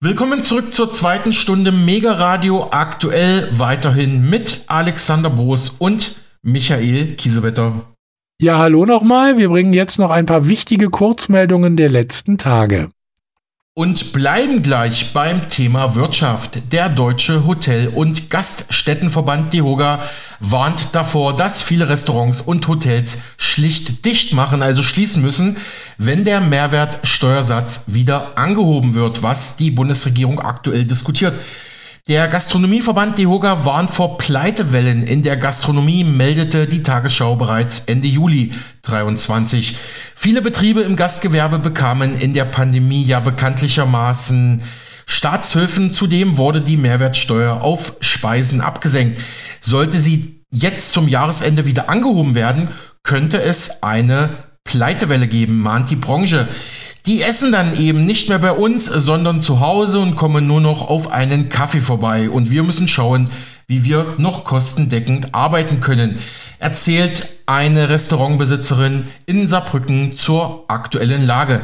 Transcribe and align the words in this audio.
Willkommen 0.00 0.44
zurück 0.44 0.72
zur 0.72 0.92
zweiten 0.92 1.32
Stunde 1.32 1.72
Mega 1.72 2.12
Radio 2.12 2.68
aktuell 2.70 3.48
weiterhin 3.58 4.30
mit 4.30 4.62
Alexander 4.68 5.28
Boos 5.28 5.70
und 5.70 6.20
Michael 6.40 7.16
Kiesewetter. 7.16 7.82
Ja, 8.40 8.58
hallo 8.58 8.86
nochmal. 8.86 9.38
Wir 9.38 9.48
bringen 9.48 9.72
jetzt 9.72 9.98
noch 9.98 10.10
ein 10.10 10.24
paar 10.24 10.48
wichtige 10.48 10.88
Kurzmeldungen 10.88 11.76
der 11.76 11.90
letzten 11.90 12.38
Tage. 12.38 12.90
Und 13.78 14.12
bleiben 14.12 14.64
gleich 14.64 15.12
beim 15.12 15.48
Thema 15.48 15.94
Wirtschaft. 15.94 16.72
Der 16.72 16.88
Deutsche 16.88 17.46
Hotel- 17.46 17.86
und 17.86 18.28
Gaststättenverband 18.28 19.52
DEHOGA 19.52 20.02
warnt 20.40 20.96
davor, 20.96 21.36
dass 21.36 21.62
viele 21.62 21.88
Restaurants 21.88 22.40
und 22.40 22.66
Hotels 22.66 23.22
schlicht 23.36 24.04
dicht 24.04 24.32
machen, 24.32 24.62
also 24.62 24.82
schließen 24.82 25.22
müssen, 25.22 25.58
wenn 25.96 26.24
der 26.24 26.40
Mehrwertsteuersatz 26.40 27.84
wieder 27.86 28.36
angehoben 28.36 28.94
wird, 28.94 29.22
was 29.22 29.56
die 29.56 29.70
Bundesregierung 29.70 30.40
aktuell 30.40 30.84
diskutiert. 30.84 31.38
Der 32.08 32.26
Gastronomieverband 32.26 33.18
DEHOGA 33.18 33.66
warnt 33.66 33.90
vor 33.90 34.16
Pleitewellen 34.16 35.06
in 35.06 35.22
der 35.22 35.36
Gastronomie, 35.36 36.04
meldete 36.04 36.66
die 36.66 36.82
Tagesschau 36.82 37.36
bereits 37.36 37.80
Ende 37.80 38.08
Juli 38.08 38.52
23. 38.80 39.76
Viele 40.14 40.40
Betriebe 40.40 40.80
im 40.80 40.96
Gastgewerbe 40.96 41.58
bekamen 41.58 42.18
in 42.18 42.32
der 42.32 42.46
Pandemie 42.46 43.04
ja 43.04 43.20
bekanntlichermaßen 43.20 44.62
Staatshilfen. 45.04 45.92
Zudem 45.92 46.38
wurde 46.38 46.62
die 46.62 46.78
Mehrwertsteuer 46.78 47.60
auf 47.60 47.96
Speisen 48.00 48.62
abgesenkt. 48.62 49.20
Sollte 49.60 49.98
sie 49.98 50.40
jetzt 50.50 50.92
zum 50.92 51.08
Jahresende 51.08 51.66
wieder 51.66 51.90
angehoben 51.90 52.34
werden, 52.34 52.68
könnte 53.02 53.42
es 53.42 53.82
eine 53.82 54.30
Pleitewelle 54.64 55.28
geben, 55.28 55.60
mahnt 55.60 55.90
die 55.90 55.96
Branche. 55.96 56.48
Die 57.08 57.22
essen 57.22 57.52
dann 57.52 57.80
eben 57.80 58.04
nicht 58.04 58.28
mehr 58.28 58.38
bei 58.38 58.52
uns, 58.52 58.84
sondern 58.84 59.40
zu 59.40 59.60
Hause 59.60 59.98
und 59.98 60.14
kommen 60.14 60.46
nur 60.46 60.60
noch 60.60 60.90
auf 60.90 61.10
einen 61.10 61.48
Kaffee 61.48 61.80
vorbei. 61.80 62.28
Und 62.28 62.50
wir 62.50 62.62
müssen 62.62 62.86
schauen, 62.86 63.30
wie 63.66 63.82
wir 63.82 64.04
noch 64.18 64.44
kostendeckend 64.44 65.34
arbeiten 65.34 65.80
können, 65.80 66.18
erzählt 66.58 67.30
eine 67.46 67.88
Restaurantbesitzerin 67.88 69.08
in 69.24 69.48
Saarbrücken 69.48 70.18
zur 70.18 70.66
aktuellen 70.68 71.24
Lage. 71.24 71.62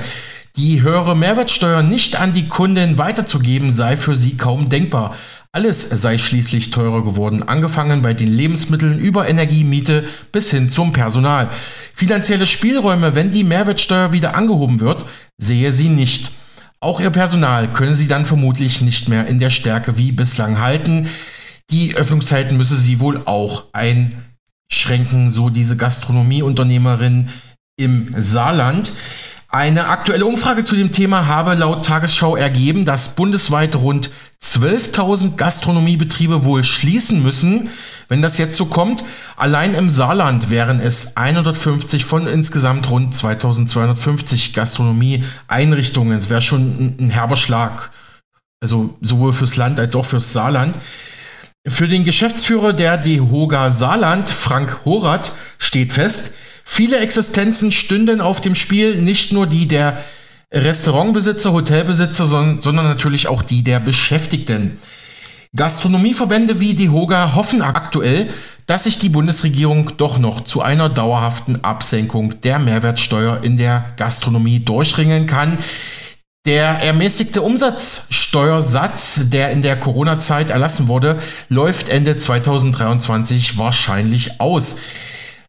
Die 0.57 0.81
höhere 0.81 1.15
Mehrwertsteuer 1.15 1.83
nicht 1.83 2.19
an 2.19 2.33
die 2.33 2.49
Kunden 2.49 2.97
weiterzugeben, 2.97 3.71
sei 3.71 3.99
für 3.99 4.17
sie 4.17 4.39
kaum 4.39 4.71
denkbar. 4.71 5.15
Alles 5.55 5.89
sei 5.89 6.19
schließlich 6.19 6.73
teurer 6.73 7.05
geworden, 7.05 7.45
angefangen 7.45 8.03
bei 8.03 8.13
den 8.13 8.27
Lebensmitteln 8.27 8.99
über 8.99 9.29
Energie, 9.29 9.63
Miete 9.63 10.03
bis 10.33 10.51
hin 10.51 10.69
zum 10.69 10.93
Personal. 10.93 11.49
Finanzielle 11.95 12.49
Spielräume, 12.49 13.15
wenn 13.15 13.31
die 13.31 13.45
Mehrwertsteuer 13.45 14.11
wieder 14.11 14.35
angehoben 14.35 14.81
wird, 14.81 15.07
sehe 15.39 15.71
sie 15.71 15.91
nicht. 15.91 16.33
Auch 16.81 16.99
ihr 16.99 17.11
Personal 17.11 17.73
könne 17.73 17.95
sie 17.95 18.09
dann 18.09 18.27
vermutlich 18.27 18.81
nicht 18.81 19.09
mehr 19.09 19.29
in 19.29 19.39
der 19.39 19.51
Stärke 19.51 19.97
wie 19.97 20.11
bislang 20.11 20.59
halten. 20.59 21.09
Die 21.71 21.95
Öffnungszeiten 21.95 22.57
müsse 22.57 22.77
sie 22.77 22.99
wohl 22.99 23.23
auch 23.25 23.67
einschränken, 23.73 25.31
so 25.31 25.51
diese 25.51 25.77
Gastronomieunternehmerin 25.77 27.29
im 27.77 28.13
Saarland. 28.17 28.91
Eine 29.55 29.87
aktuelle 29.87 30.27
Umfrage 30.27 30.65
zu 30.65 30.75
dem 30.75 30.91
Thema 30.91 31.29
habe 31.29 31.55
laut 31.55 31.85
Tagesschau 31.85 32.35
ergeben, 32.35 32.85
dass 32.85 33.15
bundesweit 33.15 33.77
rund 33.77 34.11
12.000 34.43 35.37
Gastronomiebetriebe 35.37 36.45
wohl 36.45 36.65
schließen 36.65 37.23
müssen, 37.23 37.71
wenn 38.09 38.21
das 38.21 38.37
jetzt 38.37 38.57
so 38.57 38.67
kommt. 38.67 39.05
Allein 39.37 39.75
im 39.75 39.89
Saarland 39.89 40.51
wären 40.51 40.81
es 40.81 41.17
150 41.17 42.05
von 42.05 42.27
insgesamt 42.27 42.91
rund 42.91 43.15
2250 43.15 44.55
Gastronomieeinrichtungen. 44.55 46.19
Das 46.19 46.31
wäre 46.31 46.43
schon 46.43 46.97
ein, 46.99 47.11
herber 47.11 47.37
Schlag. 47.37 47.93
Also 48.61 48.99
sowohl 49.03 49.33
fürs 49.33 49.57
Land 49.57 49.79
als 49.79 49.95
auch 49.95 50.05
fürs 50.05 50.33
Saarland. 50.33 50.77
Für 51.65 51.87
den 51.87 52.05
Geschäftsführer 52.05 52.73
der 52.73 52.99
DEHOGA 52.99 53.71
Saarland, 53.71 54.31
Frank 54.31 54.81
Horath, 54.85 55.31
steht 55.59 55.93
fest, 55.93 56.33
Viele 56.65 56.99
Existenzen 56.99 57.71
stünden 57.71 58.21
auf 58.21 58.41
dem 58.41 58.55
Spiel, 58.55 58.97
nicht 58.97 59.33
nur 59.33 59.47
die 59.47 59.69
der 59.69 60.03
Restaurantbesitzer, 60.53 61.53
Hotelbesitzer, 61.53 62.27
sondern 62.27 62.85
natürlich 62.87 63.29
auch 63.29 63.43
die 63.43 63.63
der 63.63 63.81
Beschäftigten. 63.81 64.79
Gastronomieverbände 65.55 66.59
wie 66.59 66.75
die 66.75 66.91
Hoga 66.91 67.35
hoffen 67.35 67.63
aktuell, 67.63 68.29
dass 68.67 68.85
sich 68.85 68.99
die 68.99 69.09
Bundesregierung 69.09 69.93
doch 69.99 70.19
noch 70.19 70.45
zu 70.45 70.63
einer 70.63 70.89
dauerhaften 70.89 71.63
Absenkung 71.63 72.41
der 72.41 72.59
Mehrwertsteuer 72.59 73.41
in 73.43 73.57
der 73.57 73.85
Gastronomie 73.97 74.61
durchringen 74.61 75.27
kann. 75.27 75.59
Der 76.47 76.83
ermäßigte 76.83 77.41
Umsatzsteuersatz, 77.41 79.31
der 79.31 79.51
in 79.53 79.63
der 79.63 79.77
Corona-Zeit 79.77 80.51
erlassen 80.51 80.89
wurde, 80.89 81.19
läuft 81.49 81.89
Ende 81.89 82.17
2023 82.17 83.57
wahrscheinlich 83.57 84.41
aus. 84.41 84.79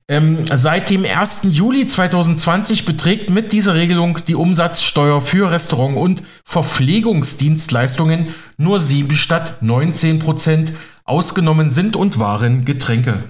Ähm, 0.07 0.45
seit 0.53 0.91
dem 0.91 1.03
1. 1.03 1.47
Juli 1.49 1.87
2020 1.87 2.85
beträgt 2.85 3.31
mit 3.31 3.51
dieser 3.51 3.73
Regelung 3.73 4.19
die 4.27 4.35
Umsatzsteuer 4.35 5.19
für 5.19 5.49
Restaurant- 5.49 5.97
und 5.97 6.21
Verpflegungsdienstleistungen 6.43 8.27
nur 8.57 8.79
7 8.79 9.15
statt 9.15 9.57
19 9.61 10.19
Prozent. 10.19 10.73
Ausgenommen 11.05 11.71
sind 11.71 11.95
und 11.95 12.19
waren 12.19 12.65
Getränke. 12.65 13.23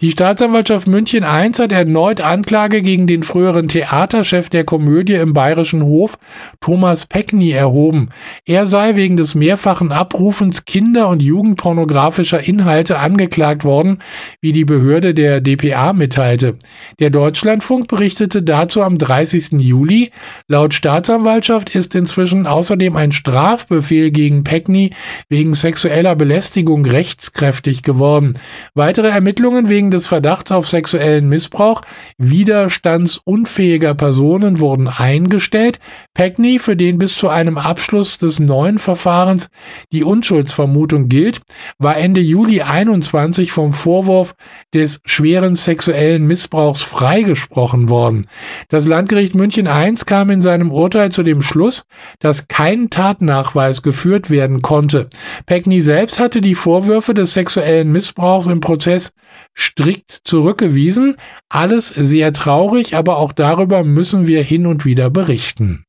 Die 0.00 0.10
Staatsanwaltschaft 0.10 0.88
München 0.88 1.22
I 1.22 1.52
hat 1.56 1.70
erneut 1.70 2.20
Anklage 2.20 2.82
gegen 2.82 3.06
den 3.06 3.22
früheren 3.22 3.68
Theaterchef 3.68 4.50
der 4.50 4.64
Komödie 4.64 5.14
im 5.14 5.34
Bayerischen 5.34 5.84
Hof, 5.84 6.18
Thomas 6.60 7.06
Peckny, 7.06 7.52
erhoben. 7.52 8.08
Er 8.44 8.66
sei 8.66 8.96
wegen 8.96 9.16
des 9.16 9.36
mehrfachen 9.36 9.92
Abrufens 9.92 10.64
kinder- 10.64 11.06
und 11.06 11.22
jugendpornografischer 11.22 12.42
Inhalte 12.44 12.98
angeklagt 12.98 13.62
worden, 13.62 14.00
wie 14.40 14.50
die 14.50 14.64
Behörde 14.64 15.14
der 15.14 15.40
DPA 15.40 15.92
mitteilte. 15.92 16.56
Der 16.98 17.10
Deutschlandfunk 17.10 17.86
berichtete 17.86 18.42
dazu 18.42 18.82
am 18.82 18.98
30. 18.98 19.60
Juli. 19.60 20.10
Laut 20.48 20.74
Staatsanwaltschaft 20.74 21.72
ist 21.76 21.94
inzwischen 21.94 22.48
außerdem 22.48 22.96
ein 22.96 23.12
Strafbefehl 23.12 24.10
gegen 24.10 24.42
Peckny 24.42 24.90
wegen 25.28 25.54
sexueller 25.54 26.16
Belästigung 26.16 26.84
rechtskräftig 26.84 27.84
geworden. 27.84 28.36
Weitere 28.74 29.08
Ermittlungen 29.08 29.68
wegen 29.68 29.83
wegen 29.84 29.90
des 29.90 30.06
Verdachts 30.06 30.50
auf 30.50 30.66
sexuellen 30.66 31.28
Missbrauch 31.28 31.82
widerstandsunfähiger 32.16 33.94
Personen 33.94 34.60
wurden 34.60 34.88
eingestellt. 34.88 35.78
Peckney, 36.14 36.58
für 36.58 36.74
den 36.74 36.98
bis 36.98 37.16
zu 37.16 37.28
einem 37.28 37.58
Abschluss 37.58 38.16
des 38.16 38.38
neuen 38.38 38.78
Verfahrens 38.78 39.48
die 39.92 40.02
Unschuldsvermutung 40.02 41.08
gilt, 41.08 41.42
war 41.78 41.98
Ende 41.98 42.22
Juli 42.22 42.62
21 42.62 43.52
vom 43.52 43.74
Vorwurf 43.74 44.34
des 44.72 45.00
schweren 45.04 45.54
sexuellen 45.54 46.26
Missbrauchs 46.26 46.82
freigesprochen 46.82 47.90
worden. 47.90 48.26
Das 48.70 48.86
Landgericht 48.86 49.34
München 49.34 49.66
I 49.66 49.92
kam 50.06 50.30
in 50.30 50.40
seinem 50.40 50.72
Urteil 50.72 51.12
zu 51.12 51.22
dem 51.22 51.42
Schluss, 51.42 51.84
dass 52.20 52.48
kein 52.48 52.88
Tatnachweis 52.88 53.82
geführt 53.82 54.30
werden 54.30 54.62
konnte. 54.62 55.10
Peckney 55.44 55.82
selbst 55.82 56.20
hatte 56.20 56.40
die 56.40 56.54
Vorwürfe 56.54 57.12
des 57.12 57.34
sexuellen 57.34 57.92
Missbrauchs 57.92 58.46
im 58.46 58.60
Prozess 58.60 59.12
strikt 59.56 60.20
zurückgewiesen. 60.24 61.16
Alles 61.48 61.88
sehr 61.88 62.32
traurig, 62.32 62.96
aber 62.96 63.16
auch 63.16 63.32
darüber 63.32 63.84
müssen 63.84 64.26
wir 64.26 64.42
hin 64.42 64.66
und 64.66 64.84
wieder 64.84 65.10
berichten. 65.10 65.84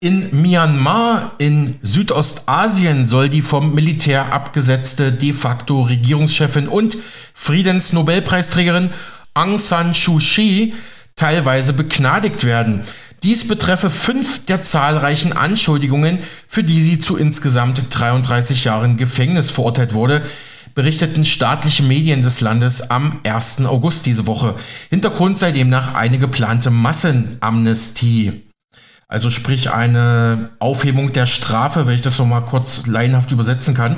In 0.00 0.42
Myanmar 0.42 1.32
in 1.38 1.76
Südostasien 1.82 3.04
soll 3.04 3.28
die 3.28 3.40
vom 3.40 3.72
Militär 3.72 4.32
abgesetzte 4.32 5.12
de 5.12 5.32
facto 5.32 5.82
Regierungschefin 5.82 6.66
und 6.66 6.98
Friedensnobelpreisträgerin 7.34 8.90
Aung 9.34 9.58
San 9.58 9.94
Suu 9.94 10.18
Kyi 10.18 10.74
teilweise 11.14 11.72
begnadigt 11.72 12.42
werden. 12.42 12.82
Dies 13.22 13.46
betreffe 13.46 13.90
fünf 13.90 14.44
der 14.46 14.62
zahlreichen 14.64 15.32
Anschuldigungen, 15.32 16.18
für 16.48 16.64
die 16.64 16.80
sie 16.80 16.98
zu 16.98 17.16
insgesamt 17.16 17.82
33 17.90 18.64
Jahren 18.64 18.96
Gefängnis 18.96 19.50
verurteilt 19.50 19.94
wurde, 19.94 20.22
berichteten 20.74 21.24
staatliche 21.24 21.82
Medien 21.82 22.22
des 22.22 22.40
Landes 22.40 22.90
am 22.90 23.20
1. 23.24 23.64
August 23.66 24.06
diese 24.06 24.26
Woche. 24.26 24.54
Hintergrund 24.90 25.38
sei 25.38 25.52
demnach 25.52 25.94
eine 25.94 26.18
geplante 26.18 26.70
Massenamnestie. 26.70 28.42
Also 29.08 29.28
sprich 29.28 29.70
eine 29.70 30.50
Aufhebung 30.58 31.12
der 31.12 31.26
Strafe, 31.26 31.86
wenn 31.86 31.96
ich 31.96 32.00
das 32.00 32.16
so 32.16 32.24
mal 32.24 32.40
kurz 32.40 32.86
laienhaft 32.86 33.30
übersetzen 33.30 33.74
kann. 33.74 33.96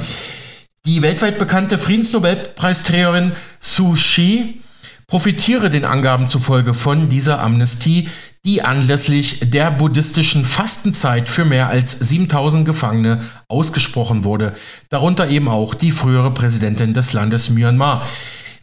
Die 0.87 1.03
weltweit 1.03 1.38
bekannte 1.38 1.79
Friedensnobelpreisträgerin 1.79 3.32
Suu 3.61 3.94
Kyi 3.94 4.61
profitiere 5.06 5.70
den 5.70 5.85
Angaben 5.85 6.29
zufolge 6.29 6.75
von 6.75 7.09
dieser 7.09 7.41
Amnestie, 7.41 8.09
die 8.44 8.62
anlässlich 8.62 9.41
der 9.43 9.70
buddhistischen 9.70 10.44
Fastenzeit 10.44 11.29
für 11.29 11.44
mehr 11.44 11.69
als 11.69 11.99
7000 11.99 12.67
Gefangene 12.67 13.23
ausgesprochen 13.49 14.25
wurde, 14.25 14.55
darunter 14.91 15.29
eben 15.29 15.49
auch 15.49 15.75
die 15.75 15.91
frühere 15.91 16.31
Präsidentin 16.32 16.93
des 16.93 17.14
Landes 17.14 17.50
Myanmar. 17.50 18.06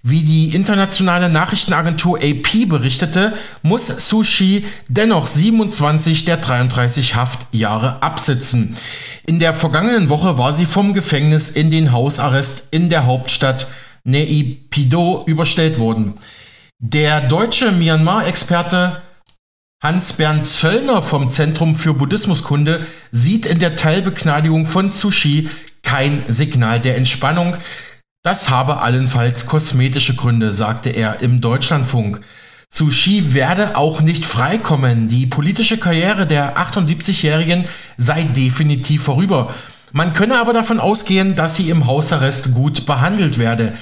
Wie 0.03 0.21
die 0.21 0.55
internationale 0.55 1.29
Nachrichtenagentur 1.29 2.19
AP 2.19 2.67
berichtete, 2.67 3.33
muss 3.61 3.87
Sushi 3.87 4.65
dennoch 4.87 5.27
27 5.27 6.25
der 6.25 6.37
33 6.37 7.15
Haftjahre 7.15 8.01
absitzen. 8.01 8.75
In 9.27 9.39
der 9.39 9.53
vergangenen 9.53 10.09
Woche 10.09 10.37
war 10.39 10.53
sie 10.53 10.65
vom 10.65 10.93
Gefängnis 10.93 11.49
in 11.51 11.69
den 11.69 11.91
Hausarrest 11.91 12.67
in 12.71 12.89
der 12.89 13.05
Hauptstadt 13.05 13.67
Neipido 14.03 15.23
überstellt 15.27 15.77
worden. 15.77 16.15
Der 16.79 17.21
deutsche 17.21 17.71
Myanmar-Experte 17.71 19.03
Hans-Bernd 19.83 20.45
Zöllner 20.45 21.01
vom 21.01 21.31
Zentrum 21.31 21.75
für 21.75 21.95
Buddhismuskunde 21.95 22.85
sieht 23.11 23.47
in 23.47 23.57
der 23.57 23.75
Teilbegnadigung 23.75 24.67
von 24.67 24.91
Sushi 24.91 25.49
kein 25.81 26.23
Signal 26.27 26.79
der 26.79 26.97
Entspannung. 26.97 27.57
Das 28.21 28.51
habe 28.51 28.81
allenfalls 28.81 29.47
kosmetische 29.47 30.15
Gründe, 30.15 30.53
sagte 30.53 30.91
er 30.91 31.21
im 31.21 31.41
Deutschlandfunk. 31.41 32.21
Sushi 32.69 33.33
werde 33.33 33.75
auch 33.75 34.01
nicht 34.01 34.23
freikommen. 34.23 35.07
Die 35.07 35.25
politische 35.25 35.77
Karriere 35.77 36.27
der 36.27 36.57
78-Jährigen 36.57 37.65
sei 37.97 38.21
definitiv 38.21 39.01
vorüber. 39.01 39.51
Man 39.93 40.13
könne 40.13 40.39
aber 40.39 40.53
davon 40.53 40.79
ausgehen, 40.79 41.35
dass 41.35 41.55
sie 41.55 41.71
im 41.71 41.87
Hausarrest 41.87 42.53
gut 42.53 42.85
behandelt 42.85 43.39
werde. 43.39 43.73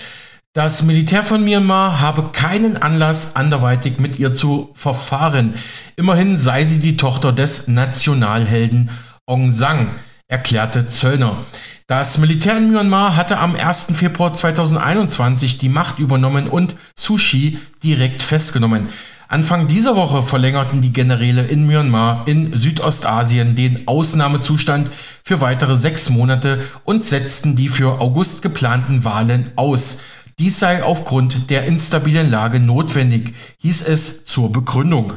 Das 0.54 0.82
Militär 0.82 1.22
von 1.22 1.44
Myanmar 1.44 2.02
habe 2.02 2.32
keinen 2.32 2.76
Anlass, 2.76 3.36
anderweitig 3.36 4.00
mit 4.00 4.18
ihr 4.18 4.34
zu 4.34 4.72
verfahren. 4.74 5.54
Immerhin 5.96 6.40
sei 6.40 6.66
sie 6.66 6.80
die 6.80 6.98
Tochter 6.98 7.32
des 7.32 7.68
Nationalhelden 7.68 8.90
Aung 9.28 9.52
San, 9.52 9.92
erklärte 10.28 10.88
Zöllner. 10.88 11.46
Das 11.86 12.18
Militär 12.18 12.58
in 12.58 12.72
Myanmar 12.72 13.16
hatte 13.16 13.38
am 13.38 13.56
1. 13.56 13.90
Februar 13.94 14.34
2021 14.34 15.60
die 15.60 15.70
Macht 15.70 16.00
übernommen 16.00 16.48
und 16.48 16.76
Sushi 16.96 17.60
direkt 17.84 18.24
festgenommen. 18.24 18.90
Anfang 19.28 19.68
dieser 19.68 19.96
Woche 19.96 20.24
verlängerten 20.24 20.82
die 20.82 20.92
Generäle 20.92 21.44
in 21.44 21.68
Myanmar 21.68 22.28
in 22.28 22.58
Südostasien 22.58 23.56
den 23.56 23.88
Ausnahmezustand 23.88 24.90
für 25.24 25.40
weitere 25.42 25.76
sechs 25.76 26.10
Monate 26.10 26.64
und 26.86 27.06
setzten 27.06 27.56
die 27.56 27.70
für 27.70 28.02
August 28.02 28.42
geplanten 28.42 29.04
Wahlen 29.04 29.52
aus. 29.56 30.02
Dies 30.40 30.58
sei 30.58 30.84
aufgrund 30.84 31.50
der 31.50 31.66
instabilen 31.66 32.32
Lage 32.32 32.62
notwendig, 32.62 33.34
hieß 33.58 33.86
es 33.86 34.24
zur 34.24 34.50
Begründung. 34.54 35.16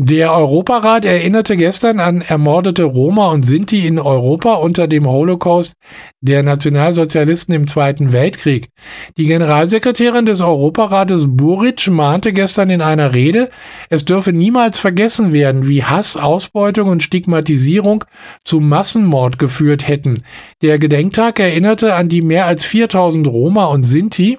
Der 0.00 0.32
Europarat 0.32 1.04
erinnerte 1.04 1.56
gestern 1.56 1.98
an 1.98 2.20
ermordete 2.20 2.84
Roma 2.84 3.32
und 3.32 3.44
Sinti 3.44 3.84
in 3.84 3.98
Europa 3.98 4.54
unter 4.54 4.86
dem 4.86 5.08
Holocaust 5.08 5.72
der 6.20 6.44
Nationalsozialisten 6.44 7.52
im 7.52 7.66
Zweiten 7.66 8.12
Weltkrieg. 8.12 8.68
Die 9.16 9.26
Generalsekretärin 9.26 10.24
des 10.24 10.40
Europarates 10.40 11.24
Buric 11.26 11.88
mahnte 11.88 12.32
gestern 12.32 12.70
in 12.70 12.80
einer 12.80 13.12
Rede, 13.12 13.50
es 13.90 14.04
dürfe 14.04 14.32
niemals 14.32 14.78
vergessen 14.78 15.32
werden, 15.32 15.66
wie 15.66 15.82
Hass, 15.82 16.16
Ausbeutung 16.16 16.90
und 16.90 17.02
Stigmatisierung 17.02 18.04
zu 18.44 18.60
Massenmord 18.60 19.40
geführt 19.40 19.88
hätten. 19.88 20.18
Der 20.62 20.78
Gedenktag 20.78 21.40
erinnerte 21.40 21.96
an 21.96 22.08
die 22.08 22.22
mehr 22.22 22.46
als 22.46 22.64
4000 22.66 23.26
Roma 23.26 23.64
und 23.64 23.82
Sinti, 23.82 24.38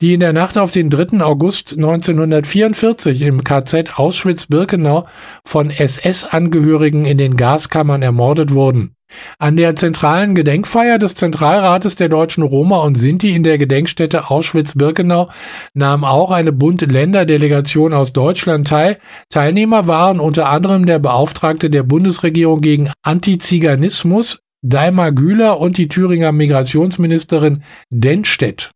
die 0.00 0.14
in 0.14 0.20
der 0.20 0.32
Nacht 0.32 0.58
auf 0.58 0.70
den 0.70 0.90
3. 0.90 1.20
August 1.20 1.72
1944 1.72 3.22
im 3.22 3.44
KZ 3.44 3.98
Auschwitz-Birkenau 3.98 5.06
von 5.44 5.70
SS-Angehörigen 5.70 7.04
in 7.04 7.18
den 7.18 7.36
Gaskammern 7.36 8.02
ermordet 8.02 8.52
wurden. 8.52 8.94
An 9.38 9.56
der 9.56 9.76
zentralen 9.76 10.34
Gedenkfeier 10.34 10.98
des 10.98 11.14
Zentralrates 11.14 11.96
der 11.96 12.08
deutschen 12.08 12.42
Roma 12.42 12.78
und 12.78 12.96
Sinti 12.96 13.34
in 13.34 13.42
der 13.42 13.58
Gedenkstätte 13.58 14.30
Auschwitz-Birkenau 14.30 15.30
nahm 15.74 16.04
auch 16.04 16.30
eine 16.30 16.52
Bund-Länder-Delegation 16.52 17.92
aus 17.92 18.12
Deutschland 18.12 18.68
teil. 18.68 18.98
Teilnehmer 19.28 19.86
waren 19.86 20.20
unter 20.20 20.48
anderem 20.48 20.86
der 20.86 20.98
Beauftragte 20.98 21.70
der 21.70 21.82
Bundesregierung 21.82 22.60
gegen 22.60 22.90
Antiziganismus, 23.02 24.40
Daimar 24.62 25.12
Güler 25.12 25.58
und 25.58 25.78
die 25.78 25.88
Thüringer 25.88 26.32
Migrationsministerin 26.32 27.62
Dennstedt. 27.88 28.72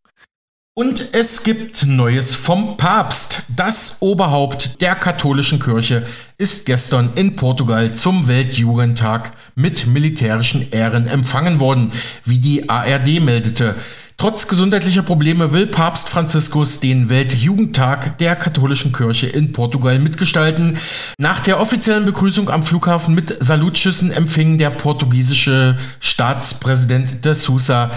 Und 0.76 1.10
es 1.12 1.44
gibt 1.44 1.86
Neues 1.86 2.34
vom 2.34 2.76
Papst. 2.76 3.44
Das 3.54 3.98
Oberhaupt 4.00 4.80
der 4.80 4.96
katholischen 4.96 5.60
Kirche 5.60 6.04
ist 6.36 6.66
gestern 6.66 7.10
in 7.14 7.36
Portugal 7.36 7.94
zum 7.94 8.26
Weltjugendtag 8.26 9.30
mit 9.54 9.86
militärischen 9.86 10.72
Ehren 10.72 11.06
empfangen 11.06 11.60
worden, 11.60 11.92
wie 12.24 12.38
die 12.38 12.68
ARD 12.68 13.20
meldete. 13.20 13.76
Trotz 14.16 14.48
gesundheitlicher 14.48 15.02
Probleme 15.02 15.52
will 15.52 15.68
Papst 15.68 16.08
Franziskus 16.08 16.80
den 16.80 17.08
Weltjugendtag 17.08 18.18
der 18.18 18.34
katholischen 18.34 18.92
Kirche 18.92 19.28
in 19.28 19.52
Portugal 19.52 20.00
mitgestalten. 20.00 20.78
Nach 21.18 21.38
der 21.38 21.60
offiziellen 21.60 22.04
Begrüßung 22.04 22.50
am 22.50 22.64
Flughafen 22.64 23.14
mit 23.14 23.36
Salutschüssen 23.38 24.10
empfing 24.10 24.58
der 24.58 24.70
portugiesische 24.70 25.78
Staatspräsident 26.00 27.24
de 27.24 27.34
Sousa 27.34 27.92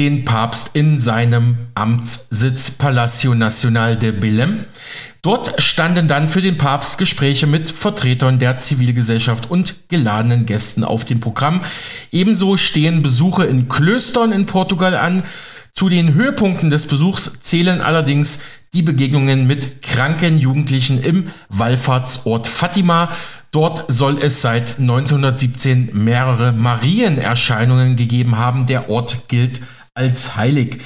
den 0.00 0.24
Papst 0.24 0.70
in 0.72 0.98
seinem 0.98 1.58
Amtssitz 1.74 2.70
Palacio 2.70 3.34
Nacional 3.34 3.96
de 3.96 4.12
Belém. 4.12 4.64
Dort 5.20 5.60
standen 5.62 6.08
dann 6.08 6.26
für 6.26 6.40
den 6.40 6.56
Papst 6.56 6.96
Gespräche 6.96 7.46
mit 7.46 7.68
Vertretern 7.68 8.38
der 8.38 8.56
Zivilgesellschaft 8.56 9.50
und 9.50 9.90
geladenen 9.90 10.46
Gästen 10.46 10.84
auf 10.84 11.04
dem 11.04 11.20
Programm. 11.20 11.60
Ebenso 12.12 12.56
stehen 12.56 13.02
Besuche 13.02 13.44
in 13.44 13.68
Klöstern 13.68 14.32
in 14.32 14.46
Portugal 14.46 14.94
an. 14.94 15.22
Zu 15.74 15.90
den 15.90 16.14
Höhepunkten 16.14 16.70
des 16.70 16.86
Besuchs 16.86 17.38
zählen 17.42 17.82
allerdings 17.82 18.40
die 18.72 18.80
Begegnungen 18.80 19.46
mit 19.46 19.82
kranken 19.82 20.38
Jugendlichen 20.38 21.02
im 21.02 21.28
Wallfahrtsort 21.50 22.46
Fatima. 22.46 23.10
Dort 23.50 23.84
soll 23.92 24.16
es 24.18 24.40
seit 24.40 24.78
1917 24.78 25.90
mehrere 25.92 26.52
Marienerscheinungen 26.52 27.96
gegeben 27.96 28.38
haben. 28.38 28.66
Der 28.66 28.88
Ort 28.88 29.28
gilt 29.28 29.60
als 29.60 29.79
heilig. 29.96 30.80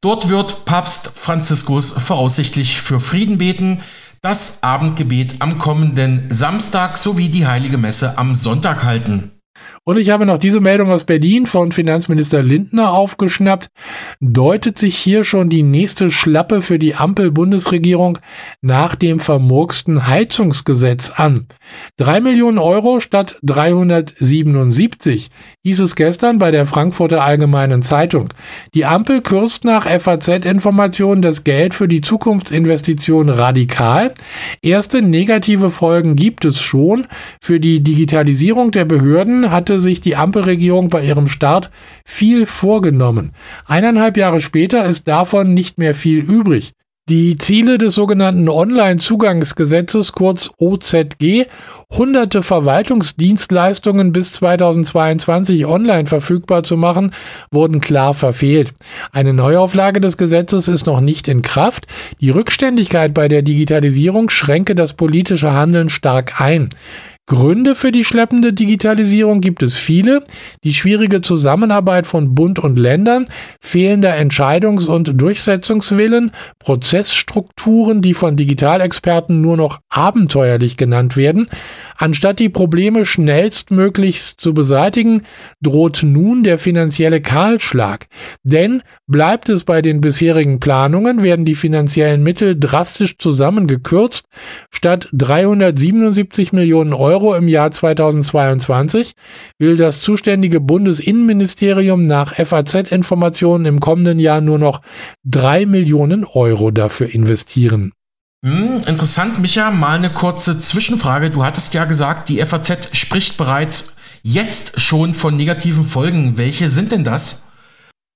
Dort 0.00 0.28
wird 0.28 0.64
Papst 0.64 1.12
Franziskus 1.14 1.92
voraussichtlich 1.92 2.80
für 2.80 3.00
Frieden 3.00 3.38
beten, 3.38 3.82
das 4.20 4.62
Abendgebet 4.62 5.36
am 5.40 5.58
kommenden 5.58 6.26
Samstag 6.28 6.96
sowie 6.96 7.28
die 7.28 7.46
heilige 7.46 7.78
Messe 7.78 8.18
am 8.18 8.34
Sonntag 8.34 8.84
halten. 8.84 9.32
Und 9.84 9.98
ich 9.98 10.10
habe 10.10 10.26
noch 10.26 10.38
diese 10.38 10.60
Meldung 10.60 10.92
aus 10.92 11.02
Berlin 11.02 11.44
von 11.44 11.72
Finanzminister 11.72 12.40
Lindner 12.40 12.92
aufgeschnappt. 12.92 13.68
Deutet 14.20 14.78
sich 14.78 14.96
hier 14.96 15.24
schon 15.24 15.48
die 15.48 15.64
nächste 15.64 16.12
Schlappe 16.12 16.62
für 16.62 16.78
die 16.78 16.94
Ampel-Bundesregierung 16.94 18.18
nach 18.60 18.94
dem 18.94 19.18
vermurksten 19.18 20.06
Heizungsgesetz 20.06 21.10
an. 21.10 21.48
Drei 21.96 22.20
Millionen 22.20 22.58
Euro 22.58 23.00
statt 23.00 23.40
377 23.42 25.30
hieß 25.64 25.78
es 25.78 25.94
gestern 25.94 26.38
bei 26.38 26.50
der 26.50 26.66
Frankfurter 26.66 27.22
Allgemeinen 27.22 27.82
Zeitung. 27.82 28.30
Die 28.74 28.84
Ampel 28.84 29.22
kürzt 29.22 29.64
nach 29.64 29.86
FAZ-Informationen 29.86 31.22
das 31.22 31.44
Geld 31.44 31.72
für 31.72 31.86
die 31.86 32.00
Zukunftsinvestition 32.00 33.28
radikal. 33.28 34.12
Erste 34.60 35.02
negative 35.02 35.70
Folgen 35.70 36.16
gibt 36.16 36.44
es 36.44 36.60
schon. 36.60 37.06
Für 37.40 37.60
die 37.60 37.80
Digitalisierung 37.80 38.72
der 38.72 38.86
Behörden 38.86 39.52
hatte 39.52 39.78
sich 39.78 40.00
die 40.00 40.16
Ampelregierung 40.16 40.88
bei 40.88 41.04
ihrem 41.04 41.28
Start 41.28 41.70
viel 42.04 42.46
vorgenommen. 42.46 43.30
Eineinhalb 43.64 44.16
Jahre 44.16 44.40
später 44.40 44.84
ist 44.84 45.06
davon 45.06 45.54
nicht 45.54 45.78
mehr 45.78 45.94
viel 45.94 46.18
übrig. 46.18 46.72
Die 47.08 47.36
Ziele 47.36 47.78
des 47.78 47.96
sogenannten 47.96 48.48
Online-Zugangsgesetzes, 48.48 50.12
kurz 50.12 50.50
OZG, 50.58 51.46
hunderte 51.90 52.44
Verwaltungsdienstleistungen 52.44 54.12
bis 54.12 54.30
2022 54.34 55.66
online 55.66 56.06
verfügbar 56.06 56.62
zu 56.62 56.76
machen, 56.76 57.12
wurden 57.50 57.80
klar 57.80 58.14
verfehlt. 58.14 58.72
Eine 59.10 59.32
Neuauflage 59.34 60.00
des 60.00 60.16
Gesetzes 60.16 60.68
ist 60.68 60.86
noch 60.86 61.00
nicht 61.00 61.26
in 61.26 61.42
Kraft. 61.42 61.88
Die 62.20 62.30
Rückständigkeit 62.30 63.12
bei 63.12 63.26
der 63.26 63.42
Digitalisierung 63.42 64.30
schränke 64.30 64.76
das 64.76 64.92
politische 64.92 65.52
Handeln 65.52 65.90
stark 65.90 66.40
ein. 66.40 66.68
Gründe 67.26 67.76
für 67.76 67.92
die 67.92 68.04
schleppende 68.04 68.52
Digitalisierung 68.52 69.40
gibt 69.40 69.62
es 69.62 69.76
viele. 69.76 70.24
Die 70.64 70.74
schwierige 70.74 71.20
Zusammenarbeit 71.20 72.08
von 72.08 72.34
Bund 72.34 72.58
und 72.58 72.80
Ländern, 72.80 73.26
fehlender 73.60 74.14
Entscheidungs- 74.16 74.88
und 74.88 75.20
Durchsetzungswillen, 75.20 76.32
Prozessstrukturen, 76.58 78.02
die 78.02 78.14
von 78.14 78.36
Digitalexperten 78.36 79.40
nur 79.40 79.56
noch 79.56 79.78
abenteuerlich 79.88 80.76
genannt 80.76 81.16
werden. 81.16 81.48
Anstatt 81.96 82.38
die 82.38 82.48
Probleme 82.48 83.06
schnellstmöglichst 83.06 84.40
zu 84.40 84.54
beseitigen, 84.54 85.22
droht 85.60 86.02
nun 86.02 86.42
der 86.42 86.58
finanzielle 86.58 87.20
Kahlschlag. 87.20 88.06
Denn 88.42 88.82
bleibt 89.06 89.48
es 89.48 89.64
bei 89.64 89.82
den 89.82 90.00
bisherigen 90.00 90.60
Planungen, 90.60 91.22
werden 91.22 91.44
die 91.44 91.54
finanziellen 91.54 92.22
Mittel 92.22 92.58
drastisch 92.58 93.18
zusammengekürzt. 93.18 94.26
Statt 94.70 95.08
377 95.12 96.52
Millionen 96.52 96.92
Euro 96.92 97.34
im 97.34 97.48
Jahr 97.48 97.70
2022 97.70 99.12
will 99.58 99.76
das 99.76 100.00
zuständige 100.00 100.60
Bundesinnenministerium 100.60 102.02
nach 102.02 102.34
FAZ-Informationen 102.34 103.66
im 103.66 103.80
kommenden 103.80 104.18
Jahr 104.18 104.40
nur 104.40 104.58
noch 104.58 104.80
drei 105.24 105.66
Millionen 105.66 106.24
Euro 106.24 106.70
dafür 106.70 107.12
investieren. 107.14 107.92
Hm, 108.44 108.82
interessant, 108.88 109.38
Micha, 109.38 109.70
mal 109.70 109.96
eine 109.96 110.10
kurze 110.10 110.58
Zwischenfrage. 110.58 111.30
Du 111.30 111.44
hattest 111.44 111.74
ja 111.74 111.84
gesagt, 111.84 112.28
die 112.28 112.44
FAZ 112.44 112.88
spricht 112.90 113.36
bereits 113.36 113.94
jetzt 114.24 114.80
schon 114.80 115.14
von 115.14 115.36
negativen 115.36 115.84
Folgen. 115.84 116.36
Welche 116.36 116.68
sind 116.68 116.90
denn 116.90 117.04
das? 117.04 117.44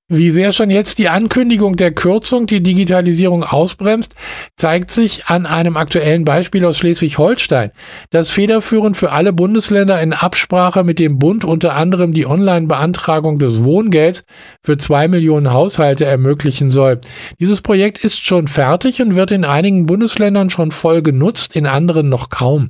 Wie 0.09 0.31
sehr 0.31 0.53
schon 0.53 0.71
jetzt 0.71 0.99
die 0.99 1.09
Ankündigung 1.09 1.75
der 1.75 1.91
Kürzung 1.91 2.47
die 2.47 2.63
Digitalisierung 2.63 3.43
ausbremst, 3.43 4.15
zeigt 4.55 4.93
sich 4.93 5.27
an 5.27 5.47
einem 5.47 5.77
aktuellen 5.77 6.25
Beispiel 6.25 6.65
aus 6.65 6.79
Schleswig-Holstein, 6.79 7.73
das 8.11 8.31
federführend 8.31 8.97
für 8.97 9.11
alle 9.11 9.33
Bundesländer 9.33 10.01
in 10.01 10.13
Absprache 10.13 10.85
mit 10.85 11.01
dem 11.01 11.19
Bund 11.19 11.45
unter 11.45 11.75
anderem 11.75 12.13
die 12.13 12.25
Online-Beantragung 12.25 13.41
des 13.41 13.65
Wohngelds 13.65 14.23
für 14.63 14.77
zwei 14.77 15.09
Millionen 15.09 15.53
Haushalte 15.53 16.05
ermöglichen 16.05 16.71
soll. 16.71 17.01
Dieses 17.41 17.61
Projekt 17.61 18.05
ist 18.05 18.25
schon 18.25 18.47
fertig 18.47 19.03
und 19.03 19.17
wird 19.17 19.33
in 19.33 19.45
einigen 19.45 19.87
Bundesländern 19.87 20.51
schon 20.51 20.71
voll 20.71 21.03
genutzt, 21.03 21.57
in 21.57 21.67
anderen 21.67 22.09
noch 22.09 22.29
kaum. 22.29 22.69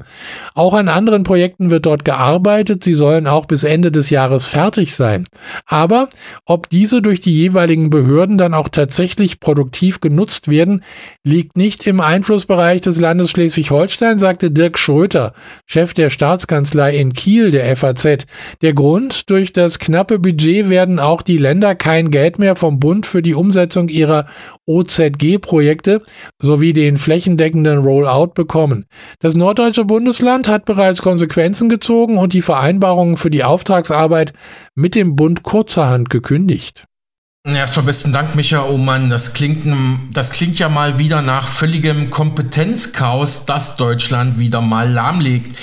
Auch 0.55 0.73
an 0.73 0.89
anderen 0.89 1.23
Projekten 1.23 1.71
wird 1.71 1.85
dort 1.85 2.07
gearbeitet, 2.07 2.83
sie 2.83 2.95
sollen 2.95 3.27
auch 3.27 3.45
bis 3.45 3.63
Ende 3.63 3.93
des 3.93 4.09
Jahres 4.09 4.47
fertig 4.47 4.95
sein. 4.95 5.27
Aber 5.67 6.09
ob 6.47 6.71
diese 6.71 7.03
durch 7.03 7.26
die 7.27 7.37
jeweiligen 7.37 7.91
Behörden 7.91 8.39
dann 8.39 8.55
auch 8.55 8.69
tatsächlich 8.69 9.41
produktiv 9.41 10.01
genutzt 10.01 10.49
werden, 10.49 10.85
liegt 11.25 11.57
nicht 11.57 11.87
im 11.87 12.01
Einflussbereich 12.01 12.81
des 12.81 13.01
Landes 13.01 13.31
Schleswig-Holstein, 13.31 14.19
sagte 14.21 14.53
Dirk 14.53 14.79
Schröter, 14.79 15.35
Chef 15.67 15.93
der 15.93 16.11
Staatskanzlei 16.11 16.97
in 16.97 17.13
Kiel 17.13 17.51
der 17.51 17.77
FAZ. 17.77 18.27
Der 18.63 18.73
Grund, 18.73 19.29
durch 19.29 19.53
das 19.53 19.81
knappe 19.81 20.21
Budget 20.21 20.71
werden 20.71 21.01
auch 21.01 21.23
die 21.23 21.39
Länder 21.39 21.75
kein 21.75 22.11
Geld 22.11 22.39
mehr 22.39 22.55
vom 22.55 22.79
Bund 22.79 23.07
für 23.07 23.23
die 23.23 23.35
Umsetzung 23.35 23.89
ihrer 23.89 24.27
OZG-Projekte 24.67 26.03
sowie 26.41 26.73
den 26.73 26.97
flächendeckenden 26.97 27.79
Rollout 27.79 28.35
bekommen. 28.35 28.87
Das 29.19 29.35
norddeutsche 29.35 29.85
Bundesland 29.85 30.47
hat 30.47 30.65
bereits 30.65 31.03
Konsequenzen 31.03 31.69
gezogen 31.69 32.19
und 32.19 32.33
die 32.33 32.43
Vereinbarungen 32.43 33.17
für 33.17 33.31
die 33.31 33.43
Auftragsarbeit 33.43 34.33
mit 34.77 34.95
dem 34.95 35.17
Bund 35.17 35.43
kurzerhand 35.43 36.09
gekündigt. 36.11 36.87
Erstmal 37.55 37.87
besten 37.87 38.13
Dank, 38.13 38.35
Micha. 38.35 38.65
Oh 38.65 38.77
Mann, 38.77 39.09
das 39.09 39.33
klingt, 39.33 39.67
das 40.13 40.33
klingt 40.33 40.59
ja 40.59 40.69
mal 40.69 40.99
wieder 40.99 41.23
nach 41.23 41.47
völligem 41.47 42.11
Kompetenzchaos, 42.11 43.47
das 43.47 43.77
Deutschland 43.77 44.41
wieder 44.41 44.61
mal 44.61 44.91
lahmlegt. 44.91 45.57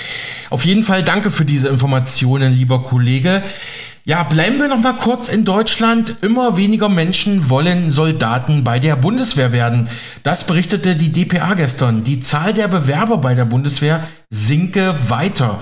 Auf 0.48 0.64
jeden 0.64 0.82
Fall 0.82 1.02
danke 1.02 1.30
für 1.30 1.44
diese 1.44 1.68
Informationen, 1.68 2.54
lieber 2.54 2.82
Kollege. 2.82 3.42
Ja, 4.06 4.22
bleiben 4.22 4.58
wir 4.58 4.68
noch 4.68 4.78
mal 4.78 4.94
kurz 4.94 5.28
in 5.28 5.44
Deutschland. 5.44 6.16
Immer 6.22 6.56
weniger 6.56 6.88
Menschen 6.88 7.50
wollen 7.50 7.90
Soldaten 7.90 8.64
bei 8.64 8.78
der 8.78 8.96
Bundeswehr 8.96 9.52
werden. 9.52 9.90
Das 10.22 10.46
berichtete 10.46 10.96
die 10.96 11.12
DPA 11.12 11.52
gestern. 11.52 12.02
Die 12.02 12.20
Zahl 12.20 12.54
der 12.54 12.68
Bewerber 12.68 13.18
bei 13.18 13.34
der 13.34 13.44
Bundeswehr 13.44 14.04
sinke 14.30 14.94
weiter. 15.08 15.60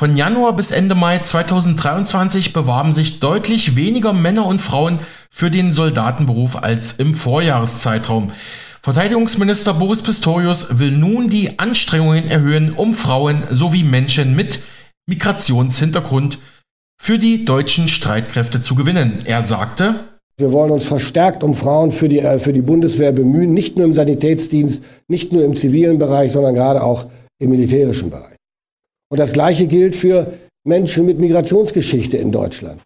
Von 0.00 0.16
Januar 0.16 0.56
bis 0.56 0.72
Ende 0.72 0.94
Mai 0.94 1.18
2023 1.18 2.54
bewarben 2.54 2.94
sich 2.94 3.20
deutlich 3.20 3.76
weniger 3.76 4.14
Männer 4.14 4.46
und 4.46 4.62
Frauen 4.62 4.98
für 5.32 5.50
den 5.50 5.72
Soldatenberuf 5.72 6.62
als 6.62 6.94
im 6.94 7.14
Vorjahreszeitraum. 7.14 8.32
Verteidigungsminister 8.82 9.74
Boris 9.74 10.02
Pistorius 10.02 10.78
will 10.78 10.90
nun 10.90 11.28
die 11.28 11.58
Anstrengungen 11.58 12.30
erhöhen, 12.30 12.72
um 12.72 12.94
Frauen 12.94 13.42
sowie 13.50 13.84
Menschen 13.84 14.34
mit 14.34 14.60
Migrationshintergrund 15.06 16.38
für 17.00 17.18
die 17.18 17.44
deutschen 17.44 17.88
Streitkräfte 17.88 18.62
zu 18.62 18.74
gewinnen. 18.74 19.20
Er 19.24 19.42
sagte, 19.42 19.94
wir 20.40 20.52
wollen 20.52 20.70
uns 20.70 20.86
verstärkt 20.86 21.42
um 21.42 21.54
Frauen 21.54 21.92
für 21.92 22.08
die, 22.08 22.20
äh, 22.20 22.38
für 22.38 22.52
die 22.52 22.62
Bundeswehr 22.62 23.12
bemühen, 23.12 23.52
nicht 23.52 23.76
nur 23.76 23.86
im 23.86 23.94
Sanitätsdienst, 23.94 24.82
nicht 25.08 25.32
nur 25.32 25.44
im 25.44 25.54
zivilen 25.54 25.98
Bereich, 25.98 26.32
sondern 26.32 26.54
gerade 26.54 26.82
auch 26.82 27.06
im 27.38 27.50
militärischen 27.50 28.10
Bereich. 28.10 28.36
Und 29.10 29.20
das 29.20 29.32
Gleiche 29.32 29.66
gilt 29.66 29.96
für 29.96 30.32
Menschen 30.64 31.04
mit 31.06 31.18
Migrationsgeschichte 31.18 32.16
in 32.16 32.32
Deutschland. 32.32 32.80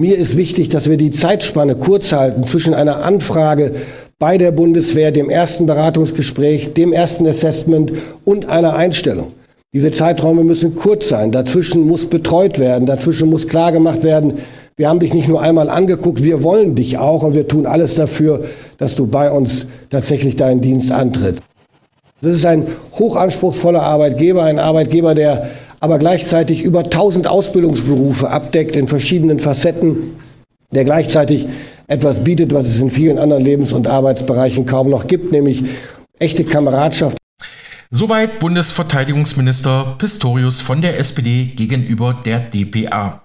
Mir 0.00 0.16
ist 0.16 0.38
wichtig, 0.38 0.70
dass 0.70 0.88
wir 0.88 0.96
die 0.96 1.10
Zeitspanne 1.10 1.76
kurz 1.76 2.12
halten 2.12 2.42
zwischen 2.44 2.72
einer 2.72 3.04
Anfrage 3.04 3.74
bei 4.18 4.38
der 4.38 4.50
Bundeswehr, 4.50 5.12
dem 5.12 5.28
ersten 5.28 5.66
Beratungsgespräch, 5.66 6.72
dem 6.72 6.94
ersten 6.94 7.26
Assessment 7.26 7.92
und 8.24 8.48
einer 8.48 8.74
Einstellung. 8.76 9.32
Diese 9.74 9.90
Zeiträume 9.90 10.42
müssen 10.42 10.74
kurz 10.74 11.10
sein. 11.10 11.32
Dazwischen 11.32 11.86
muss 11.86 12.06
betreut 12.06 12.58
werden. 12.58 12.86
Dazwischen 12.86 13.28
muss 13.28 13.46
klargemacht 13.46 14.02
werden, 14.02 14.38
wir 14.78 14.88
haben 14.88 15.00
dich 15.00 15.12
nicht 15.12 15.28
nur 15.28 15.42
einmal 15.42 15.68
angeguckt, 15.68 16.24
wir 16.24 16.42
wollen 16.42 16.74
dich 16.74 16.96
auch 16.96 17.22
und 17.22 17.34
wir 17.34 17.46
tun 17.46 17.66
alles 17.66 17.96
dafür, 17.96 18.44
dass 18.78 18.96
du 18.96 19.06
bei 19.06 19.30
uns 19.30 19.66
tatsächlich 19.90 20.34
deinen 20.34 20.62
Dienst 20.62 20.92
antrittst. 20.92 21.42
Das 22.22 22.34
ist 22.34 22.46
ein 22.46 22.66
hochanspruchsvoller 22.98 23.82
Arbeitgeber, 23.82 24.44
ein 24.44 24.58
Arbeitgeber, 24.58 25.14
der 25.14 25.50
aber 25.80 25.98
gleichzeitig 25.98 26.62
über 26.62 26.80
1000 26.80 27.26
Ausbildungsberufe 27.26 28.30
abdeckt 28.30 28.76
in 28.76 28.86
verschiedenen 28.86 29.40
Facetten, 29.40 30.16
der 30.70 30.84
gleichzeitig 30.84 31.48
etwas 31.86 32.22
bietet, 32.22 32.54
was 32.54 32.66
es 32.66 32.80
in 32.80 32.90
vielen 32.90 33.18
anderen 33.18 33.42
Lebens- 33.42 33.72
und 33.72 33.88
Arbeitsbereichen 33.88 34.66
kaum 34.66 34.90
noch 34.90 35.06
gibt, 35.06 35.32
nämlich 35.32 35.64
echte 36.18 36.44
Kameradschaft. 36.44 37.16
Soweit 37.90 38.38
Bundesverteidigungsminister 38.38 39.96
Pistorius 39.98 40.60
von 40.60 40.80
der 40.80 40.98
SPD 40.98 41.46
gegenüber 41.56 42.14
der 42.24 42.38
DPA. 42.38 43.24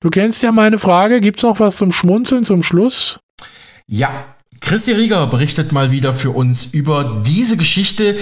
Du 0.00 0.10
kennst 0.10 0.42
ja 0.42 0.52
meine 0.52 0.78
Frage, 0.78 1.20
gibt 1.20 1.38
es 1.38 1.44
noch 1.44 1.60
was 1.60 1.76
zum 1.76 1.92
Schmunzeln 1.92 2.44
zum 2.44 2.62
Schluss? 2.62 3.20
Ja, 3.86 4.10
Christi 4.60 4.92
Rieger 4.92 5.26
berichtet 5.26 5.72
mal 5.72 5.90
wieder 5.90 6.12
für 6.12 6.30
uns 6.30 6.66
über 6.66 7.22
diese 7.26 7.56
Geschichte, 7.56 8.16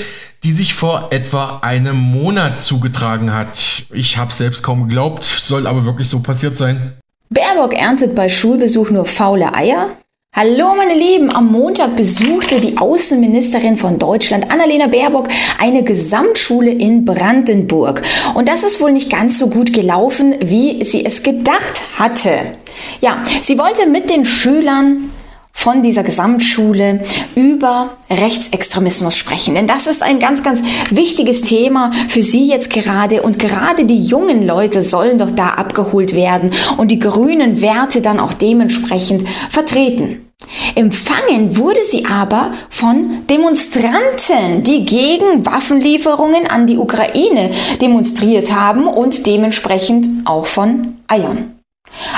die 0.44 0.52
sich 0.52 0.72
vor 0.72 1.08
etwa 1.10 1.58
einem 1.62 1.96
Monat 1.96 2.60
zugetragen 2.62 3.34
hat. 3.34 3.58
Ich 3.92 4.16
habe 4.16 4.32
selbst 4.32 4.62
kaum 4.62 4.88
geglaubt, 4.88 5.24
soll 5.24 5.66
aber 5.66 5.84
wirklich 5.84 6.08
so 6.08 6.20
passiert 6.20 6.56
sein. 6.56 6.92
Baerbock 7.30 7.74
erntet 7.74 8.14
bei 8.14 8.28
Schulbesuch 8.28 8.90
nur 8.90 9.04
faule 9.04 9.54
Eier? 9.54 9.86
Hallo 10.34 10.74
meine 10.76 10.94
Lieben, 10.94 11.34
am 11.34 11.50
Montag 11.50 11.96
besuchte 11.96 12.60
die 12.60 12.78
Außenministerin 12.78 13.76
von 13.76 13.98
Deutschland, 13.98 14.50
Annalena 14.50 14.86
Baerbock, 14.86 15.26
eine 15.58 15.82
Gesamtschule 15.82 16.70
in 16.70 17.04
Brandenburg. 17.04 18.02
Und 18.34 18.48
das 18.48 18.62
ist 18.62 18.80
wohl 18.80 18.92
nicht 18.92 19.10
ganz 19.10 19.38
so 19.38 19.50
gut 19.50 19.72
gelaufen, 19.72 20.36
wie 20.40 20.84
sie 20.84 21.04
es 21.04 21.22
gedacht 21.22 21.98
hatte. 21.98 22.56
Ja, 23.00 23.22
sie 23.42 23.58
wollte 23.58 23.88
mit 23.88 24.10
den 24.10 24.24
Schülern 24.24 25.10
von 25.58 25.82
dieser 25.82 26.04
Gesamtschule 26.04 27.00
über 27.34 27.96
Rechtsextremismus 28.08 29.16
sprechen. 29.16 29.56
Denn 29.56 29.66
das 29.66 29.88
ist 29.88 30.04
ein 30.04 30.20
ganz, 30.20 30.44
ganz 30.44 30.62
wichtiges 30.90 31.42
Thema 31.42 31.90
für 32.08 32.22
Sie 32.22 32.46
jetzt 32.46 32.70
gerade. 32.70 33.22
Und 33.22 33.40
gerade 33.40 33.84
die 33.84 34.04
jungen 34.04 34.46
Leute 34.46 34.82
sollen 34.82 35.18
doch 35.18 35.32
da 35.32 35.48
abgeholt 35.48 36.14
werden 36.14 36.52
und 36.76 36.92
die 36.92 37.00
grünen 37.00 37.60
Werte 37.60 38.00
dann 38.00 38.20
auch 38.20 38.34
dementsprechend 38.34 39.24
vertreten. 39.50 40.30
Empfangen 40.76 41.56
wurde 41.56 41.80
sie 41.84 42.06
aber 42.06 42.52
von 42.70 43.26
Demonstranten, 43.28 44.62
die 44.62 44.84
gegen 44.84 45.44
Waffenlieferungen 45.44 46.46
an 46.46 46.68
die 46.68 46.78
Ukraine 46.78 47.50
demonstriert 47.82 48.54
haben 48.54 48.86
und 48.86 49.26
dementsprechend 49.26 50.06
auch 50.24 50.46
von 50.46 50.98
Eiern. 51.08 51.57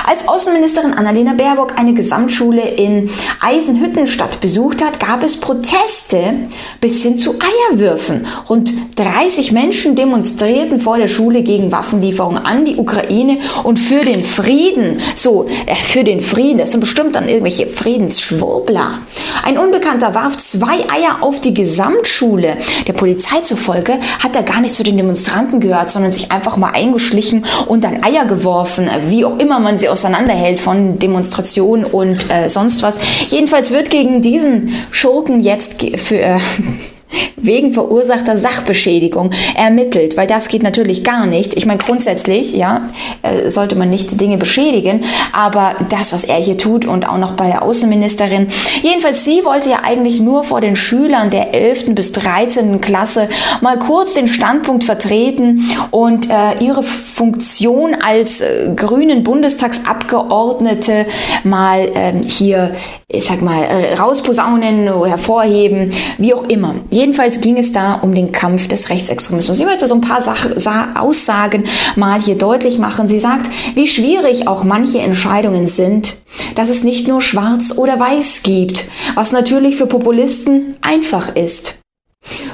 Als 0.05 0.27
Außenministerin 0.27 0.93
Annalena 0.93 1.33
Baerbock 1.33 1.77
eine 1.77 1.93
Gesamtschule 1.93 2.61
in 2.61 3.09
Eisenhüttenstadt 3.39 4.41
besucht 4.41 4.83
hat, 4.83 4.99
gab 4.99 5.23
es 5.23 5.39
Proteste 5.39 6.33
bis 6.79 7.03
hin 7.03 7.17
zu 7.17 7.35
Eierwürfen. 7.71 8.25
Rund 8.49 8.73
30 8.95 9.51
Menschen 9.51 9.95
demonstrierten 9.95 10.79
vor 10.79 10.97
der 10.97 11.07
Schule 11.07 11.43
gegen 11.43 11.71
Waffenlieferungen 11.71 12.43
an 12.45 12.65
die 12.65 12.77
Ukraine 12.77 13.37
und 13.63 13.77
für 13.77 14.03
den 14.03 14.23
Frieden. 14.23 14.99
So, 15.15 15.47
äh, 15.65 15.75
für 15.75 16.03
den 16.03 16.21
Frieden. 16.21 16.57
Das 16.57 16.71
sind 16.71 16.79
bestimmt 16.79 17.15
dann 17.15 17.29
irgendwelche 17.29 17.67
Friedensschwurbler. 17.67 18.99
Ein 19.43 19.57
Unbekannter 19.57 20.13
warf 20.13 20.37
zwei 20.37 20.89
Eier 20.89 21.21
auf 21.21 21.39
die 21.39 21.53
Gesamtschule. 21.53 22.57
Der 22.87 22.93
Polizei 22.93 23.41
zufolge 23.41 23.99
hat 24.19 24.35
er 24.35 24.43
gar 24.43 24.61
nicht 24.61 24.75
zu 24.75 24.83
den 24.83 24.97
Demonstranten 24.97 25.59
gehört, 25.59 25.89
sondern 25.89 26.11
sich 26.11 26.31
einfach 26.31 26.57
mal 26.57 26.71
eingeschlichen 26.71 27.45
und 27.67 27.83
dann 27.83 28.03
Eier 28.03 28.25
geworfen, 28.25 28.89
wie 29.07 29.25
auch 29.25 29.37
immer 29.39 29.59
man 29.63 29.77
sie 29.77 29.89
auseinanderhält 29.89 30.59
von 30.59 30.99
Demonstrationen 30.99 31.85
und 31.85 32.29
äh, 32.29 32.49
sonst 32.49 32.83
was. 32.83 32.99
Jedenfalls 33.29 33.71
wird 33.71 33.89
gegen 33.89 34.21
diesen 34.21 34.73
Schurken 34.91 35.41
jetzt 35.41 35.81
für, 35.99 36.17
äh, 36.17 36.39
wegen 37.35 37.73
verursachter 37.73 38.37
Sachbeschädigung 38.37 39.31
ermittelt, 39.55 40.17
weil 40.17 40.27
das 40.27 40.47
geht 40.47 40.63
natürlich 40.63 41.03
gar 41.03 41.25
nicht. 41.25 41.55
Ich 41.55 41.65
meine, 41.65 41.79
grundsätzlich, 41.79 42.53
ja, 42.53 42.89
äh, 43.21 43.49
sollte 43.49 43.75
man 43.75 43.89
nicht 43.89 44.19
Dinge 44.19 44.37
beschädigen, 44.37 45.03
aber 45.33 45.75
das, 45.89 46.13
was 46.13 46.23
er 46.23 46.37
hier 46.37 46.57
tut 46.57 46.85
und 46.85 47.07
auch 47.07 47.17
noch 47.17 47.33
bei 47.33 47.47
der 47.47 47.63
Außenministerin, 47.63 48.47
jedenfalls 48.81 49.25
sie 49.25 49.43
wollte 49.43 49.69
ja 49.69 49.79
eigentlich 49.83 50.19
nur 50.19 50.43
vor 50.43 50.61
den 50.61 50.75
Schülern 50.75 51.29
der 51.29 51.53
11. 51.53 51.95
bis 51.95 52.11
13. 52.11 52.81
Klasse 52.81 53.27
mal 53.61 53.79
kurz 53.79 54.13
den 54.13 54.27
Standpunkt 54.27 54.83
vertreten 54.83 55.61
und 55.91 56.29
äh, 56.29 56.57
ihre 56.59 56.83
Funktion 56.83 57.95
als 57.95 58.41
äh, 58.41 58.71
grünen 58.75 59.23
Bundestagsabgeordnete 59.23 61.05
mal 61.43 61.79
äh, 61.93 62.13
hier, 62.25 62.75
ich 63.07 63.25
sag 63.25 63.41
mal, 63.41 63.63
äh, 63.63 63.93
rausposaunen, 63.95 65.05
hervorheben, 65.05 65.91
wie 66.17 66.33
auch 66.33 66.43
immer. 66.43 66.75
Jedenfalls 67.01 67.41
ging 67.41 67.57
es 67.57 67.71
da 67.71 67.95
um 67.95 68.13
den 68.13 68.31
Kampf 68.31 68.67
des 68.67 68.91
Rechtsextremismus. 68.91 69.59
Ich 69.59 69.65
möchte 69.65 69.87
so 69.87 69.95
ein 69.95 70.01
paar 70.01 70.21
Sach 70.21 70.95
Aussagen 70.95 71.63
mal 71.95 72.21
hier 72.21 72.35
deutlich 72.35 72.77
machen. 72.77 73.07
Sie 73.07 73.19
sagt, 73.19 73.47
wie 73.73 73.87
schwierig 73.87 74.47
auch 74.47 74.63
manche 74.63 74.99
Entscheidungen 74.99 75.65
sind, 75.65 76.17
dass 76.53 76.69
es 76.69 76.83
nicht 76.83 77.07
nur 77.07 77.19
schwarz 77.19 77.73
oder 77.75 77.99
weiß 77.99 78.43
gibt, 78.43 78.87
was 79.15 79.31
natürlich 79.31 79.77
für 79.77 79.87
Populisten 79.87 80.75
einfach 80.81 81.35
ist. 81.35 81.79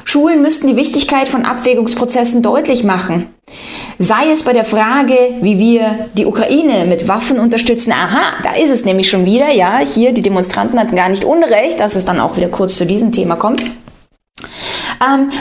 Schulen 0.06 0.42
müssten 0.42 0.68
die 0.68 0.78
Wichtigkeit 0.78 1.28
von 1.28 1.44
Abwägungsprozessen 1.44 2.42
deutlich 2.42 2.86
machen. 2.86 3.28
Sei 4.00 4.32
es 4.32 4.44
bei 4.44 4.54
der 4.54 4.64
Frage, 4.64 5.18
wie 5.42 5.60
wir 5.60 6.08
die 6.18 6.26
Ukraine 6.26 6.86
mit 6.86 7.10
Waffen 7.10 7.38
unterstützen. 7.38 7.92
Aha, 7.92 8.38
da 8.44 8.54
ist 8.54 8.72
es 8.72 8.86
nämlich 8.86 9.10
schon 9.10 9.26
wieder. 9.26 9.52
Ja, 9.52 9.80
hier, 9.80 10.14
die 10.14 10.22
Demonstranten 10.22 10.80
hatten 10.80 10.96
gar 10.96 11.10
nicht 11.10 11.26
Unrecht, 11.26 11.82
dass 11.82 11.96
es 11.96 12.06
dann 12.06 12.22
auch 12.22 12.38
wieder 12.38 12.48
kurz 12.48 12.78
zu 12.78 12.86
diesem 12.86 13.12
Thema 13.12 13.36
kommt. 13.36 13.62
Ähm, 15.02 15.32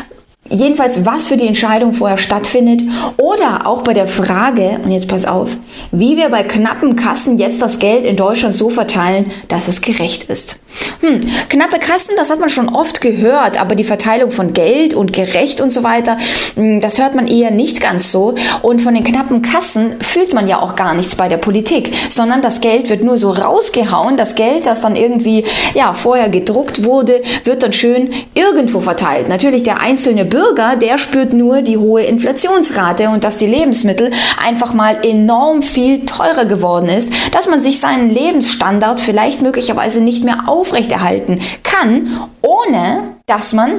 Jedenfalls, 0.49 1.05
was 1.05 1.27
für 1.27 1.37
die 1.37 1.47
Entscheidung 1.47 1.93
vorher 1.93 2.19
stattfindet 2.19 2.83
oder 3.17 3.67
auch 3.67 3.83
bei 3.83 3.95
der 3.95 4.07
Frage, 4.07 4.81
und 4.85 4.91
jetzt 4.91 5.09
pass 5.09 5.27
auf, 5.27 5.57
wie 5.93 6.17
wir 6.17 6.29
bei 6.29 6.43
knappen 6.43 6.97
Kassen 6.97 7.39
jetzt 7.39 7.63
das 7.63 7.79
Geld 7.79 8.05
in 8.05 8.17
Deutschland 8.17 8.55
so 8.55 8.71
verteilen, 8.71 9.31
dass 9.49 9.69
es 9.69 9.81
gerecht 9.81 10.25
ist. 10.25 10.61
Hm, 11.01 11.21
knappe 11.49 11.79
Kassen, 11.79 12.13
das 12.17 12.31
hat 12.31 12.41
man 12.41 12.51
schon 12.51 12.69
oft 12.69 13.01
gehört, 13.01 13.61
aber 13.61 13.75
die 13.75 13.85
Verteilung 13.85 14.31
von 14.31 14.53
Geld 14.53 14.95
und 14.95 15.13
gerecht 15.13 15.61
und 15.61 15.71
so 15.71 15.83
weiter, 15.83 16.19
hm, 16.55 16.81
das 16.81 16.99
hört 16.99 17.15
man 17.15 17.27
eher 17.27 17.51
nicht 17.51 17.81
ganz 17.81 18.13
so. 18.13 18.35
Und 18.63 18.81
von 18.81 18.95
den 18.95 19.05
knappen 19.05 19.43
Kassen 19.43 20.01
fühlt 20.01 20.35
man 20.35 20.47
ja 20.47 20.61
auch 20.61 20.77
gar 20.77 20.95
nichts 20.95 21.15
bei 21.15 21.29
der 21.29 21.39
Politik, 21.39 21.93
sondern 22.11 22.43
das 22.43 22.61
Geld 22.61 22.91
wird 22.91 23.05
nur 23.05 23.17
so 23.17 23.31
rausgehauen. 23.31 24.17
Das 24.17 24.35
Geld, 24.35 24.67
das 24.67 24.81
dann 24.81 24.97
irgendwie 24.97 25.45
ja 25.75 25.93
vorher 25.93 26.29
gedruckt 26.29 26.85
wurde, 26.85 27.23
wird 27.45 27.63
dann 27.63 27.73
schön 27.73 28.11
irgendwo 28.35 28.81
verteilt. 28.81 29.29
Natürlich 29.29 29.63
der 29.63 29.81
einzelne 29.81 30.25
Bürger, 30.25 30.36
der 30.81 30.99
spürt 30.99 31.33
nur 31.33 31.63
die 31.63 31.79
hohe 31.79 32.03
Inflationsrate 32.03 33.09
und 33.09 33.25
dass 33.25 33.39
die 33.39 33.47
Lebensmittel 33.47 34.11
einfach 34.45 34.73
mal 34.75 35.05
enorm 35.05 35.63
viel 35.63 36.05
teurer 36.05 36.45
geworden 36.45 36.89
ist, 36.89 37.13
dass 37.33 37.49
man 37.49 37.61
sich 37.61 37.81
seinen 37.81 38.11
Lebensstandard 38.11 39.01
vielleicht 39.01 39.43
möglicherweise 39.43 40.01
nicht 40.01 40.25
mehr 40.25 40.49
aufrechterhalten 40.49 41.41
kann, 41.63 42.21
ohne 42.43 43.17
dass 43.27 43.53
man 43.53 43.73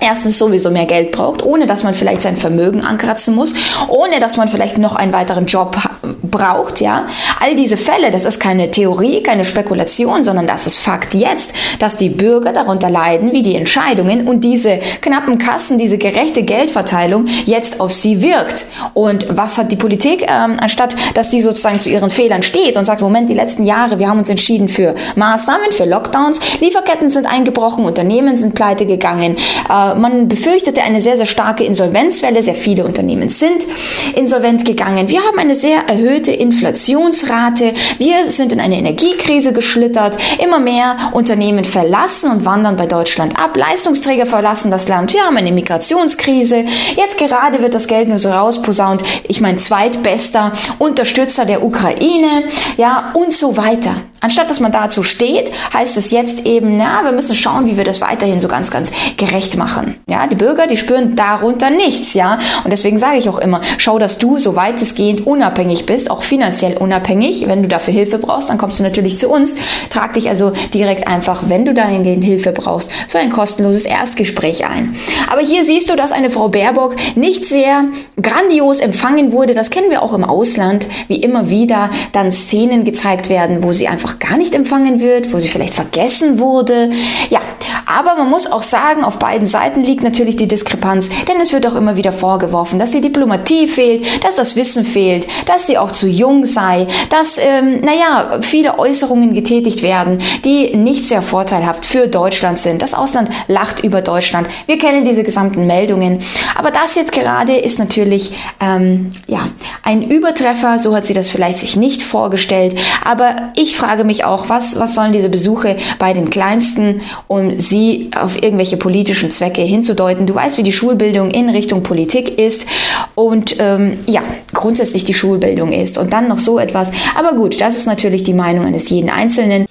erstens 0.00 0.38
sowieso 0.38 0.70
mehr 0.70 0.86
Geld 0.86 1.12
braucht, 1.12 1.44
ohne 1.44 1.66
dass 1.66 1.84
man 1.84 1.94
vielleicht 1.94 2.22
sein 2.22 2.36
Vermögen 2.36 2.82
ankratzen 2.82 3.34
muss, 3.34 3.54
ohne 3.88 4.20
dass 4.20 4.36
man 4.36 4.48
vielleicht 4.48 4.78
noch 4.78 4.96
einen 4.96 5.12
weiteren 5.12 5.46
Job 5.46 5.76
braucht, 6.22 6.80
ja. 6.80 7.06
All 7.40 7.54
diese 7.54 7.76
Fälle, 7.76 8.10
das 8.10 8.24
ist 8.24 8.40
keine 8.40 8.70
Theorie, 8.70 9.22
keine 9.22 9.44
Spekulation, 9.44 10.24
sondern 10.24 10.46
das 10.46 10.66
ist 10.66 10.78
Fakt 10.78 11.14
jetzt, 11.14 11.54
dass 11.78 11.96
die 11.96 12.08
Bürger 12.08 12.52
darunter 12.52 12.90
leiden, 12.90 13.32
wie 13.32 13.42
die 13.42 13.54
Entscheidungen 13.54 14.26
und 14.26 14.42
diese 14.42 14.78
knappen 15.00 15.38
Kassen, 15.38 15.78
diese 15.78 15.98
gerechte 15.98 16.42
Geldverteilung 16.42 17.26
jetzt 17.46 17.80
auf 17.80 17.92
sie 17.92 18.22
wirkt. 18.22 18.66
Und 18.94 19.26
was 19.36 19.58
hat 19.58 19.72
die 19.72 19.76
Politik, 19.76 20.22
ähm, 20.22 20.56
anstatt 20.60 20.96
dass 21.14 21.30
sie 21.30 21.40
sozusagen 21.40 21.80
zu 21.80 21.88
ihren 21.88 22.10
Fehlern 22.10 22.42
steht 22.42 22.76
und 22.76 22.84
sagt, 22.84 23.00
Moment, 23.00 23.28
die 23.28 23.34
letzten 23.34 23.64
Jahre, 23.64 23.98
wir 23.98 24.08
haben 24.08 24.18
uns 24.18 24.28
entschieden 24.28 24.68
für 24.68 24.94
Maßnahmen, 25.16 25.72
für 25.72 25.84
Lockdowns, 25.84 26.40
Lieferketten 26.60 27.10
sind 27.10 27.26
eingebrochen, 27.26 27.84
Unternehmen 27.84 28.36
sind 28.36 28.54
pleite 28.54 28.86
gegangen, 28.86 29.36
äh, 29.68 29.94
man 29.94 30.28
befürchtete 30.28 30.82
eine 30.82 31.00
sehr, 31.00 31.16
sehr 31.16 31.26
starke 31.26 31.64
Insolvenzwelle. 31.64 32.42
Sehr 32.42 32.54
viele 32.54 32.84
Unternehmen 32.84 33.28
sind 33.28 33.66
insolvent 34.14 34.64
gegangen. 34.64 35.08
Wir 35.08 35.20
haben 35.22 35.38
eine 35.38 35.54
sehr 35.54 35.88
erhöhte 35.92 36.32
Inflationsrate. 36.32 37.74
Wir 37.98 38.24
sind 38.24 38.52
in 38.52 38.60
eine 38.60 38.78
Energiekrise 38.78 39.52
geschlittert. 39.52 40.16
Immer 40.42 40.58
mehr 40.58 40.96
Unternehmen 41.12 41.64
verlassen 41.64 42.30
und 42.30 42.46
wandern 42.46 42.76
bei 42.76 42.86
Deutschland 42.86 43.38
ab. 43.38 43.56
Leistungsträger 43.56 44.24
verlassen 44.24 44.70
das 44.70 44.88
Land. 44.88 45.12
Wir 45.12 45.22
haben 45.22 45.36
eine 45.36 45.52
Migrationskrise. 45.52 46.64
Jetzt 46.96 47.18
gerade 47.18 47.60
wird 47.60 47.74
das 47.74 47.86
Geld 47.86 48.08
nur 48.08 48.18
so 48.18 48.30
rausposaunt. 48.30 49.02
Ich 49.28 49.42
mein 49.42 49.58
zweitbester 49.58 50.52
Unterstützer 50.78 51.44
der 51.44 51.62
Ukraine. 51.62 52.44
Ja, 52.78 53.10
und 53.12 53.32
so 53.34 53.56
weiter. 53.58 53.96
Anstatt 54.22 54.48
dass 54.50 54.60
man 54.60 54.70
dazu 54.70 55.02
steht, 55.02 55.50
heißt 55.74 55.96
es 55.96 56.12
jetzt 56.12 56.46
eben, 56.46 56.76
na, 56.76 57.02
wir 57.04 57.10
müssen 57.10 57.34
schauen, 57.34 57.66
wie 57.66 57.76
wir 57.76 57.82
das 57.82 58.00
weiterhin 58.00 58.38
so 58.38 58.46
ganz, 58.46 58.70
ganz 58.70 58.92
gerecht 59.16 59.56
machen. 59.56 59.96
Ja, 60.08 60.28
die 60.28 60.36
Bürger, 60.36 60.68
die 60.68 60.76
spüren 60.76 61.16
darunter 61.16 61.70
nichts, 61.70 62.14
ja. 62.14 62.38
Und 62.62 62.70
deswegen 62.70 62.98
sage 62.98 63.18
ich 63.18 63.28
auch 63.28 63.38
immer, 63.38 63.60
schau, 63.78 63.98
dass 63.98 64.18
du 64.18 64.38
so 64.38 64.54
weitestgehend 64.54 65.26
unabhängig 65.26 65.81
bist, 65.86 66.10
auch 66.10 66.22
finanziell 66.22 66.76
unabhängig. 66.76 67.46
Wenn 67.48 67.62
du 67.62 67.68
dafür 67.68 67.94
Hilfe 67.94 68.18
brauchst, 68.18 68.50
dann 68.50 68.58
kommst 68.58 68.78
du 68.78 68.82
natürlich 68.82 69.18
zu 69.18 69.28
uns. 69.28 69.56
Trag 69.90 70.14
dich 70.14 70.28
also 70.28 70.52
direkt 70.74 71.06
einfach, 71.06 71.44
wenn 71.48 71.64
du 71.64 71.74
dahingehend 71.74 72.24
Hilfe 72.24 72.52
brauchst, 72.52 72.90
für 73.08 73.18
ein 73.18 73.30
kostenloses 73.30 73.84
Erstgespräch 73.84 74.66
ein. 74.66 74.94
Aber 75.30 75.40
hier 75.40 75.64
siehst 75.64 75.90
du, 75.90 75.96
dass 75.96 76.12
eine 76.12 76.30
Frau 76.30 76.48
Baerbock 76.48 76.96
nicht 77.14 77.44
sehr 77.44 77.84
grandios 78.20 78.80
empfangen 78.80 79.32
wurde. 79.32 79.54
Das 79.54 79.70
kennen 79.70 79.90
wir 79.90 80.02
auch 80.02 80.12
im 80.12 80.24
Ausland, 80.24 80.86
wie 81.08 81.16
immer 81.16 81.50
wieder 81.50 81.90
dann 82.12 82.30
Szenen 82.30 82.84
gezeigt 82.84 83.28
werden, 83.28 83.62
wo 83.62 83.72
sie 83.72 83.88
einfach 83.88 84.18
gar 84.18 84.36
nicht 84.36 84.54
empfangen 84.54 85.00
wird, 85.00 85.32
wo 85.32 85.38
sie 85.38 85.48
vielleicht 85.48 85.74
vergessen 85.74 86.38
wurde. 86.38 86.90
Ja, 87.30 87.40
aber 87.86 88.16
man 88.16 88.30
muss 88.30 88.50
auch 88.50 88.62
sagen, 88.62 89.04
auf 89.04 89.18
beiden 89.18 89.46
Seiten 89.46 89.80
liegt 89.80 90.02
natürlich 90.02 90.36
die 90.36 90.48
Diskrepanz, 90.48 91.10
denn 91.28 91.40
es 91.40 91.52
wird 91.52 91.66
auch 91.66 91.74
immer 91.74 91.96
wieder 91.96 92.12
vorgeworfen, 92.12 92.78
dass 92.78 92.90
die 92.90 93.00
Diplomatie 93.00 93.68
fehlt, 93.68 94.24
dass 94.24 94.36
das 94.36 94.56
Wissen 94.56 94.84
fehlt, 94.84 95.26
dass 95.46 95.66
sie 95.72 95.78
auch 95.78 95.90
zu 95.90 96.06
jung 96.06 96.44
sei, 96.44 96.86
dass, 97.08 97.38
ähm, 97.38 97.80
naja, 97.80 98.40
viele 98.42 98.78
Äußerungen 98.78 99.32
getätigt 99.32 99.82
werden, 99.82 100.18
die 100.44 100.76
nicht 100.76 101.06
sehr 101.06 101.22
vorteilhaft 101.22 101.86
für 101.86 102.08
Deutschland 102.08 102.58
sind. 102.58 102.82
Das 102.82 102.92
Ausland 102.92 103.30
lacht 103.48 103.82
über 103.82 104.02
Deutschland. 104.02 104.48
Wir 104.66 104.76
kennen 104.76 105.04
diese 105.04 105.22
gesamten 105.22 105.66
Meldungen. 105.66 106.18
Aber 106.56 106.70
das 106.70 106.94
jetzt 106.94 107.12
gerade 107.12 107.56
ist 107.56 107.78
natürlich, 107.78 108.34
ähm, 108.60 109.12
ja, 109.26 109.48
ein 109.82 110.02
Übertreffer, 110.02 110.78
so 110.78 110.94
hat 110.94 111.06
sie 111.06 111.14
das 111.14 111.30
vielleicht 111.30 111.58
sich 111.58 111.76
nicht 111.76 112.02
vorgestellt. 112.02 112.74
Aber 113.02 113.34
ich 113.56 113.76
frage 113.76 114.04
mich 114.04 114.24
auch, 114.24 114.50
was, 114.50 114.78
was 114.78 114.94
sollen 114.94 115.14
diese 115.14 115.30
Besuche 115.30 115.76
bei 115.98 116.12
den 116.12 116.28
Kleinsten, 116.28 117.00
um 117.28 117.58
sie 117.58 118.10
auf 118.14 118.42
irgendwelche 118.42 118.76
politischen 118.76 119.30
Zwecke 119.30 119.62
hinzudeuten? 119.62 120.26
Du 120.26 120.34
weißt, 120.34 120.58
wie 120.58 120.62
die 120.64 120.72
Schulbildung 120.72 121.30
in 121.30 121.48
Richtung 121.48 121.82
Politik 121.82 122.38
ist 122.38 122.66
und 123.14 123.56
ähm, 123.58 124.00
ja, 124.06 124.22
grundsätzlich 124.52 125.04
die 125.04 125.14
Schulbildung 125.14 125.61
ist. 125.70 125.98
Und 125.98 126.12
dann 126.12 126.28
noch 126.28 126.38
so 126.38 126.58
etwas. 126.58 126.90
Aber 127.14 127.36
gut, 127.36 127.60
das 127.60 127.76
ist 127.76 127.86
natürlich 127.86 128.22
die 128.22 128.32
Meinung 128.32 128.64
eines 128.64 128.88
jeden 128.88 129.10
Einzelnen. 129.10 129.66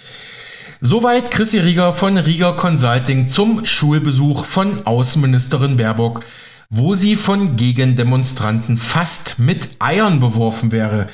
Soweit 0.80 1.32
Chrissy 1.32 1.60
Rieger 1.60 1.92
von 1.92 2.18
Rieger 2.18 2.54
Consulting 2.54 3.28
zum 3.28 3.66
Schulbesuch 3.66 4.46
von 4.46 4.86
Außenministerin 4.86 5.78
Baerbock, 5.78 6.22
wo 6.70 6.96
sie 6.96 7.16
von 7.16 7.56
Gegendemonstranten 7.56 8.78
fast 8.78 9.38
mit 9.38 9.70
Eiern 9.80 10.20
beworfen 10.20 10.72
wäre. 10.72 11.10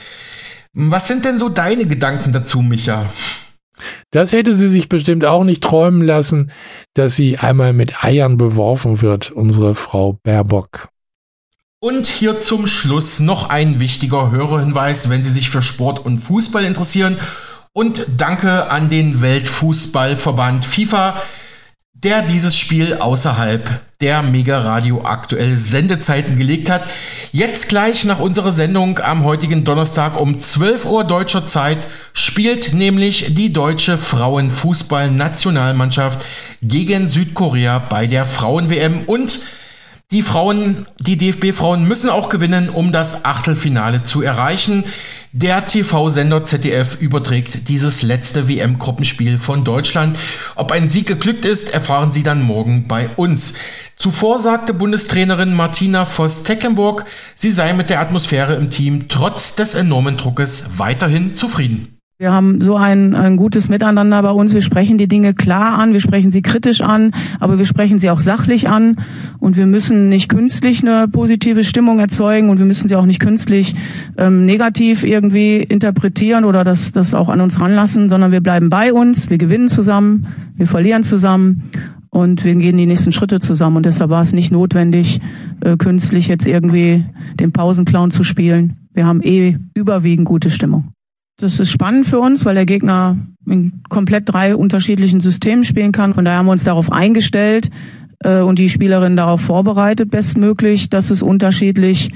Was 0.73 1.07
sind 1.07 1.25
denn 1.25 1.39
so 1.39 1.49
deine 1.49 1.85
Gedanken 1.85 2.31
dazu, 2.31 2.61
Micha? 2.61 3.07
Das 4.11 4.31
hätte 4.31 4.55
sie 4.55 4.67
sich 4.67 4.89
bestimmt 4.89 5.25
auch 5.25 5.43
nicht 5.43 5.63
träumen 5.63 6.01
lassen, 6.01 6.51
dass 6.93 7.15
sie 7.15 7.37
einmal 7.37 7.73
mit 7.73 8.03
Eiern 8.03 8.37
beworfen 8.37 9.01
wird, 9.01 9.31
unsere 9.31 9.75
Frau 9.75 10.19
Baerbock. 10.23 10.89
Und 11.79 12.07
hier 12.07 12.39
zum 12.39 12.65
Schluss 12.65 13.19
noch 13.19 13.49
ein 13.49 13.79
wichtiger 13.79 14.31
Hörerhinweis, 14.31 15.11
wenn 15.11 15.23
Sie 15.23 15.29
sich 15.29 15.51
für 15.51 15.61
Sport 15.61 16.03
und 16.03 16.17
Fußball 16.17 16.65
interessieren. 16.65 17.19
Und 17.71 18.03
danke 18.17 18.71
an 18.71 18.89
den 18.89 19.21
Weltfußballverband 19.21 20.65
FIFA, 20.65 21.21
der 21.93 22.23
dieses 22.23 22.57
Spiel 22.57 22.95
außerhalb 22.95 23.79
der 24.01 24.23
Mega 24.23 24.59
Radio 24.59 25.03
aktuell 25.05 25.55
Sendezeiten 25.55 26.39
gelegt 26.39 26.71
hat. 26.71 26.81
Jetzt 27.31 27.69
gleich 27.69 28.05
nach 28.05 28.17
unserer 28.17 28.51
Sendung 28.51 28.97
am 28.97 29.23
heutigen 29.23 29.63
Donnerstag 29.63 30.19
um 30.19 30.39
12 30.39 30.85
Uhr 30.85 31.03
deutscher 31.03 31.45
Zeit 31.45 31.85
spielt 32.13 32.73
nämlich 32.73 33.35
die 33.35 33.53
deutsche 33.53 33.99
Frauenfußball-Nationalmannschaft 33.99 36.25
gegen 36.63 37.07
Südkorea 37.07 37.77
bei 37.77 38.07
der 38.07 38.25
Frauen-WM 38.25 39.03
und 39.05 39.43
die 40.11 40.21
Frauen, 40.21 40.87
die 41.01 41.17
DFB-Frauen 41.17 41.85
müssen 41.85 42.09
auch 42.09 42.29
gewinnen, 42.29 42.69
um 42.69 42.93
das 42.93 43.25
Achtelfinale 43.25 44.03
zu 44.03 44.21
erreichen. 44.21 44.85
Der 45.33 45.67
TV-Sender 45.67 46.45
ZDF 46.45 47.01
überträgt 47.01 47.67
dieses 47.67 48.03
letzte 48.03 48.47
WM-Gruppenspiel 48.47 49.37
von 49.37 49.65
Deutschland. 49.65 50.17
Ob 50.55 50.71
ein 50.71 50.87
Sieg 50.87 51.07
geglückt 51.07 51.43
ist, 51.43 51.73
erfahren 51.73 52.13
Sie 52.13 52.23
dann 52.23 52.41
morgen 52.41 52.87
bei 52.87 53.09
uns. 53.17 53.55
Zuvor 53.97 54.39
sagte 54.39 54.73
Bundestrainerin 54.73 55.53
Martina 55.53 56.05
Voss-Tecklenburg, 56.05 57.03
sie 57.35 57.51
sei 57.51 57.73
mit 57.73 57.89
der 57.89 57.99
Atmosphäre 57.99 58.55
im 58.55 58.69
Team 58.69 59.09
trotz 59.09 59.55
des 59.55 59.73
enormen 59.73 60.15
Druckes 60.15 60.77
weiterhin 60.77 61.35
zufrieden. 61.35 61.96
Wir 62.19 62.31
haben 62.31 62.61
so 62.61 62.75
ein, 62.75 63.13
ein 63.13 63.37
gutes 63.37 63.69
Miteinander 63.69 64.23
bei 64.23 64.31
uns. 64.31 64.51
Wir 64.51 64.63
sprechen 64.63 64.97
die 64.97 65.07
Dinge 65.07 65.35
klar 65.35 65.77
an, 65.77 65.93
wir 65.93 65.99
sprechen 65.99 66.31
sie 66.31 66.41
kritisch 66.41 66.81
an, 66.81 67.11
aber 67.39 67.59
wir 67.59 67.65
sprechen 67.65 67.99
sie 67.99 68.09
auch 68.09 68.19
sachlich 68.19 68.67
an. 68.67 68.95
Und 69.37 69.55
wir 69.55 69.67
müssen 69.67 70.09
nicht 70.09 70.27
künstlich 70.27 70.81
eine 70.81 71.07
positive 71.07 71.63
Stimmung 71.63 71.99
erzeugen 71.99 72.49
und 72.49 72.57
wir 72.57 72.65
müssen 72.65 72.87
sie 72.87 72.95
auch 72.95 73.05
nicht 73.05 73.19
künstlich 73.19 73.75
ähm, 74.17 74.47
negativ 74.47 75.03
irgendwie 75.03 75.57
interpretieren 75.57 76.43
oder 76.43 76.63
das, 76.63 76.91
das 76.91 77.13
auch 77.13 77.29
an 77.29 77.39
uns 77.39 77.61
ranlassen, 77.61 78.09
sondern 78.09 78.31
wir 78.31 78.41
bleiben 78.41 78.71
bei 78.71 78.91
uns, 78.91 79.29
wir 79.29 79.37
gewinnen 79.37 79.67
zusammen, 79.67 80.25
wir 80.55 80.65
verlieren 80.65 81.03
zusammen 81.03 81.69
und 82.09 82.43
wir 82.43 82.55
gehen 82.55 82.79
die 82.79 82.87
nächsten 82.87 83.11
Schritte 83.11 83.39
zusammen. 83.41 83.77
Und 83.77 83.85
deshalb 83.85 84.09
war 84.09 84.23
es 84.23 84.33
nicht 84.33 84.51
notwendig, 84.51 85.21
äh, 85.61 85.77
künstlich 85.77 86.27
jetzt 86.27 86.47
irgendwie 86.47 87.05
den 87.39 87.51
Pausenclown 87.51 88.09
zu 88.09 88.23
spielen. 88.23 88.73
Wir 88.95 89.05
haben 89.05 89.21
eh 89.21 89.59
überwiegend 89.75 90.25
gute 90.25 90.49
Stimmung. 90.49 90.96
Das 91.39 91.59
ist 91.59 91.69
spannend 91.69 92.07
für 92.07 92.19
uns, 92.19 92.45
weil 92.45 92.55
der 92.55 92.65
Gegner 92.65 93.15
in 93.45 93.83
komplett 93.89 94.23
drei 94.25 94.55
unterschiedlichen 94.55 95.19
Systemen 95.19 95.63
spielen 95.63 95.91
kann. 95.91 96.15
Von 96.15 96.25
daher 96.25 96.39
haben 96.39 96.47
wir 96.47 96.51
uns 96.51 96.63
darauf 96.63 96.91
eingestellt 96.91 97.69
äh, 98.23 98.39
und 98.39 98.57
die 98.57 98.69
Spielerin 98.69 99.15
darauf 99.15 99.41
vorbereitet, 99.41 100.09
bestmöglich, 100.09 100.89
dass 100.89 101.11
es 101.11 101.21
unterschiedlich 101.21 102.09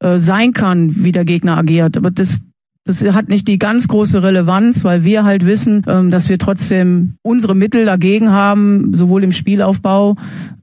äh, 0.00 0.18
sein 0.18 0.52
kann, 0.52 1.04
wie 1.04 1.12
der 1.12 1.24
Gegner 1.24 1.56
agiert. 1.56 1.96
Aber 1.96 2.10
das, 2.10 2.42
das 2.84 3.02
hat 3.14 3.30
nicht 3.30 3.48
die 3.48 3.58
ganz 3.58 3.88
große 3.88 4.22
Relevanz, 4.22 4.84
weil 4.84 5.04
wir 5.04 5.24
halt 5.24 5.46
wissen, 5.46 5.82
ähm, 5.88 6.10
dass 6.10 6.28
wir 6.28 6.38
trotzdem 6.38 7.14
unsere 7.22 7.54
Mittel 7.54 7.86
dagegen 7.86 8.30
haben, 8.30 8.92
sowohl 8.92 9.24
im 9.24 9.32
Spielaufbau 9.32 10.16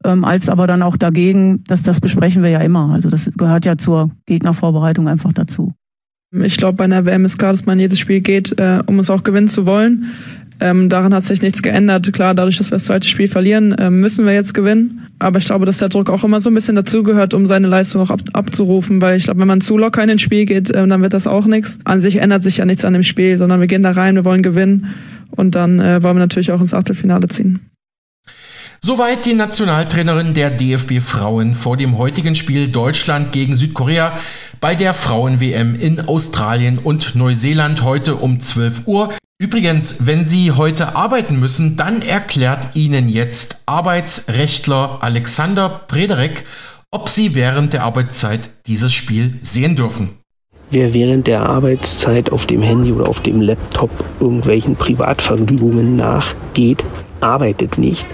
ähm, 0.05 0.23
als 0.23 0.49
aber 0.49 0.67
dann 0.67 0.83
auch 0.83 0.97
dagegen. 0.97 1.63
Das, 1.65 1.81
das 1.81 1.99
besprechen 1.99 2.43
wir 2.43 2.51
ja 2.51 2.59
immer. 2.59 2.91
Also 2.93 3.09
das 3.09 3.31
gehört 3.35 3.65
ja 3.65 3.75
zur 3.75 4.11
Gegnervorbereitung 4.27 5.07
einfach 5.07 5.33
dazu. 5.33 5.73
Ich 6.41 6.57
glaube, 6.57 6.77
bei 6.77 6.85
einer 6.85 7.05
WM 7.05 7.25
ist 7.25 7.37
klar, 7.37 7.51
dass 7.51 7.65
man 7.65 7.79
jedes 7.79 7.99
Spiel 7.99 8.21
geht, 8.21 8.57
äh, 8.57 8.79
um 8.87 8.97
es 8.99 9.09
auch 9.09 9.23
gewinnen 9.23 9.47
zu 9.47 9.65
wollen. 9.67 10.11
Ähm, 10.59 10.89
daran 10.89 11.13
hat 11.13 11.23
sich 11.23 11.41
nichts 11.41 11.61
geändert. 11.61 12.11
Klar, 12.13 12.33
dadurch, 12.33 12.57
dass 12.57 12.67
wir 12.71 12.77
das 12.77 12.85
zweite 12.85 13.07
Spiel 13.07 13.27
verlieren, 13.27 13.73
äh, 13.73 13.89
müssen 13.89 14.25
wir 14.25 14.33
jetzt 14.33 14.53
gewinnen. 14.53 15.05
Aber 15.19 15.37
ich 15.37 15.45
glaube, 15.45 15.65
dass 15.65 15.77
der 15.77 15.89
Druck 15.89 16.09
auch 16.09 16.23
immer 16.23 16.39
so 16.39 16.49
ein 16.49 16.53
bisschen 16.53 16.75
dazugehört, 16.75 17.33
um 17.33 17.45
seine 17.45 17.67
Leistung 17.67 18.01
auch 18.01 18.09
ab 18.09 18.21
abzurufen. 18.33 19.01
Weil 19.01 19.17
ich 19.17 19.25
glaube, 19.25 19.41
wenn 19.41 19.47
man 19.47 19.61
zu 19.61 19.77
locker 19.77 20.03
in 20.03 20.09
ein 20.09 20.19
Spiel 20.19 20.45
geht, 20.45 20.71
äh, 20.71 20.87
dann 20.87 21.01
wird 21.01 21.13
das 21.13 21.27
auch 21.27 21.45
nichts. 21.45 21.79
An 21.83 22.01
sich 22.01 22.17
ändert 22.17 22.43
sich 22.43 22.57
ja 22.57 22.65
nichts 22.65 22.85
an 22.85 22.93
dem 22.93 23.03
Spiel, 23.03 23.37
sondern 23.37 23.59
wir 23.59 23.67
gehen 23.67 23.83
da 23.83 23.91
rein, 23.91 24.15
wir 24.15 24.25
wollen 24.25 24.41
gewinnen. 24.41 24.87
Und 25.31 25.55
dann 25.55 25.79
äh, 25.79 26.01
wollen 26.01 26.15
wir 26.15 26.21
natürlich 26.21 26.51
auch 26.51 26.61
ins 26.61 26.73
Achtelfinale 26.73 27.27
ziehen. 27.27 27.59
Soweit 28.85 29.25
die 29.25 29.33
Nationaltrainerin 29.33 30.33
der 30.33 30.49
DFB 30.49 30.99
Frauen 30.99 31.53
vor 31.53 31.77
dem 31.77 31.97
heutigen 31.97 32.35
Spiel 32.35 32.67
Deutschland 32.67 33.31
gegen 33.31 33.55
Südkorea 33.55 34.17
bei 34.63 34.75
der 34.75 34.93
Frauen-WM 34.93 35.75
in 35.75 36.07
Australien 36.07 36.79
und 36.81 37.15
Neuseeland 37.15 37.83
heute 37.83 38.15
um 38.15 38.39
12 38.39 38.87
Uhr. 38.87 39.13
Übrigens, 39.37 40.07
wenn 40.07 40.23
Sie 40.23 40.53
heute 40.53 40.95
arbeiten 40.95 41.37
müssen, 41.37 41.75
dann 41.75 42.01
erklärt 42.01 42.73
Ihnen 42.73 43.09
jetzt 43.09 43.61
Arbeitsrechtler 43.65 44.99
Alexander 45.01 45.67
Prederek, 45.67 46.45
ob 46.91 47.09
Sie 47.09 47.35
während 47.35 47.73
der 47.73 47.83
Arbeitszeit 47.83 48.51
dieses 48.65 48.93
Spiel 48.93 49.33
sehen 49.41 49.75
dürfen. 49.75 50.11
Wer 50.71 50.93
während 50.93 51.27
der 51.27 51.41
Arbeitszeit 51.41 52.31
auf 52.31 52.45
dem 52.45 52.61
Handy 52.61 52.93
oder 52.93 53.09
auf 53.09 53.19
dem 53.19 53.41
Laptop 53.41 53.91
irgendwelchen 54.21 54.77
Privatvergnügungen 54.77 55.97
nachgeht, 55.97 56.85
arbeitet 57.19 57.77
nicht 57.77 58.05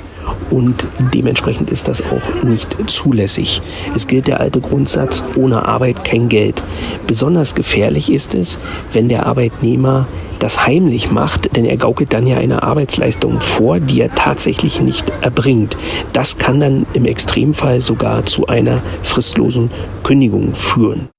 und 0.50 0.88
dementsprechend 1.14 1.70
ist 1.70 1.88
das 1.88 2.02
auch 2.02 2.44
nicht 2.44 2.78
zulässig. 2.88 3.62
Es 3.96 4.08
gilt 4.08 4.28
der 4.28 4.40
alte 4.40 4.62
Grundsatz, 4.62 5.24
ohne 5.36 5.68
Arbeit 5.68 6.04
kein 6.04 6.30
Geld. 6.30 6.62
Besonders 7.08 7.56
gefährlich 7.56 8.12
ist 8.12 8.36
es, 8.36 8.60
wenn 8.94 9.10
der 9.10 9.26
Arbeitnehmer 9.26 10.08
das 10.40 10.66
heimlich 10.66 11.12
macht, 11.12 11.56
denn 11.56 11.66
er 11.66 11.78
gaukelt 11.78 12.14
dann 12.14 12.26
ja 12.26 12.38
eine 12.38 12.64
Arbeitsleistung 12.64 13.42
vor, 13.42 13.80
die 13.80 14.02
er 14.02 14.16
tatsächlich 14.16 14.82
nicht 14.82 15.12
erbringt. 15.22 15.76
Das 16.14 16.38
kann 16.38 16.60
dann 16.60 16.86
im 16.94 17.06
Extremfall 17.06 17.82
sogar 17.82 18.26
zu 18.26 18.48
einer 18.48 18.82
fristlosen 19.02 19.70
Kündigung 20.04 20.56
führen 20.56 21.10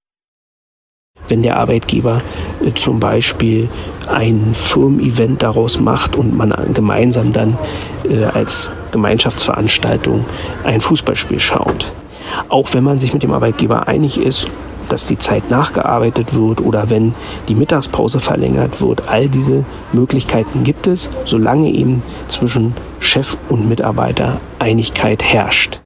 wenn 1.31 1.43
der 1.43 1.57
Arbeitgeber 1.59 2.21
äh, 2.65 2.73
zum 2.75 3.01
Beispiel 3.01 3.69
ein 4.09 4.51
Firmen-Event 4.53 5.43
daraus 5.43 5.81
macht 5.81 6.17
und 6.17 6.37
man 6.37 6.53
gemeinsam 6.75 7.33
dann 7.33 7.57
äh, 8.09 8.25
als 8.25 8.73
Gemeinschaftsveranstaltung 8.93 10.25
ein 10.65 10.81
Fußballspiel 10.81 11.41
schaut. 11.41 11.93
Auch 12.49 12.75
wenn 12.75 12.85
man 12.85 13.01
sich 13.01 13.13
mit 13.13 13.23
dem 13.23 13.33
Arbeitgeber 13.33 13.89
einig 13.89 14.19
ist, 14.19 14.51
dass 14.91 15.07
die 15.07 15.19
Zeit 15.19 15.51
nachgearbeitet 15.51 16.35
wird 16.35 16.61
oder 16.61 16.91
wenn 16.91 17.15
die 17.49 17.55
Mittagspause 17.55 18.21
verlängert 18.21 18.81
wird. 18.81 19.09
All 19.09 19.29
diese 19.29 19.65
Möglichkeiten 19.93 20.65
gibt 20.65 20.87
es, 20.87 21.11
solange 21.25 21.71
eben 21.71 22.03
zwischen 22.29 22.75
Chef 22.99 23.37
und 23.49 23.69
Mitarbeiter 23.69 24.41
Einigkeit 24.59 25.23
herrscht. 25.23 25.81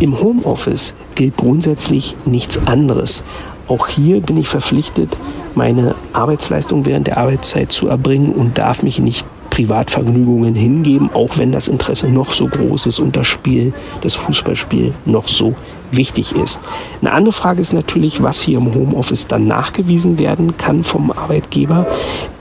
Im 0.00 0.20
Homeoffice 0.20 0.94
gilt 1.14 1.36
grundsätzlich 1.36 2.16
nichts 2.24 2.66
anderes. 2.66 3.22
Auch 3.68 3.86
hier 3.86 4.20
bin 4.20 4.36
ich 4.36 4.48
verpflichtet, 4.48 5.16
meine 5.54 5.94
Arbeitsleistung 6.12 6.84
während 6.84 7.06
der 7.06 7.16
Arbeitszeit 7.16 7.70
zu 7.70 7.86
erbringen 7.86 8.32
und 8.32 8.58
darf 8.58 8.82
mich 8.82 8.98
nicht 8.98 9.24
Privatvergnügungen 9.50 10.54
hingeben, 10.54 11.10
auch 11.12 11.38
wenn 11.38 11.52
das 11.52 11.68
Interesse 11.68 12.08
noch 12.08 12.32
so 12.32 12.46
groß 12.46 12.86
ist 12.86 12.98
und 12.98 13.16
das 13.16 13.26
Spiel, 13.26 13.72
das 14.02 14.14
Fußballspiel 14.14 14.92
noch 15.04 15.28
so 15.28 15.54
wichtig 15.90 16.34
ist. 16.34 16.60
Eine 17.00 17.12
andere 17.12 17.32
Frage 17.32 17.60
ist 17.60 17.72
natürlich, 17.72 18.22
was 18.22 18.42
hier 18.42 18.58
im 18.58 18.74
Homeoffice 18.74 19.28
dann 19.28 19.46
nachgewiesen 19.46 20.18
werden 20.18 20.56
kann 20.56 20.82
vom 20.82 21.12
Arbeitgeber. 21.12 21.86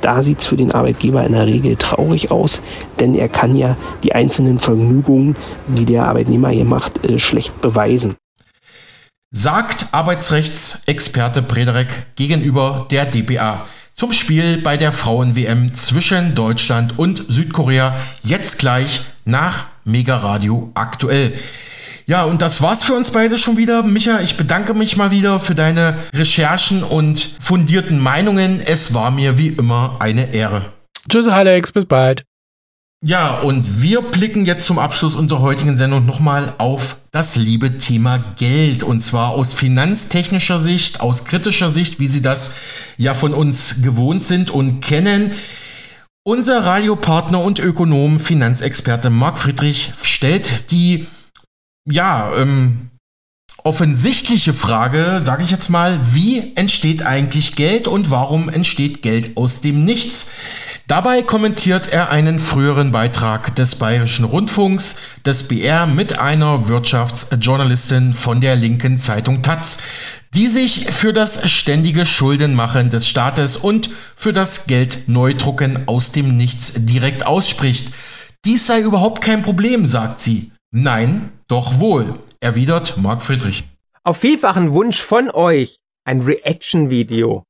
Da 0.02 0.24
sieht 0.24 0.40
es 0.40 0.48
für 0.48 0.56
den 0.56 0.72
Arbeitgeber 0.72 1.24
in 1.24 1.34
der 1.34 1.46
Regel 1.46 1.76
traurig 1.76 2.32
aus, 2.32 2.62
denn 3.00 3.16
er 3.16 3.30
kann 3.30 3.56
ja 3.56 3.78
die 4.04 4.14
einzelnen 4.14 4.60
Vergnügungen, 4.60 5.36
die 5.68 5.86
der 5.86 6.08
Arbeitnehmer 6.08 6.50
hier 6.50 6.66
macht, 6.66 7.04
äh, 7.06 7.20
schlecht 7.20 7.62
beweisen 7.62 8.16
sagt 9.34 9.88
Arbeitsrechtsexperte 9.92 11.42
Prederek 11.42 11.88
gegenüber 12.16 12.86
der 12.92 13.06
DPA. 13.06 13.66
Zum 14.04 14.12
Spiel 14.12 14.58
bei 14.58 14.76
der 14.76 14.92
Frauen-WM 14.92 15.76
zwischen 15.76 16.36
Deutschland 16.36 17.00
und 17.00 17.24
Südkorea 17.30 17.96
jetzt 18.22 18.60
gleich 18.60 19.04
nach 19.24 19.68
Mega 19.86 20.18
Radio 20.18 20.74
aktuell. 20.74 21.32
Ja, 22.06 22.26
und 22.26 22.42
das 22.42 22.62
war's 22.62 22.84
für 22.84 22.96
uns 22.96 23.12
beide 23.12 23.38
schon 23.38 23.56
wieder. 23.56 23.82
Micha, 23.82 24.20
ich 24.20 24.36
bedanke 24.36 24.74
mich 24.74 24.98
mal 24.98 25.12
wieder 25.12 25.40
für 25.40 25.56
deine 25.56 26.00
Recherchen 26.14 26.84
und 26.84 27.38
fundierten 27.40 27.98
Meinungen. 27.98 28.60
Es 28.60 28.94
war 28.94 29.10
mir 29.10 29.38
wie 29.38 29.48
immer 29.48 29.96
eine 30.00 30.34
Ehre. 30.34 30.64
Tschüss, 31.08 31.30
Alex, 31.30 31.72
bis 31.72 31.86
bald. 31.86 32.26
Ja, 33.06 33.40
und 33.42 33.82
wir 33.82 34.02
blicken 34.02 34.46
jetzt 34.46 34.66
zum 34.66 34.80
Abschluss 34.80 35.16
unserer 35.16 35.42
heutigen 35.42 35.78
Sendung 35.78 36.06
nochmal 36.06 36.54
auf 36.58 36.96
das 37.12 37.36
liebe 37.36 37.78
Thema 37.78 38.20
Geld. 38.38 38.82
Und 38.82 39.02
zwar 39.02 39.32
aus 39.32 39.54
finanztechnischer 39.54 40.58
Sicht, 40.58 41.02
aus 41.02 41.26
kritischer 41.26 41.70
Sicht, 41.70 42.00
wie 42.00 42.08
Sie 42.08 42.22
das 42.22 42.56
ja 42.96 43.14
von 43.14 43.34
uns 43.34 43.82
gewohnt 43.82 44.24
sind 44.24 44.52
und 44.52 44.80
kennen. 44.80 45.34
Unser 46.24 46.64
Radiopartner 46.64 47.42
und 47.42 47.60
Ökonom, 47.60 48.22
Finanzexperte 48.22 49.10
Marc 49.10 49.38
Friedrich 49.38 49.92
stellt 50.02 50.72
die, 50.72 51.06
ja, 51.86 52.34
ähm, 52.38 52.90
offensichtliche 53.66 54.54
Frage, 54.54 55.20
sage 55.22 55.44
ich 55.44 55.52
jetzt 55.52 55.70
mal, 55.70 56.00
wie 56.14 56.54
entsteht 56.56 57.06
eigentlich 57.06 57.58
Geld 57.58 57.90
und 57.90 58.12
warum 58.12 58.48
entsteht 58.48 59.02
Geld 59.02 59.36
aus 59.36 59.60
dem 59.60 59.84
Nichts? 59.84 60.32
Dabei 60.88 61.22
kommentiert 61.22 61.94
er 61.94 62.10
einen 62.10 62.40
früheren 62.40 62.92
Beitrag 62.92 63.56
des 63.56 63.76
Bayerischen 63.76 64.26
Rundfunks, 64.26 65.00
des 65.26 65.48
BR, 65.48 65.88
mit 65.88 66.20
einer 66.20 66.68
Wirtschaftsjournalistin 66.68 68.12
von 68.12 68.42
der 68.42 68.58
linken 68.58 68.98
Zeitung 68.98 69.42
Taz, 69.42 69.82
die 70.36 70.48
sich 70.48 70.92
für 70.92 71.14
das 71.14 71.50
ständige 71.50 72.06
Schuldenmachen 72.06 72.90
des 72.90 73.08
Staates 73.08 73.56
und 73.56 73.92
für 74.16 74.34
das 74.34 74.68
Geldneudrucken 74.68 75.88
aus 75.88 76.12
dem 76.12 76.36
Nichts 76.36 76.86
direkt 76.86 77.26
ausspricht. 77.26 77.94
Dies 78.44 78.68
sei 78.68 78.82
überhaupt 78.82 79.22
kein 79.22 79.42
Problem, 79.42 79.86
sagt 79.86 80.20
sie. 80.20 80.52
Nein, 80.72 81.32
doch 81.48 81.80
wohl, 81.80 82.20
erwidert 82.42 82.98
Marc 82.98 83.22
Friedrich. 83.22 83.64
Auf 84.04 84.18
vielfachen 84.18 84.74
Wunsch 84.74 85.02
von 85.02 85.32
euch 85.32 85.78
ein 86.04 86.20
Reaction-Video. 86.20 87.44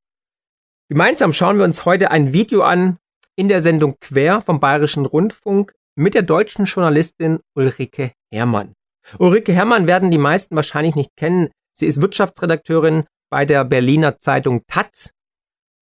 Gemeinsam 0.90 1.34
schauen 1.34 1.58
wir 1.58 1.66
uns 1.66 1.86
heute 1.86 2.12
ein 2.12 2.34
Video 2.34 2.62
an, 2.62 2.98
in 3.36 3.48
der 3.48 3.62
Sendung 3.62 3.96
Quer 4.00 4.42
vom 4.42 4.60
Bayerischen 4.60 5.06
Rundfunk 5.06 5.74
mit 5.96 6.14
der 6.14 6.22
deutschen 6.24 6.66
Journalistin 6.66 7.40
Ulrike 7.56 8.14
Herrmann. 8.32 8.74
Ulrike 9.20 9.54
Herrmann 9.54 9.88
werden 9.88 10.12
die 10.12 10.18
meisten 10.18 10.56
wahrscheinlich 10.56 10.96
nicht 10.96 11.16
kennen. 11.16 11.50
Sie 11.76 11.88
ist 11.88 12.02
Wirtschaftsredakteurin 12.02 13.06
bei 13.30 13.46
der 13.46 13.66
Berliner 13.66 14.20
Zeitung 14.20 14.62
Taz. 14.68 15.12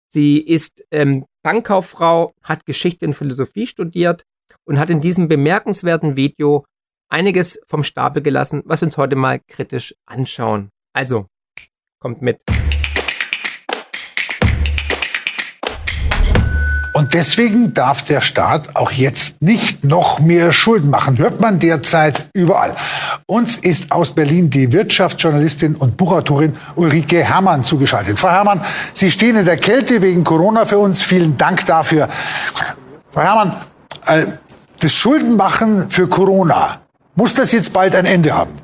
Sie 0.07 0.39
ist 0.39 0.83
ähm, 0.91 1.25
Bankkauffrau, 1.43 2.33
hat 2.43 2.65
Geschichte 2.65 3.05
und 3.05 3.13
Philosophie 3.13 3.67
studiert 3.67 4.23
und 4.65 4.79
hat 4.79 4.89
in 4.89 5.01
diesem 5.01 5.27
bemerkenswerten 5.27 6.15
Video 6.15 6.65
einiges 7.09 7.61
vom 7.65 7.83
Stapel 7.83 8.21
gelassen, 8.21 8.61
was 8.65 8.81
wir 8.81 8.87
uns 8.87 8.97
heute 8.97 9.15
mal 9.15 9.39
kritisch 9.47 9.95
anschauen. 10.05 10.69
Also, 10.93 11.27
kommt 11.99 12.21
mit. 12.21 12.41
Und 17.01 17.15
deswegen 17.15 17.73
darf 17.73 18.03
der 18.03 18.21
Staat 18.21 18.75
auch 18.75 18.91
jetzt 18.91 19.41
nicht 19.41 19.83
noch 19.83 20.19
mehr 20.19 20.51
Schulden 20.51 20.91
machen. 20.91 21.17
Hört 21.17 21.41
man 21.41 21.57
derzeit 21.57 22.29
überall. 22.31 22.75
Uns 23.25 23.57
ist 23.57 23.91
aus 23.91 24.13
Berlin 24.13 24.51
die 24.51 24.71
Wirtschaftsjournalistin 24.71 25.73
und 25.73 25.97
Buchautorin 25.97 26.55
Ulrike 26.75 27.23
Herrmann 27.23 27.63
zugeschaltet. 27.63 28.19
Frau 28.19 28.29
Herrmann, 28.29 28.61
Sie 28.93 29.09
stehen 29.09 29.35
in 29.35 29.45
der 29.45 29.57
Kälte 29.57 30.03
wegen 30.03 30.23
Corona 30.23 30.67
für 30.67 30.77
uns. 30.77 31.01
Vielen 31.01 31.39
Dank 31.39 31.65
dafür. 31.65 32.07
Frau 33.09 33.21
Herrmann, 33.21 33.55
äh, 34.05 34.27
das 34.79 34.93
Schuldenmachen 34.93 35.89
für 35.89 36.07
Corona, 36.07 36.81
muss 37.15 37.33
das 37.33 37.51
jetzt 37.51 37.73
bald 37.73 37.95
ein 37.95 38.05
Ende 38.05 38.35
haben? 38.35 38.59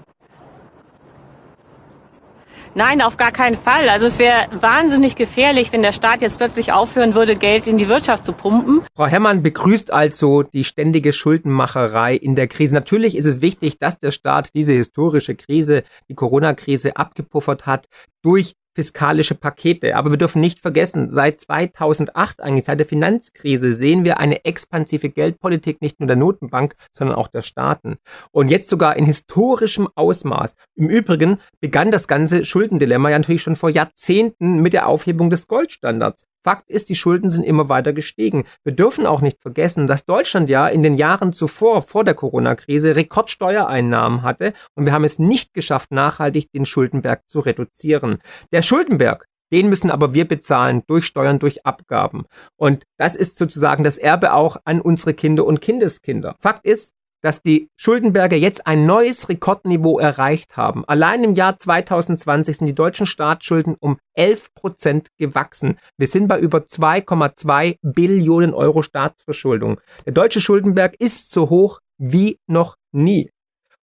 Nein, 2.77 3.01
auf 3.01 3.17
gar 3.17 3.31
keinen 3.31 3.55
Fall. 3.55 3.89
Also 3.89 4.05
es 4.05 4.19
wäre 4.19 4.49
wahnsinnig 4.61 5.15
gefährlich, 5.15 5.73
wenn 5.73 5.81
der 5.81 5.93
Staat 5.93 6.21
jetzt 6.21 6.37
plötzlich 6.37 6.73
aufhören 6.73 7.15
würde, 7.15 7.35
Geld 7.35 7.65
in 7.65 7.79
die 7.79 7.87
Wirtschaft 7.87 8.23
zu 8.23 8.33
pumpen. 8.33 8.83
Frau 8.95 9.07
Herrmann 9.07 9.41
begrüßt 9.41 9.91
also 9.91 10.43
die 10.43 10.63
ständige 10.63 11.11
Schuldenmacherei 11.11 12.13
in 12.13 12.35
der 12.35 12.47
Krise. 12.47 12.75
Natürlich 12.75 13.17
ist 13.17 13.25
es 13.25 13.41
wichtig, 13.41 13.79
dass 13.79 13.97
der 13.97 14.11
Staat 14.11 14.51
diese 14.53 14.73
historische 14.73 15.33
Krise, 15.33 15.85
die 16.07 16.13
Corona-Krise, 16.13 16.97
abgepuffert 16.97 17.65
hat 17.65 17.87
durch 18.21 18.53
fiskalische 18.77 19.33
Pakete. 19.33 19.95
Aber 19.95 20.11
wir 20.11 20.19
dürfen 20.19 20.39
nicht 20.39 20.59
vergessen, 20.59 21.09
seit 21.09 21.41
2008, 21.41 22.41
eigentlich 22.43 22.65
seit 22.65 22.77
der 22.77 22.85
Finanzkrise, 22.85 23.73
sehen 23.73 24.03
wir 24.03 24.19
eine 24.19 24.45
expansive 24.45 25.09
Geldpolitik 25.09 25.81
nicht 25.81 25.99
nur 25.99 26.05
der 26.05 26.15
Notenbank, 26.15 26.75
sondern 26.91 27.15
auch 27.15 27.27
der 27.27 27.41
Staaten. 27.41 27.97
Und 28.29 28.49
jetzt 28.49 28.69
sogar 28.69 28.95
in 28.95 29.07
historischem 29.07 29.87
Ausmaß. 29.95 30.57
Im 30.75 30.89
Übrigen 30.89 31.39
begann 31.59 31.89
das 31.89 32.07
ganze 32.07 32.45
Schuldendilemma 32.45 33.09
ja 33.09 33.17
natürlich 33.17 33.41
schon 33.41 33.55
vor 33.55 33.71
Jahrzehnten 33.71 34.61
mit 34.61 34.73
der 34.73 34.85
Aufhebung 34.85 35.31
des 35.31 35.47
Goldstandards. 35.47 36.27
Fakt 36.43 36.69
ist, 36.69 36.89
die 36.89 36.95
Schulden 36.95 37.30
sind 37.30 37.43
immer 37.43 37.69
weiter 37.69 37.93
gestiegen. 37.93 38.45
Wir 38.63 38.73
dürfen 38.73 39.06
auch 39.06 39.21
nicht 39.21 39.41
vergessen, 39.41 39.88
dass 39.88 40.06
Deutschland 40.06 40.50
ja 40.50 40.67
in 40.67 40.82
den 40.82 40.95
Jahren 40.95 41.34
zuvor, 41.34 41.82
vor 41.82 42.04
der 42.04 42.13
Corona-Krise, 42.13 42.95
Rekordsteuereinnahmen 42.95 44.21
hatte 44.21 44.54
und 44.76 44.86
wir 44.86 44.93
haben 44.93 45.04
es 45.04 45.19
nicht 45.19 45.54
geschafft, 45.54 45.91
nachhaltig 45.91 46.52
den 46.52 46.65
Schuldenberg 46.65 47.28
zu 47.28 47.39
reduzieren. 47.39 48.19
Der 48.52 48.62
Schuldenberg, 48.62 49.26
den 49.52 49.69
müssen 49.69 49.91
aber 49.91 50.13
wir 50.13 50.28
bezahlen 50.28 50.84
durch 50.88 51.06
Steuern, 51.06 51.39
durch 51.39 51.65
Abgaben. 51.65 52.26
Und 52.58 52.84
das 52.97 53.15
ist 53.15 53.38
sozusagen 53.38 53.84
das 53.84 53.97
Erbe 53.97 54.34
auch 54.34 54.58
an 54.65 54.82
unsere 54.82 55.13
Kinder 55.13 55.45
und 55.45 55.62
Kindeskinder. 55.62 56.36
Fakt 56.39 56.65
ist, 56.65 56.93
dass 57.21 57.41
die 57.41 57.69
Schuldenberge 57.77 58.36
jetzt 58.36 58.67
ein 58.67 58.86
neues 58.86 59.30
Rekordniveau 59.30 59.99
erreicht 59.99 60.58
haben. 60.58 60.86
Allein 60.86 61.23
im 61.23 61.36
Jahr 61.36 61.58
2020 61.58 62.58
sind 62.58 62.67
die 62.67 62.75
deutschen 62.75 63.06
Staatsschulden 63.06 63.75
um 63.80 63.97
11 64.13 64.53
Prozent 64.53 65.10
gewachsen. 65.17 65.77
Wir 65.97 66.08
sind 66.08 66.27
bei 66.27 66.39
über 66.39 66.60
2,2 66.60 67.77
Billionen 67.82 68.53
Euro 68.53 68.82
Staatsverschuldung. 68.82 69.80
Der 70.06 70.13
deutsche 70.13 70.41
Schuldenberg 70.41 70.95
ist 70.99 71.32
so 71.32 71.49
hoch 71.49 71.80
wie 71.97 72.39
noch 72.47 72.75
nie. 72.91 73.32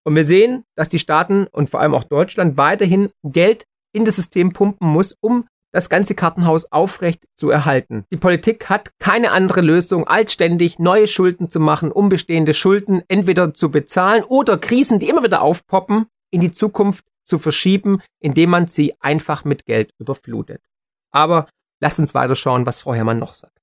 Und 0.05 0.17
wir 0.17 0.25
sehen, 0.25 0.65
dass 0.77 0.89
die 0.89 0.99
Staaten 0.99 1.47
und 1.47 1.71
vor 1.71 1.81
allem 1.81 1.95
auch 1.95 2.05
Deutschland 2.05 2.57
weiterhin 2.57 3.11
Geld 3.23 3.65
in 3.93 4.05
das 4.05 4.17
System 4.17 4.53
pumpen 4.53 4.89
muss, 4.89 5.17
um 5.21 5.47
das 5.73 5.89
ganze 5.89 6.15
Kartenhaus 6.15 6.71
aufrecht 6.71 7.25
zu 7.35 7.51
erhalten. 7.51 8.05
Die 8.13 8.17
Politik 8.17 8.69
hat 8.69 8.91
keine 8.99 9.33
andere 9.33 9.63
Lösung, 9.63 10.07
als 10.07 10.33
ständig 10.33 10.79
neue 10.79 11.07
Schulden 11.07 11.49
zu 11.49 11.61
machen, 11.61 11.91
um 11.91 12.09
bestehende 12.09 12.55
Schulden 12.55 13.03
entweder 13.09 13.55
zu 13.55 13.71
bezahlen 13.71 14.23
oder 14.25 14.59
Krisen, 14.59 14.99
die 14.99 15.09
immer 15.09 15.25
wieder 15.25 15.43
aufpoppen, 15.43 16.07
in 16.31 16.41
die 16.41 16.53
Zukunft 16.53 17.05
zu 17.25 17.39
verschieben, 17.39 18.03
indem 18.21 18.51
man 18.51 18.67
sie 18.67 18.95
einfach 19.01 19.45
mit 19.45 19.65
Geld 19.65 19.93
überflutet. 19.99 20.61
Aber 21.13 21.49
lasst 21.81 21.99
uns 21.99 22.15
weiter 22.15 22.35
schauen, 22.35 22.67
was 22.67 22.83
Frau 22.83 22.95
Herrmann 22.95 23.19
noch 23.19 23.35
sagt 23.35 23.62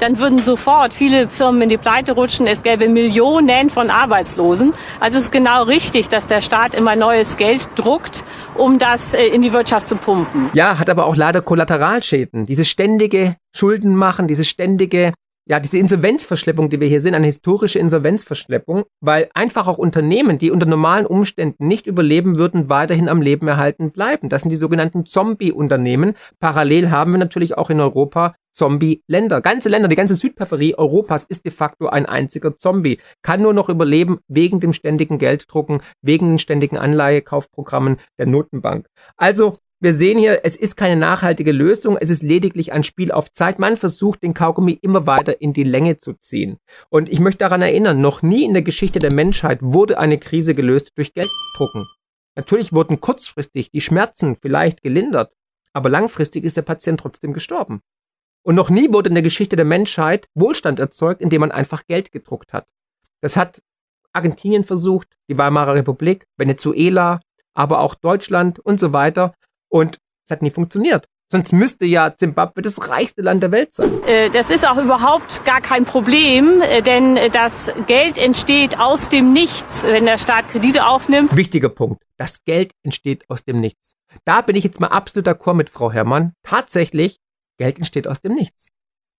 dann 0.00 0.18
würden 0.18 0.38
sofort 0.38 0.94
viele 0.94 1.28
Firmen 1.28 1.62
in 1.62 1.68
die 1.68 1.76
Pleite 1.76 2.12
rutschen. 2.12 2.46
Es 2.46 2.62
gäbe 2.62 2.88
Millionen 2.88 3.70
von 3.70 3.90
Arbeitslosen. 3.90 4.72
Also 4.98 5.18
es 5.18 5.24
ist 5.24 5.32
genau 5.32 5.64
richtig, 5.64 6.08
dass 6.08 6.26
der 6.26 6.40
Staat 6.40 6.74
immer 6.74 6.96
neues 6.96 7.36
Geld 7.36 7.68
druckt, 7.76 8.24
um 8.56 8.78
das 8.78 9.14
äh, 9.14 9.26
in 9.26 9.42
die 9.42 9.52
Wirtschaft 9.52 9.86
zu 9.86 9.96
pumpen. 9.96 10.50
Ja, 10.54 10.78
hat 10.78 10.90
aber 10.90 11.06
auch 11.06 11.16
leider 11.16 11.42
Kollateralschäden. 11.42 12.46
Diese 12.46 12.64
ständige 12.64 13.36
Schulden 13.54 13.94
machen, 13.94 14.26
diese 14.26 14.44
ständige 14.44 15.12
ja, 15.48 15.58
diese 15.58 15.78
Insolvenzverschleppung, 15.78 16.70
die 16.70 16.78
wir 16.78 16.86
hier 16.86 17.00
sehen, 17.00 17.14
eine 17.14 17.26
historische 17.26 17.80
Insolvenzverschleppung, 17.80 18.84
weil 19.00 19.30
einfach 19.34 19.66
auch 19.66 19.78
Unternehmen, 19.78 20.38
die 20.38 20.52
unter 20.52 20.66
normalen 20.66 21.06
Umständen 21.06 21.66
nicht 21.66 21.88
überleben 21.88 22.38
würden, 22.38 22.70
weiterhin 22.70 23.08
am 23.08 23.20
Leben 23.20 23.48
erhalten 23.48 23.90
bleiben. 23.90 24.28
Das 24.28 24.42
sind 24.42 24.50
die 24.50 24.56
sogenannten 24.56 25.06
Zombie-Unternehmen. 25.06 26.14
Parallel 26.38 26.92
haben 26.92 27.10
wir 27.10 27.18
natürlich 27.18 27.58
auch 27.58 27.68
in 27.68 27.80
Europa 27.80 28.36
Zombie-Länder. 28.52 29.40
Ganze 29.40 29.68
Länder, 29.68 29.88
die 29.88 29.96
ganze 29.96 30.16
Südperipherie 30.16 30.74
Europas 30.76 31.24
ist 31.24 31.44
de 31.44 31.52
facto 31.52 31.88
ein 31.88 32.06
einziger 32.06 32.56
Zombie. 32.56 33.00
Kann 33.22 33.42
nur 33.42 33.54
noch 33.54 33.68
überleben 33.68 34.18
wegen 34.28 34.60
dem 34.60 34.72
ständigen 34.72 35.18
Gelddrucken, 35.18 35.82
wegen 36.02 36.28
den 36.28 36.38
ständigen 36.38 36.78
Anleihekaufprogrammen 36.78 37.98
der 38.18 38.26
Notenbank. 38.26 38.86
Also 39.16 39.58
wir 39.82 39.94
sehen 39.94 40.18
hier, 40.18 40.40
es 40.44 40.56
ist 40.56 40.76
keine 40.76 41.00
nachhaltige 41.00 41.52
Lösung, 41.52 41.96
es 41.98 42.10
ist 42.10 42.22
lediglich 42.22 42.72
ein 42.74 42.84
Spiel 42.84 43.10
auf 43.10 43.32
Zeit. 43.32 43.58
Man 43.58 43.78
versucht, 43.78 44.22
den 44.22 44.34
Kaugummi 44.34 44.78
immer 44.82 45.06
weiter 45.06 45.40
in 45.40 45.54
die 45.54 45.64
Länge 45.64 45.96
zu 45.96 46.12
ziehen. 46.12 46.58
Und 46.90 47.08
ich 47.08 47.18
möchte 47.18 47.38
daran 47.38 47.62
erinnern, 47.62 47.98
noch 47.98 48.20
nie 48.20 48.44
in 48.44 48.52
der 48.52 48.62
Geschichte 48.62 48.98
der 48.98 49.14
Menschheit 49.14 49.60
wurde 49.62 49.98
eine 49.98 50.18
Krise 50.18 50.54
gelöst 50.54 50.90
durch 50.96 51.14
Gelddrucken. 51.14 51.86
Natürlich 52.36 52.74
wurden 52.74 53.00
kurzfristig 53.00 53.70
die 53.70 53.80
Schmerzen 53.80 54.36
vielleicht 54.36 54.82
gelindert, 54.82 55.32
aber 55.72 55.88
langfristig 55.88 56.44
ist 56.44 56.58
der 56.58 56.62
Patient 56.62 57.00
trotzdem 57.00 57.32
gestorben. 57.32 57.80
Und 58.42 58.54
noch 58.54 58.70
nie 58.70 58.92
wurde 58.92 59.08
in 59.08 59.14
der 59.14 59.22
Geschichte 59.22 59.56
der 59.56 59.64
Menschheit 59.64 60.28
Wohlstand 60.34 60.78
erzeugt, 60.78 61.20
indem 61.20 61.40
man 61.40 61.52
einfach 61.52 61.86
Geld 61.86 62.12
gedruckt 62.12 62.52
hat. 62.52 62.66
Das 63.20 63.36
hat 63.36 63.62
Argentinien 64.12 64.64
versucht, 64.64 65.08
die 65.28 65.38
Weimarer 65.38 65.74
Republik, 65.74 66.26
Venezuela, 66.36 67.20
aber 67.54 67.80
auch 67.80 67.94
Deutschland 67.94 68.58
und 68.58 68.80
so 68.80 68.92
weiter. 68.92 69.34
Und 69.68 69.98
es 70.24 70.30
hat 70.30 70.42
nie 70.42 70.50
funktioniert. 70.50 71.06
Sonst 71.32 71.52
müsste 71.52 71.86
ja 71.86 72.16
Zimbabwe 72.16 72.60
das 72.60 72.88
reichste 72.88 73.22
Land 73.22 73.44
der 73.44 73.52
Welt 73.52 73.72
sein. 73.72 74.02
Äh, 74.04 74.30
das 74.30 74.50
ist 74.50 74.68
auch 74.68 74.78
überhaupt 74.78 75.44
gar 75.44 75.60
kein 75.60 75.84
Problem, 75.84 76.60
äh, 76.60 76.82
denn 76.82 77.16
das 77.32 77.72
Geld 77.86 78.18
entsteht 78.18 78.80
aus 78.80 79.08
dem 79.08 79.32
Nichts, 79.32 79.84
wenn 79.84 80.06
der 80.06 80.18
Staat 80.18 80.48
Kredite 80.48 80.86
aufnimmt. 80.86 81.36
Wichtiger 81.36 81.68
Punkt. 81.68 82.02
Das 82.16 82.44
Geld 82.44 82.72
entsteht 82.82 83.30
aus 83.30 83.44
dem 83.44 83.60
Nichts. 83.60 83.94
Da 84.24 84.40
bin 84.40 84.56
ich 84.56 84.64
jetzt 84.64 84.80
mal 84.80 84.88
absolut 84.88 85.28
d'accord 85.28 85.54
mit 85.54 85.70
Frau 85.70 85.92
Herrmann. 85.92 86.32
Tatsächlich, 86.42 87.20
Geld 87.60 87.76
entsteht 87.76 88.08
aus 88.08 88.22
dem 88.22 88.34
Nichts. 88.34 88.70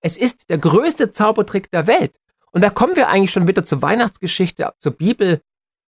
Es 0.04 0.18
ist 0.18 0.50
der 0.50 0.58
größte 0.58 1.12
Zaubertrick 1.12 1.70
der 1.70 1.86
Welt. 1.86 2.20
Und 2.52 2.62
da 2.62 2.72
kommen 2.72 2.96
wir 2.96 3.08
eigentlich 3.08 3.32
schon 3.32 3.48
wieder 3.48 3.64
zur 3.64 3.82
Weihnachtsgeschichte, 3.84 4.74
zur 4.80 4.94
Bibel. 4.94 5.42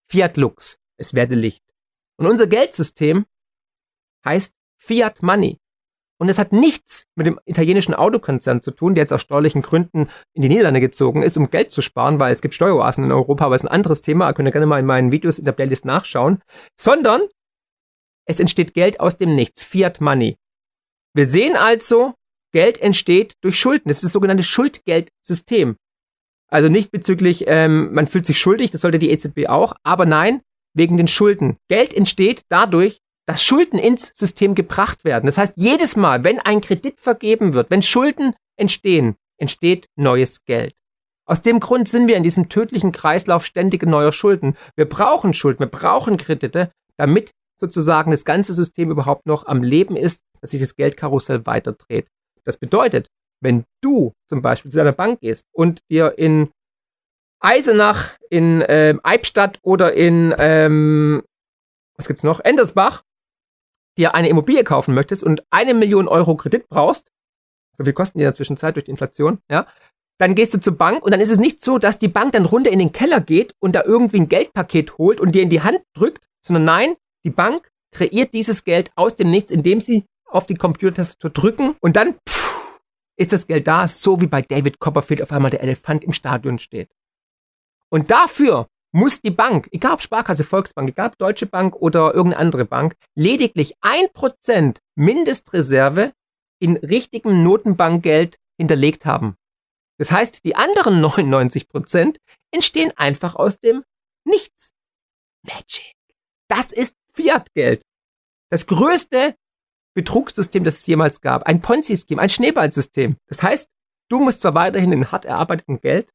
Fiat 0.07 0.37
Lux. 0.37 0.79
Es 0.97 1.15
werde 1.15 1.33
Licht. 1.33 1.63
Und 2.17 2.27
unser 2.27 2.45
Geldsystem 2.45 3.25
heißt 4.23 4.55
Fiat 4.77 5.23
Money. 5.23 5.59
Und 6.19 6.29
es 6.29 6.37
hat 6.37 6.51
nichts 6.51 7.07
mit 7.15 7.25
dem 7.25 7.39
italienischen 7.45 7.95
Autokonzern 7.95 8.61
zu 8.61 8.69
tun, 8.71 8.93
der 8.93 9.03
jetzt 9.03 9.13
aus 9.13 9.21
steuerlichen 9.21 9.63
Gründen 9.63 10.09
in 10.33 10.43
die 10.43 10.49
Niederlande 10.49 10.79
gezogen 10.79 11.23
ist, 11.23 11.35
um 11.37 11.49
Geld 11.49 11.71
zu 11.71 11.81
sparen, 11.81 12.19
weil 12.19 12.31
es 12.31 12.41
gibt 12.41 12.53
Steueroasen 12.53 13.03
in 13.03 13.11
Europa, 13.11 13.45
aber 13.45 13.55
es 13.55 13.63
ist 13.63 13.69
ein 13.69 13.73
anderes 13.73 14.03
Thema, 14.03 14.31
könnt 14.33 14.47
ihr 14.47 14.51
gerne 14.51 14.67
mal 14.67 14.79
in 14.79 14.85
meinen 14.85 15.11
Videos 15.11 15.39
in 15.39 15.45
der 15.45 15.51
Playlist 15.53 15.85
nachschauen, 15.85 16.41
sondern 16.79 17.23
es 18.25 18.39
entsteht 18.39 18.73
Geld 18.75 18.99
aus 18.99 19.17
dem 19.17 19.35
Nichts, 19.35 19.63
Fiat 19.63 20.01
Money. 20.01 20.37
Wir 21.15 21.25
sehen 21.25 21.55
also, 21.55 22.13
Geld 22.53 22.79
entsteht 22.79 23.33
durch 23.41 23.59
Schulden. 23.59 23.89
Das 23.89 23.97
ist 23.97 24.05
das 24.05 24.11
sogenannte 24.13 24.43
Schuldgeldsystem. 24.43 25.75
Also 26.47 26.69
nicht 26.69 26.91
bezüglich, 26.91 27.45
ähm, 27.47 27.93
man 27.93 28.07
fühlt 28.07 28.25
sich 28.25 28.39
schuldig, 28.39 28.71
das 28.71 28.81
sollte 28.81 28.99
die 28.99 29.09
EZB 29.09 29.47
auch, 29.49 29.73
aber 29.83 30.05
nein, 30.05 30.41
wegen 30.75 30.97
den 30.97 31.07
Schulden. 31.07 31.57
Geld 31.67 31.93
entsteht 31.93 32.43
dadurch, 32.49 32.99
dass 33.25 33.43
Schulden 33.43 33.79
ins 33.79 34.11
System 34.15 34.53
gebracht 34.53 35.03
werden. 35.03 35.25
Das 35.25 35.37
heißt, 35.37 35.53
jedes 35.55 35.95
Mal, 35.95 36.23
wenn 36.23 36.39
ein 36.39 36.61
Kredit 36.61 36.99
vergeben 36.99 37.53
wird, 37.53 37.71
wenn 37.71 37.81
Schulden 37.81 38.35
entstehen, 38.57 39.15
entsteht 39.39 39.87
neues 39.95 40.45
Geld. 40.45 40.75
Aus 41.25 41.41
dem 41.41 41.59
Grund 41.59 41.87
sind 41.87 42.07
wir 42.07 42.17
in 42.17 42.23
diesem 42.23 42.49
tödlichen 42.49 42.91
Kreislauf 42.91 43.45
ständige 43.45 43.87
neuer 43.87 44.11
Schulden. 44.11 44.57
Wir 44.75 44.87
brauchen 44.87 45.33
Schulden, 45.33 45.61
wir 45.61 45.67
brauchen 45.67 46.17
Kredite, 46.17 46.71
damit 46.97 47.31
sozusagen 47.59 48.11
das 48.11 48.25
ganze 48.25 48.53
System 48.53 48.91
überhaupt 48.91 49.25
noch 49.25 49.45
am 49.45 49.63
Leben 49.63 49.95
ist, 49.95 50.21
dass 50.41 50.51
sich 50.51 50.59
das 50.59 50.75
Geldkarussell 50.75 51.45
weiterdreht. 51.45 52.07
Das 52.45 52.57
bedeutet, 52.57 53.09
wenn 53.41 53.65
du 53.81 54.13
zum 54.29 54.41
Beispiel 54.41 54.71
zu 54.71 54.77
deiner 54.77 54.91
Bank 54.91 55.19
gehst 55.19 55.47
und 55.53 55.81
dir 55.89 56.17
in 56.17 56.51
Eisenach, 57.39 58.17
in 58.29 58.63
ähm, 58.67 59.01
Eibstadt 59.03 59.59
oder 59.63 59.93
in, 59.93 60.33
ähm, 60.37 61.23
was 61.95 62.07
gibt's 62.07 62.23
noch, 62.23 62.39
Endersbach 62.39 63.03
dir 63.97 64.15
eine 64.15 64.29
Immobilie 64.29 64.63
kaufen 64.63 64.95
möchtest 64.95 65.23
und 65.23 65.43
eine 65.51 65.73
Million 65.73 66.07
Euro 66.07 66.35
Kredit 66.35 66.67
brauchst, 66.67 67.11
so 67.77 67.83
viel 67.83 67.93
kosten 67.93 68.17
die 68.17 68.23
in 68.23 68.27
der 68.27 68.33
Zwischenzeit 68.33 68.75
durch 68.75 68.85
die 68.85 68.91
Inflation, 68.91 69.39
ja, 69.51 69.67
dann 70.19 70.35
gehst 70.35 70.53
du 70.53 70.59
zur 70.59 70.77
Bank 70.77 71.03
und 71.03 71.11
dann 71.11 71.19
ist 71.19 71.31
es 71.31 71.39
nicht 71.39 71.59
so, 71.59 71.79
dass 71.79 71.99
die 71.99 72.07
Bank 72.07 72.31
dann 72.31 72.45
runter 72.45 72.71
in 72.71 72.79
den 72.79 72.91
Keller 72.91 73.19
geht 73.19 73.53
und 73.59 73.75
da 73.75 73.83
irgendwie 73.83 74.21
ein 74.21 74.29
Geldpaket 74.29 74.97
holt 74.97 75.19
und 75.19 75.33
dir 75.33 75.41
in 75.41 75.49
die 75.49 75.61
Hand 75.61 75.81
drückt, 75.93 76.23
sondern 76.45 76.65
nein, 76.65 76.95
die 77.25 77.31
Bank 77.31 77.69
kreiert 77.91 78.33
dieses 78.33 78.63
Geld 78.63 78.91
aus 78.95 79.15
dem 79.15 79.29
Nichts, 79.29 79.51
indem 79.51 79.81
sie 79.81 80.05
auf 80.25 80.45
die 80.45 80.55
Computertastatur 80.55 81.29
drücken 81.29 81.75
und 81.81 81.95
dann 81.95 82.15
ist 83.17 83.33
das 83.33 83.47
Geld 83.47 83.67
da, 83.67 83.87
so 83.87 84.21
wie 84.21 84.27
bei 84.27 84.41
David 84.41 84.79
Copperfield 84.79 85.21
auf 85.21 85.31
einmal 85.31 85.51
der 85.51 85.61
Elefant 85.61 86.03
im 86.03 86.13
Stadion 86.13 86.59
steht. 86.59 86.89
Und 87.89 88.11
dafür 88.11 88.67
muss 88.91 89.21
die 89.21 89.31
Bank, 89.31 89.69
egal 89.71 89.93
ob 89.93 90.01
Sparkasse, 90.01 90.43
Volksbank, 90.43 90.89
egal 90.89 91.09
ob 91.09 91.17
Deutsche 91.17 91.45
Bank 91.45 91.75
oder 91.75 92.13
irgendeine 92.13 92.37
andere 92.41 92.65
Bank, 92.65 92.95
lediglich 93.15 93.75
ein 93.81 94.05
Prozent 94.13 94.81
Mindestreserve 94.95 96.13
in 96.59 96.77
richtigem 96.77 97.43
Notenbankgeld 97.43 98.37
hinterlegt 98.57 99.05
haben. 99.05 99.35
Das 99.97 100.11
heißt, 100.11 100.43
die 100.43 100.55
anderen 100.55 101.01
99 101.01 101.69
Prozent 101.69 102.19
entstehen 102.51 102.91
einfach 102.95 103.35
aus 103.35 103.59
dem 103.59 103.83
Nichts. 104.25 104.73
Magic. 105.43 105.93
Das 106.47 106.71
ist 106.71 106.95
Fiat-Geld. 107.13 107.83
Das 108.49 108.65
größte 108.67 109.35
Betrugssystem, 109.93 110.63
das 110.63 110.79
es 110.79 110.85
jemals 110.85 111.21
gab. 111.21 111.43
Ein 111.43 111.61
Ponzi-Scheme, 111.61 112.21
ein 112.21 112.29
Schneeballsystem. 112.29 113.17
Das 113.27 113.43
heißt, 113.43 113.69
du 114.09 114.19
musst 114.19 114.41
zwar 114.41 114.55
weiterhin 114.55 114.91
in 114.91 115.11
hart 115.11 115.25
erarbeitetem 115.25 115.79
Geld 115.79 116.13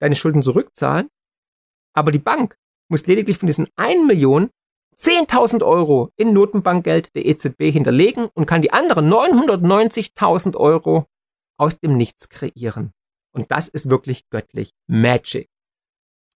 deine 0.00 0.14
Schulden 0.14 0.42
zurückzahlen, 0.42 1.08
aber 1.92 2.12
die 2.12 2.20
Bank 2.20 2.56
muss 2.88 3.06
lediglich 3.06 3.38
von 3.38 3.48
diesen 3.48 3.68
1 3.76 4.06
Million 4.06 4.50
10.000 4.96 5.64
Euro 5.64 6.10
in 6.16 6.32
Notenbankgeld 6.32 7.14
der 7.14 7.26
EZB 7.26 7.70
hinterlegen 7.70 8.28
und 8.34 8.46
kann 8.46 8.62
die 8.62 8.72
anderen 8.72 9.08
990.000 9.08 10.56
Euro 10.56 11.06
aus 11.56 11.78
dem 11.78 11.96
Nichts 11.96 12.28
kreieren. 12.28 12.92
Und 13.32 13.50
das 13.50 13.68
ist 13.68 13.90
wirklich 13.90 14.28
göttlich. 14.30 14.72
Magic. 14.88 15.48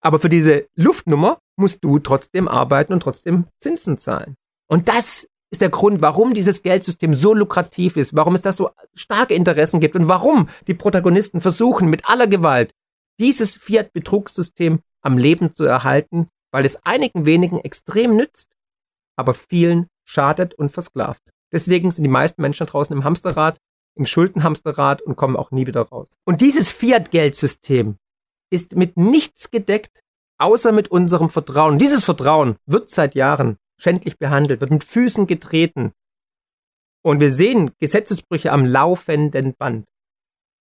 Aber 0.01 0.19
für 0.19 0.29
diese 0.29 0.67
Luftnummer 0.75 1.39
musst 1.55 1.83
du 1.83 1.99
trotzdem 1.99 2.47
arbeiten 2.47 2.93
und 2.93 3.01
trotzdem 3.01 3.47
Zinsen 3.59 3.97
zahlen. 3.97 4.35
Und 4.67 4.87
das 4.89 5.27
ist 5.51 5.61
der 5.61 5.69
Grund, 5.69 6.01
warum 6.01 6.33
dieses 6.33 6.63
Geldsystem 6.63 7.13
so 7.13 7.33
lukrativ 7.33 7.97
ist, 7.97 8.15
warum 8.15 8.35
es 8.35 8.41
da 8.41 8.53
so 8.53 8.71
starke 8.95 9.33
Interessen 9.33 9.79
gibt 9.79 9.95
und 9.95 10.07
warum 10.07 10.47
die 10.67 10.73
Protagonisten 10.73 11.41
versuchen 11.41 11.89
mit 11.89 12.07
aller 12.07 12.27
Gewalt 12.27 12.73
dieses 13.19 13.57
Fiat-Betrugssystem 13.57 14.79
am 15.01 15.17
Leben 15.17 15.53
zu 15.53 15.65
erhalten, 15.65 16.29
weil 16.51 16.65
es 16.65 16.83
einigen 16.85 17.25
wenigen 17.25 17.59
extrem 17.59 18.15
nützt, 18.15 18.55
aber 19.17 19.33
vielen 19.33 19.87
schadet 20.05 20.53
und 20.53 20.71
versklavt. 20.71 21.21
Deswegen 21.51 21.91
sind 21.91 22.03
die 22.03 22.09
meisten 22.09 22.41
Menschen 22.41 22.67
draußen 22.67 22.95
im 22.95 23.03
Hamsterrad, 23.03 23.57
im 23.95 24.05
Schuldenhamsterrad 24.05 25.01
und 25.01 25.17
kommen 25.17 25.35
auch 25.35 25.51
nie 25.51 25.67
wieder 25.67 25.81
raus. 25.81 26.07
Und 26.25 26.39
dieses 26.39 26.71
Fiat-Geldsystem 26.71 27.97
ist 28.49 28.75
mit 28.75 28.95
nichts 28.95 29.51
gedeckt, 29.51 30.01
außer 30.37 30.71
mit 30.71 30.89
unserem 30.89 31.29
Vertrauen. 31.29 31.77
Dieses 31.77 32.05
Vertrauen 32.05 32.55
wird 32.65 32.89
seit 32.89 33.15
Jahren 33.15 33.57
schändlich 33.81 34.17
behandelt, 34.17 34.61
wird 34.61 34.71
mit 34.71 34.83
Füßen 34.83 35.27
getreten. 35.27 35.91
Und 37.03 37.19
wir 37.19 37.31
sehen 37.31 37.71
Gesetzesbrüche 37.79 38.51
am 38.51 38.65
laufenden 38.65 39.55
Band. 39.55 39.87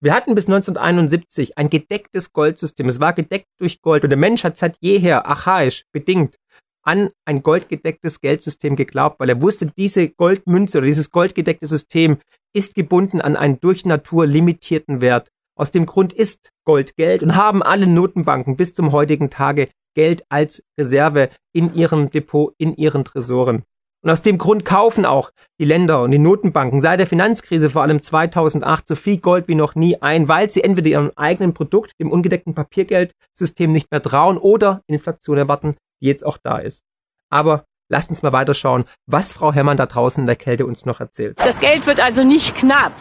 Wir 0.02 0.14
hatten 0.14 0.34
bis 0.34 0.46
1971 0.46 1.58
ein 1.58 1.68
gedecktes 1.68 2.32
Goldsystem. 2.32 2.88
Es 2.88 3.00
war 3.00 3.12
gedeckt 3.12 3.48
durch 3.58 3.82
Gold 3.82 4.04
und 4.04 4.10
der 4.10 4.18
Mensch 4.18 4.44
hat 4.44 4.56
seit 4.56 4.78
jeher 4.80 5.26
archaisch 5.26 5.84
bedingt 5.92 6.36
an 6.82 7.10
ein 7.26 7.42
goldgedecktes 7.42 8.22
Geldsystem 8.22 8.74
geglaubt, 8.74 9.20
weil 9.20 9.28
er 9.28 9.42
wusste, 9.42 9.66
diese 9.66 10.08
Goldmünze 10.08 10.78
oder 10.78 10.86
dieses 10.86 11.10
goldgedeckte 11.10 11.66
System 11.66 12.18
ist 12.54 12.74
gebunden 12.74 13.20
an 13.20 13.36
einen 13.36 13.60
durch 13.60 13.84
Natur 13.84 14.26
limitierten 14.26 15.02
Wert. 15.02 15.30
Aus 15.54 15.70
dem 15.70 15.84
Grund 15.84 16.14
ist 16.14 16.50
Gold 16.64 16.96
Geld 16.96 17.22
und 17.22 17.36
haben 17.36 17.62
alle 17.62 17.86
Notenbanken 17.86 18.56
bis 18.56 18.72
zum 18.72 18.92
heutigen 18.92 19.28
Tage 19.28 19.68
Geld 19.94 20.24
als 20.28 20.62
Reserve 20.78 21.30
in 21.52 21.74
ihrem 21.74 22.10
Depot, 22.10 22.54
in 22.58 22.74
ihren 22.76 23.04
Tresoren. 23.04 23.64
Und 24.02 24.10
aus 24.10 24.22
dem 24.22 24.38
Grund 24.38 24.64
kaufen 24.64 25.04
auch 25.04 25.30
die 25.60 25.66
Länder 25.66 26.02
und 26.02 26.10
die 26.10 26.18
Notenbanken 26.18 26.80
seit 26.80 27.00
der 27.00 27.06
Finanzkrise, 27.06 27.68
vor 27.68 27.82
allem 27.82 28.00
2008, 28.00 28.88
so 28.88 28.94
viel 28.94 29.18
Gold 29.18 29.46
wie 29.46 29.54
noch 29.54 29.74
nie 29.74 30.00
ein, 30.00 30.26
weil 30.26 30.50
sie 30.50 30.64
entweder 30.64 30.88
ihrem 30.88 31.12
eigenen 31.16 31.52
Produkt, 31.52 31.92
dem 32.00 32.10
ungedeckten 32.10 32.54
Papiergeldsystem 32.54 33.70
nicht 33.70 33.90
mehr 33.90 34.00
trauen 34.00 34.38
oder 34.38 34.82
Inflation 34.86 35.36
erwarten, 35.36 35.76
die 36.00 36.06
jetzt 36.06 36.24
auch 36.24 36.38
da 36.42 36.58
ist. 36.58 36.82
Aber 37.28 37.64
lasst 37.90 38.08
uns 38.08 38.22
mal 38.22 38.32
weiterschauen, 38.32 38.84
was 39.06 39.34
Frau 39.34 39.52
Herrmann 39.52 39.76
da 39.76 39.84
draußen 39.84 40.22
in 40.22 40.26
der 40.26 40.36
Kälte 40.36 40.64
uns 40.64 40.86
noch 40.86 41.00
erzählt. 41.00 41.38
Das 41.38 41.60
Geld 41.60 41.86
wird 41.86 42.02
also 42.02 42.24
nicht 42.24 42.54
knapp. 42.54 42.92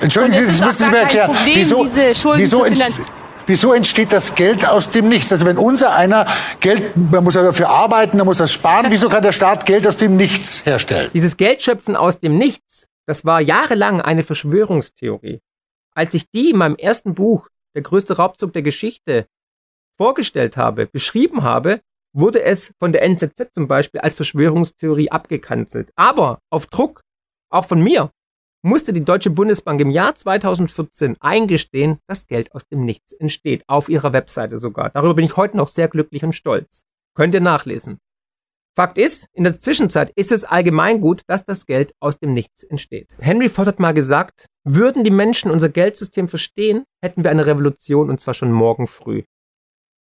Entschuldigen 0.00 0.34
Sie, 0.34 0.46
das 0.46 0.60
müssen 0.60 0.84
Sie 0.84 0.90
mir 0.90 0.98
erklären. 0.98 1.32
Problem, 1.32 1.56
wieso, 1.56 1.82
diese 1.84 2.14
Schulden 2.16 2.40
wieso, 2.40 2.64
zu 2.64 2.72
finanzieren. 2.72 3.06
Wieso 3.48 3.72
entsteht 3.72 4.12
das 4.12 4.34
Geld 4.34 4.68
aus 4.68 4.90
dem 4.90 5.08
Nichts? 5.08 5.32
Also 5.32 5.46
wenn 5.46 5.56
unser 5.56 5.96
einer 5.96 6.26
Geld, 6.60 6.94
man 7.10 7.24
muss 7.24 7.34
ja 7.34 7.42
dafür 7.42 7.70
arbeiten, 7.70 8.18
man 8.18 8.26
muss 8.26 8.36
das 8.36 8.52
sparen, 8.52 8.88
wieso 8.90 9.08
kann 9.08 9.22
der 9.22 9.32
Staat 9.32 9.64
Geld 9.64 9.86
aus 9.86 9.96
dem 9.96 10.16
Nichts 10.16 10.66
herstellen? 10.66 11.10
Dieses 11.14 11.38
Geldschöpfen 11.38 11.96
aus 11.96 12.20
dem 12.20 12.36
Nichts, 12.36 12.88
das 13.06 13.24
war 13.24 13.40
jahrelang 13.40 14.02
eine 14.02 14.22
Verschwörungstheorie. 14.22 15.40
Als 15.94 16.12
ich 16.12 16.30
die 16.30 16.50
in 16.50 16.58
meinem 16.58 16.76
ersten 16.76 17.14
Buch, 17.14 17.48
der 17.74 17.80
größte 17.80 18.18
Raubzug 18.18 18.52
der 18.52 18.60
Geschichte, 18.60 19.26
vorgestellt 19.96 20.58
habe, 20.58 20.84
beschrieben 20.84 21.42
habe, 21.42 21.80
wurde 22.12 22.42
es 22.42 22.74
von 22.78 22.92
der 22.92 23.02
NZZ 23.02 23.54
zum 23.54 23.66
Beispiel 23.66 24.02
als 24.02 24.14
Verschwörungstheorie 24.14 25.10
abgekanzelt. 25.10 25.90
Aber 25.96 26.40
auf 26.50 26.66
Druck, 26.66 27.00
auch 27.50 27.64
von 27.64 27.82
mir, 27.82 28.10
musste 28.62 28.92
die 28.92 29.04
Deutsche 29.04 29.30
Bundesbank 29.30 29.80
im 29.80 29.90
Jahr 29.90 30.14
2014 30.14 31.16
eingestehen, 31.20 31.98
dass 32.06 32.26
Geld 32.26 32.52
aus 32.54 32.66
dem 32.66 32.84
Nichts 32.84 33.12
entsteht, 33.12 33.64
auf 33.68 33.88
ihrer 33.88 34.12
Webseite 34.12 34.58
sogar. 34.58 34.90
Darüber 34.90 35.14
bin 35.14 35.24
ich 35.24 35.36
heute 35.36 35.56
noch 35.56 35.68
sehr 35.68 35.88
glücklich 35.88 36.24
und 36.24 36.34
stolz. 36.34 36.84
Könnt 37.14 37.34
ihr 37.34 37.40
nachlesen. 37.40 37.98
Fakt 38.76 38.96
ist, 38.96 39.26
in 39.32 39.42
der 39.42 39.58
Zwischenzeit 39.58 40.12
ist 40.14 40.30
es 40.30 40.44
allgemein 40.44 41.00
gut, 41.00 41.22
dass 41.26 41.44
das 41.44 41.66
Geld 41.66 41.92
aus 41.98 42.20
dem 42.20 42.32
Nichts 42.32 42.62
entsteht. 42.62 43.08
Henry 43.18 43.48
Ford 43.48 43.66
hat 43.66 43.80
mal 43.80 43.92
gesagt, 43.92 44.46
würden 44.62 45.02
die 45.02 45.10
Menschen 45.10 45.50
unser 45.50 45.68
Geldsystem 45.68 46.28
verstehen, 46.28 46.84
hätten 47.02 47.24
wir 47.24 47.32
eine 47.32 47.46
Revolution 47.46 48.08
und 48.08 48.20
zwar 48.20 48.34
schon 48.34 48.52
morgen 48.52 48.86
früh. 48.86 49.24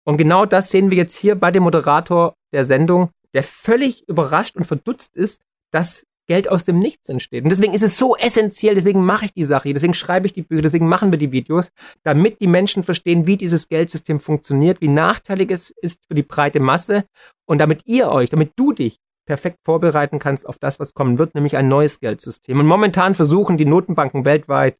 Und 0.05 0.19
genau 0.19 0.45
das 0.45 0.71
sehen 0.71 0.91
wir 0.91 0.99
jetzt 0.99 1.17
hier 1.17 1.37
bei 1.37 1.51
dem 1.51 1.63
Moderator 1.63 2.35
der 2.53 2.67
Sendung, 2.67 3.11
der 3.33 3.43
völlig 3.43 4.07
überrascht 4.09 4.57
und 4.57 4.65
verdutzt 4.65 5.17
ist, 5.17 5.41
dass 5.73 6.05
Geld 6.27 6.49
aus 6.49 6.65
dem 6.65 6.79
Nichts 6.79 7.09
entsteht. 7.09 7.45
Und 7.45 7.51
deswegen 7.51 7.75
ist 7.75 7.83
es 7.83 7.97
so 7.97 8.17
essentiell, 8.17 8.75
deswegen 8.75 9.05
mache 9.05 9.27
ich 9.27 9.33
die 9.33 9.45
Sache, 9.45 9.73
deswegen 9.73 9.95
schreibe 9.95 10.27
ich 10.27 10.33
die 10.33 10.43
Bücher, 10.43 10.63
deswegen 10.63 10.89
machen 10.89 11.13
wir 11.13 11.19
die 11.19 11.33
Videos, 11.33 11.71
damit 12.03 12.41
die 12.41 12.47
Menschen 12.47 12.83
verstehen, 12.83 13.27
wie 13.27 13.37
dieses 13.37 13.69
Geldsystem 13.69 14.19
funktioniert, 14.19 14.81
wie 14.81 14.89
nachteilig 14.89 15.51
es 15.51 15.71
ist 15.81 16.01
für 16.07 16.15
die 16.15 16.23
breite 16.23 16.61
Masse 16.61 17.05
und 17.47 17.59
damit 17.59 17.83
ihr 17.87 18.11
euch, 18.11 18.31
damit 18.31 18.53
du 18.57 18.73
dich 18.73 18.99
perfekt 19.27 19.59
vorbereiten 19.65 20.19
kannst 20.19 20.49
auf 20.49 20.59
das, 20.59 20.79
was 20.79 20.95
kommen 20.95 21.19
wird, 21.19 21.35
nämlich 21.35 21.57
ein 21.57 21.69
neues 21.69 22.01
Geldsystem. 22.01 22.61
Und 22.61 22.67
momentan 22.67 23.15
versuchen 23.15 23.59
die 23.59 23.65
Notenbanken 23.65 24.25
weltweit 24.25 24.77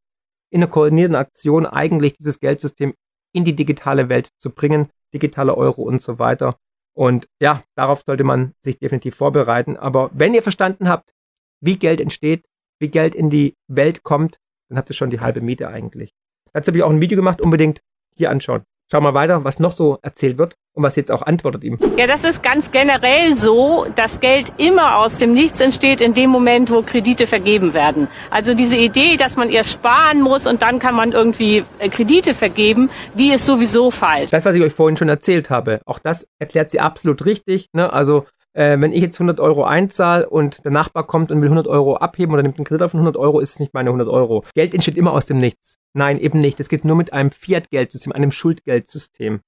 in 0.51 0.63
einer 0.63 0.71
koordinierten 0.71 1.17
Aktion 1.17 1.67
eigentlich 1.67 2.15
dieses 2.15 2.39
Geldsystem 2.39 2.95
in 3.33 3.45
die 3.45 3.55
digitale 3.55 4.09
Welt 4.09 4.31
zu 4.39 4.51
bringen, 4.51 4.89
digitale 5.13 5.57
Euro 5.57 5.83
und 5.83 6.01
so 6.01 6.19
weiter. 6.19 6.57
Und 6.97 7.29
ja, 7.43 7.63
darauf 7.75 8.03
sollte 8.07 8.25
man 8.25 8.55
sich 8.61 8.79
definitiv 8.79 9.17
vorbereiten. 9.17 9.77
Aber 9.77 10.11
wenn 10.15 10.33
ihr 10.33 10.43
verstanden 10.43 10.89
habt, 10.89 11.13
wie 11.61 11.79
Geld 11.79 12.01
entsteht, 12.01 12.45
wie 12.79 12.89
Geld 12.89 13.15
in 13.15 13.31
die 13.31 13.55
Welt 13.69 14.03
kommt, 14.03 14.39
dann 14.69 14.79
habt 14.79 14.91
ihr 14.91 14.95
schon 14.95 15.11
die 15.11 15.21
halbe 15.21 15.41
Miete 15.41 15.69
eigentlich. 15.69 16.13
Dazu 16.53 16.69
habe 16.69 16.79
ich 16.79 16.85
auch 16.85 16.91
ein 16.91 17.01
Video 17.01 17.17
gemacht, 17.17 17.41
unbedingt 17.41 17.81
hier 18.17 18.31
anschauen. 18.31 18.63
Schau 18.91 19.01
mal 19.01 19.15
weiter, 19.15 19.43
was 19.43 19.59
noch 19.59 19.73
so 19.73 19.99
erzählt 20.03 20.39
wird 20.39 20.55
und 20.73 20.85
was 20.85 20.95
jetzt 20.95 21.11
auch 21.11 21.23
antwortet 21.23 21.65
ihm. 21.65 21.77
Ja, 21.97 22.07
das 22.07 22.23
ist 22.23 22.41
ganz 22.41 22.71
generell 22.71 23.35
so, 23.35 23.85
dass 23.97 24.21
Geld 24.21 24.53
immer 24.59 24.99
aus 24.99 25.17
dem 25.17 25.35
Nichts 25.35 25.61
entsteht 25.61 26.01
in 26.01 26.15
dem 26.15 26.31
Moment, 26.31 26.71
wo 26.71 26.83
Kredite 26.83 27.27
vergeben 27.27 27.75
werden. 27.75 28.07
Also 28.31 28.55
diese 28.55 28.77
Idee, 28.77 29.17
dass 29.17 29.37
man 29.37 29.51
erst 29.51 29.73
sparen 29.73 30.23
muss 30.23 30.47
und 30.47 30.63
dann 30.63 30.79
kann 30.79 30.95
man 30.95 31.11
irgendwie 31.11 31.65
äh, 31.81 31.89
Kredite 31.89 32.33
vergeben, 32.33 32.89
die 33.15 33.31
ist 33.31 33.45
sowieso 33.45 33.91
falsch. 33.91 34.31
Das, 34.31 34.45
was 34.45 34.55
ich 34.55 34.63
euch 34.63 34.73
vorhin 34.73 34.97
schon 34.97 35.09
erzählt 35.09 35.51
habe, 35.51 35.81
auch 35.85 35.99
das 35.99 36.29
erklärt 36.39 36.71
sie 36.71 36.79
absolut 36.79 37.25
richtig. 37.25 37.69
Ne? 37.73 37.93
Also 37.93 38.25
äh, 38.57 38.81
wenn 38.81 38.93
ich 38.93 39.03
jetzt 39.03 39.17
100 39.17 39.39
Euro 39.39 39.65
einzahle 39.65 40.29
und 40.29 40.65
der 40.65 40.73
Nachbar 40.73 41.07
kommt 41.07 41.31
und 41.31 41.41
will 41.41 41.49
100 41.49 41.69
Euro 41.69 41.97
abheben 41.97 42.33
oder 42.33 42.43
nimmt 42.43 42.57
einen 42.57 42.65
Kredit 42.65 42.83
auf 42.83 42.95
100 42.95 43.17
Euro, 43.17 43.41
ist 43.41 43.51
es 43.51 43.61
nicht 43.61 43.75
meine 43.75 43.91
100 43.91 44.09
Euro. 44.09 44.45
Geld 44.55 44.73
entsteht 44.73 44.97
immer 44.97 45.13
aus 45.13 45.27
dem 45.27 45.39
Nichts. 45.39 45.79
Nein, 45.93 46.19
eben 46.19 46.41
nicht. 46.41 46.59
Es 46.59 46.69
geht 46.69 46.85
nur 46.85 46.97
mit 46.97 47.13
einem 47.13 47.31
Fiat-Geldsystem, 47.31 48.13
einem 48.13 48.33
Schuldgeldsystem. 48.33 49.41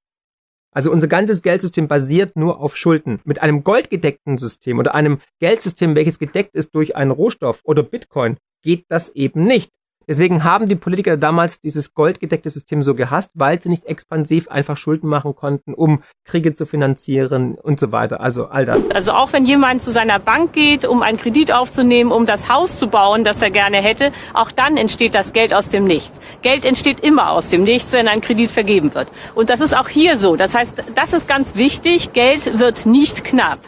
Also 0.71 0.93
unser 0.93 1.09
ganzes 1.09 1.43
Geldsystem 1.43 1.89
basiert 1.89 2.37
nur 2.37 2.61
auf 2.61 2.77
Schulden. 2.77 3.21
Mit 3.25 3.41
einem 3.41 3.65
goldgedeckten 3.65 4.37
System 4.37 4.79
oder 4.79 4.95
einem 4.95 5.21
Geldsystem, 5.41 5.97
welches 5.97 6.19
gedeckt 6.19 6.55
ist 6.55 6.75
durch 6.75 6.95
einen 6.95 7.11
Rohstoff 7.11 7.63
oder 7.65 7.83
Bitcoin, 7.83 8.37
geht 8.63 8.85
das 8.89 9.09
eben 9.09 9.45
nicht. 9.45 9.73
Deswegen 10.09 10.43
haben 10.43 10.69
die 10.69 10.75
Politiker 10.75 11.19
damals 11.19 11.61
dieses 11.61 11.93
goldgedeckte 11.93 12.49
System 12.49 12.83
so 12.83 12.95
gehasst, 12.95 13.33
weil 13.35 13.61
sie 13.61 13.69
nicht 13.69 13.85
expansiv 13.85 14.49
einfach 14.49 14.79
Schulden 14.79 15.07
machen 15.07 15.37
konnten, 15.37 15.75
um 15.75 16.03
Kriege 16.25 16.55
zu 16.55 16.65
finanzieren 16.65 17.57
und 17.57 17.79
so 17.79 17.93
weiter. 17.93 18.21
Also 18.21 18.47
all 18.47 18.65
das. 18.65 18.91
Also 18.91 19.13
auch 19.13 19.35
wenn 19.35 19.45
jemand 19.45 19.83
zu 19.83 19.91
seiner 19.91 20.19
Bank 20.19 20.55
geht, 20.55 20.87
um 20.87 21.03
einen 21.03 21.19
Kredit 21.19 21.53
aufzunehmen, 21.53 22.11
um 22.11 22.25
das 22.25 22.49
Haus 22.49 22.79
zu 22.79 22.89
bauen, 22.89 23.23
das 23.23 23.43
er 23.43 23.51
gerne 23.51 23.77
hätte, 23.77 24.11
auch 24.33 24.51
dann 24.51 24.79
entsteht 24.79 25.15
das 25.15 25.35
Geld 25.35 25.53
aus 25.53 25.69
dem 25.69 25.85
Nichts. 25.85 26.19
Geld 26.41 26.65
entsteht 26.65 27.01
immer 27.01 27.31
aus 27.33 27.49
dem 27.49 27.65
Nichts, 27.65 27.93
wenn 27.93 28.09
ein 28.09 28.23
Kredit 28.23 28.51
vergeben 28.51 28.95
wird. 28.95 29.09
Und 29.35 29.51
das 29.51 29.61
ist 29.61 29.77
auch 29.77 29.89
hier 29.89 30.17
so. 30.17 30.37
Das 30.37 30.55
heißt, 30.55 30.85
das 30.95 31.13
ist 31.13 31.29
ganz 31.29 31.55
wichtig. 31.55 32.15
Geld 32.15 32.59
wird 32.59 32.87
nicht 32.87 33.25
knapp. 33.25 33.59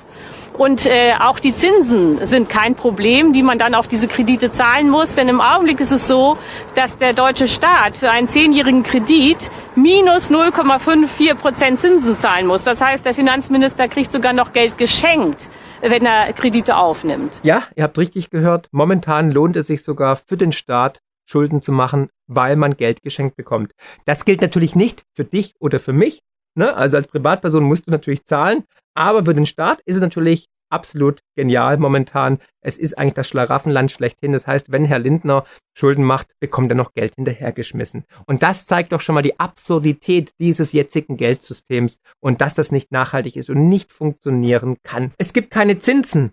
Und 0.60 0.84
äh, 0.84 1.14
auch 1.18 1.38
die 1.38 1.54
Zinsen 1.54 2.26
sind 2.26 2.50
kein 2.50 2.74
Problem, 2.74 3.32
die 3.32 3.42
man 3.42 3.58
dann 3.58 3.74
auf 3.74 3.88
diese 3.88 4.08
Kredite 4.08 4.50
zahlen 4.50 4.90
muss. 4.90 5.14
Denn 5.14 5.26
im 5.26 5.40
Augenblick 5.40 5.80
ist 5.80 5.90
es 5.90 6.06
so, 6.06 6.36
dass 6.74 6.98
der 6.98 7.14
deutsche 7.14 7.48
Staat 7.48 7.96
für 7.96 8.10
einen 8.10 8.28
zehnjährigen 8.28 8.82
Kredit 8.82 9.50
minus 9.74 10.30
0,54 10.30 11.34
Prozent 11.34 11.80
Zinsen 11.80 12.14
zahlen 12.14 12.46
muss. 12.46 12.64
Das 12.64 12.82
heißt, 12.82 13.06
der 13.06 13.14
Finanzminister 13.14 13.88
kriegt 13.88 14.12
sogar 14.12 14.34
noch 14.34 14.52
Geld 14.52 14.76
geschenkt 14.76 15.48
wenn 15.82 16.04
er 16.04 16.30
Kredite 16.34 16.76
aufnimmt. 16.76 17.40
Ja, 17.42 17.62
ihr 17.74 17.84
habt 17.84 17.96
richtig 17.96 18.28
gehört. 18.28 18.68
Momentan 18.70 19.30
lohnt 19.30 19.56
es 19.56 19.68
sich 19.68 19.82
sogar 19.82 20.14
für 20.14 20.36
den 20.36 20.52
Staat, 20.52 21.00
Schulden 21.24 21.62
zu 21.62 21.72
machen, 21.72 22.10
weil 22.26 22.56
man 22.56 22.76
Geld 22.76 23.00
geschenkt 23.02 23.34
bekommt. 23.34 23.72
Das 24.04 24.26
gilt 24.26 24.42
natürlich 24.42 24.76
nicht 24.76 25.04
für 25.14 25.24
dich 25.24 25.54
oder 25.58 25.80
für 25.80 25.94
mich. 25.94 26.20
Ne? 26.54 26.74
Also 26.74 26.96
als 26.96 27.08
Privatperson 27.08 27.64
musst 27.64 27.86
du 27.86 27.90
natürlich 27.90 28.24
zahlen, 28.24 28.64
aber 28.94 29.24
für 29.24 29.34
den 29.34 29.46
Staat 29.46 29.80
ist 29.82 29.96
es 29.96 30.02
natürlich 30.02 30.48
absolut 30.70 31.20
genial 31.36 31.76
momentan. 31.76 32.38
Es 32.60 32.78
ist 32.78 32.96
eigentlich 32.96 33.14
das 33.14 33.28
Schlaraffenland 33.28 33.90
schlechthin. 33.90 34.32
Das 34.32 34.46
heißt, 34.46 34.72
wenn 34.72 34.84
Herr 34.84 34.98
Lindner 34.98 35.44
Schulden 35.76 36.04
macht, 36.04 36.28
bekommt 36.40 36.70
er 36.70 36.76
noch 36.76 36.92
Geld 36.92 37.14
hinterhergeschmissen. 37.16 38.04
Und 38.26 38.42
das 38.42 38.66
zeigt 38.66 38.92
doch 38.92 39.00
schon 39.00 39.14
mal 39.14 39.22
die 39.22 39.38
Absurdität 39.38 40.32
dieses 40.38 40.72
jetzigen 40.72 41.16
Geldsystems 41.16 42.00
und 42.20 42.40
dass 42.40 42.54
das 42.54 42.72
nicht 42.72 42.92
nachhaltig 42.92 43.36
ist 43.36 43.50
und 43.50 43.68
nicht 43.68 43.92
funktionieren 43.92 44.76
kann. 44.82 45.12
Es 45.18 45.32
gibt 45.32 45.50
keine 45.50 45.78
Zinsen. 45.78 46.32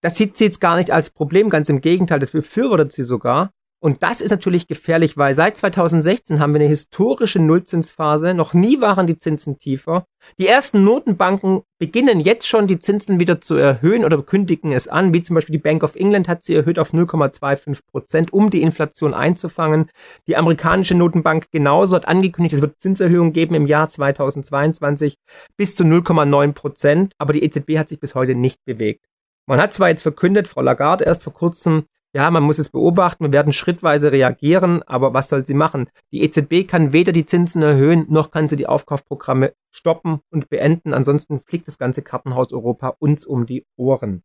Das 0.00 0.16
sieht 0.16 0.36
sie 0.36 0.44
jetzt 0.44 0.60
gar 0.60 0.76
nicht 0.76 0.92
als 0.92 1.10
Problem, 1.10 1.50
ganz 1.50 1.68
im 1.68 1.80
Gegenteil, 1.80 2.20
das 2.20 2.30
befürwortet 2.30 2.92
sie 2.92 3.02
sogar. 3.02 3.50
Und 3.80 4.02
das 4.02 4.20
ist 4.20 4.32
natürlich 4.32 4.66
gefährlich, 4.66 5.16
weil 5.16 5.34
seit 5.34 5.56
2016 5.56 6.40
haben 6.40 6.52
wir 6.52 6.60
eine 6.60 6.68
historische 6.68 7.38
Nullzinsphase. 7.38 8.34
Noch 8.34 8.52
nie 8.52 8.80
waren 8.80 9.06
die 9.06 9.16
Zinsen 9.16 9.56
tiefer. 9.56 10.04
Die 10.36 10.48
ersten 10.48 10.82
Notenbanken 10.82 11.62
beginnen 11.78 12.18
jetzt 12.18 12.48
schon 12.48 12.66
die 12.66 12.80
Zinsen 12.80 13.20
wieder 13.20 13.40
zu 13.40 13.54
erhöhen 13.54 14.04
oder 14.04 14.20
kündigen 14.20 14.72
es 14.72 14.88
an, 14.88 15.14
wie 15.14 15.22
zum 15.22 15.34
Beispiel 15.34 15.52
die 15.52 15.62
Bank 15.62 15.84
of 15.84 15.94
England 15.94 16.26
hat 16.28 16.42
sie 16.42 16.56
erhöht 16.56 16.80
auf 16.80 16.92
0,25 16.92 17.78
Prozent, 17.86 18.32
um 18.32 18.50
die 18.50 18.62
Inflation 18.62 19.14
einzufangen. 19.14 19.88
Die 20.26 20.36
amerikanische 20.36 20.96
Notenbank 20.96 21.46
genauso 21.52 21.94
hat 21.94 22.08
angekündigt, 22.08 22.54
es 22.54 22.60
wird 22.60 22.80
Zinserhöhungen 22.80 23.32
geben 23.32 23.54
im 23.54 23.68
Jahr 23.68 23.88
2022 23.88 25.14
bis 25.56 25.76
zu 25.76 25.84
0,9 25.84 26.52
Prozent, 26.52 27.12
aber 27.16 27.32
die 27.32 27.44
EZB 27.44 27.78
hat 27.78 27.88
sich 27.88 28.00
bis 28.00 28.16
heute 28.16 28.34
nicht 28.34 28.64
bewegt. 28.64 29.04
Man 29.46 29.62
hat 29.62 29.72
zwar 29.72 29.88
jetzt 29.88 30.02
verkündet, 30.02 30.48
Frau 30.48 30.62
Lagarde 30.62 31.04
erst 31.04 31.22
vor 31.22 31.32
kurzem, 31.32 31.84
ja, 32.14 32.30
man 32.30 32.42
muss 32.42 32.58
es 32.58 32.70
beobachten, 32.70 33.24
wir 33.24 33.32
werden 33.32 33.52
schrittweise 33.52 34.12
reagieren, 34.12 34.82
aber 34.84 35.12
was 35.12 35.28
soll 35.28 35.44
sie 35.44 35.54
machen? 35.54 35.90
Die 36.10 36.22
EZB 36.22 36.66
kann 36.66 36.92
weder 36.92 37.12
die 37.12 37.26
Zinsen 37.26 37.62
erhöhen, 37.62 38.06
noch 38.08 38.30
kann 38.30 38.48
sie 38.48 38.56
die 38.56 38.66
Aufkaufprogramme 38.66 39.52
stoppen 39.70 40.20
und 40.30 40.48
beenden. 40.48 40.94
Ansonsten 40.94 41.40
fliegt 41.40 41.68
das 41.68 41.78
ganze 41.78 42.02
Kartenhaus 42.02 42.52
Europa 42.52 42.94
uns 42.98 43.26
um 43.26 43.44
die 43.44 43.66
Ohren. 43.76 44.22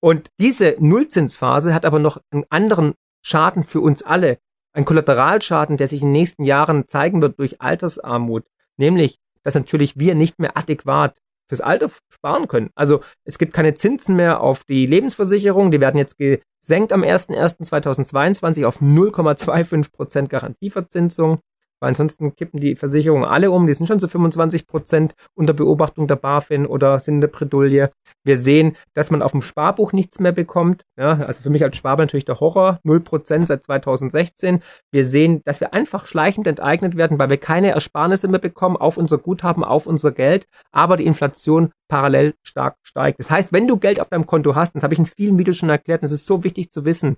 Und 0.00 0.30
diese 0.40 0.76
Nullzinsphase 0.78 1.74
hat 1.74 1.84
aber 1.84 1.98
noch 1.98 2.18
einen 2.30 2.44
anderen 2.48 2.94
Schaden 3.22 3.62
für 3.62 3.80
uns 3.80 4.02
alle. 4.02 4.38
Ein 4.72 4.84
Kollateralschaden, 4.84 5.76
der 5.76 5.88
sich 5.88 6.02
in 6.02 6.08
den 6.08 6.12
nächsten 6.12 6.44
Jahren 6.44 6.86
zeigen 6.88 7.20
wird 7.20 7.38
durch 7.38 7.60
Altersarmut. 7.60 8.44
Nämlich, 8.76 9.18
dass 9.42 9.54
natürlich 9.54 9.98
wir 9.98 10.14
nicht 10.14 10.38
mehr 10.38 10.56
adäquat 10.56 11.18
fürs 11.48 11.60
Alter 11.60 11.90
sparen 12.10 12.46
können. 12.46 12.70
Also 12.74 13.00
es 13.24 13.38
gibt 13.38 13.54
keine 13.54 13.74
Zinsen 13.74 14.16
mehr 14.16 14.40
auf 14.40 14.64
die 14.64 14.86
Lebensversicherung. 14.86 15.70
Die 15.70 15.80
werden 15.80 15.98
jetzt 15.98 16.16
gesenkt 16.60 16.92
am 16.92 17.02
01.01.2022 17.02 18.66
auf 18.66 18.80
0,25 18.80 19.92
Prozent 19.92 20.30
Garantieverzinsung 20.30 21.40
weil 21.80 21.88
ansonsten 21.88 22.34
kippen 22.34 22.60
die 22.60 22.76
Versicherungen 22.76 23.24
alle 23.24 23.50
um. 23.50 23.66
Die 23.66 23.74
sind 23.74 23.86
schon 23.86 24.00
zu 24.00 24.08
25 24.08 24.66
Prozent 24.66 25.14
unter 25.34 25.52
Beobachtung 25.52 26.06
der 26.06 26.16
BaFin 26.16 26.66
oder 26.66 26.98
sind 26.98 27.16
in 27.16 27.20
der 27.20 27.28
Bredouille. 27.28 27.90
Wir 28.24 28.38
sehen, 28.38 28.76
dass 28.94 29.10
man 29.10 29.22
auf 29.22 29.32
dem 29.32 29.42
Sparbuch 29.42 29.92
nichts 29.92 30.20
mehr 30.20 30.32
bekommt. 30.32 30.82
Ja, 30.98 31.18
also 31.18 31.42
für 31.42 31.50
mich 31.50 31.62
als 31.62 31.76
Sparber 31.76 32.02
natürlich 32.02 32.24
der 32.24 32.40
Horror. 32.40 32.80
0 32.82 33.00
Prozent 33.00 33.46
seit 33.46 33.62
2016. 33.62 34.60
Wir 34.90 35.04
sehen, 35.04 35.42
dass 35.44 35.60
wir 35.60 35.74
einfach 35.74 36.06
schleichend 36.06 36.46
enteignet 36.46 36.96
werden, 36.96 37.18
weil 37.18 37.30
wir 37.30 37.36
keine 37.36 37.70
Ersparnisse 37.70 38.28
mehr 38.28 38.40
bekommen 38.40 38.76
auf 38.76 38.96
unser 38.96 39.18
Guthaben, 39.18 39.64
auf 39.64 39.86
unser 39.86 40.12
Geld, 40.12 40.46
aber 40.72 40.96
die 40.96 41.06
Inflation 41.06 41.72
parallel 41.88 42.34
stark 42.42 42.76
steigt. 42.82 43.18
Das 43.18 43.30
heißt, 43.30 43.52
wenn 43.52 43.66
du 43.66 43.78
Geld 43.78 44.00
auf 44.00 44.08
deinem 44.08 44.26
Konto 44.26 44.54
hast, 44.54 44.74
das 44.74 44.82
habe 44.82 44.94
ich 44.94 45.00
in 45.00 45.06
vielen 45.06 45.38
Videos 45.38 45.56
schon 45.56 45.70
erklärt, 45.70 46.02
und 46.02 46.04
das 46.04 46.12
ist 46.12 46.26
so 46.26 46.44
wichtig 46.44 46.70
zu 46.70 46.84
wissen, 46.84 47.16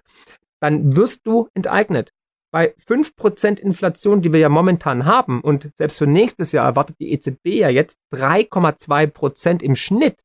dann 0.60 0.96
wirst 0.96 1.26
du 1.26 1.48
enteignet 1.54 2.10
bei 2.50 2.74
5% 2.76 3.60
Inflation, 3.60 4.22
die 4.22 4.32
wir 4.32 4.40
ja 4.40 4.48
momentan 4.48 5.04
haben, 5.04 5.40
und 5.40 5.70
selbst 5.76 5.98
für 5.98 6.06
nächstes 6.06 6.52
Jahr 6.52 6.66
erwartet 6.66 6.96
die 6.98 7.12
EZB 7.12 7.46
ja 7.46 7.68
jetzt 7.68 7.98
3,2% 8.12 9.62
im 9.62 9.76
Schnitt. 9.76 10.18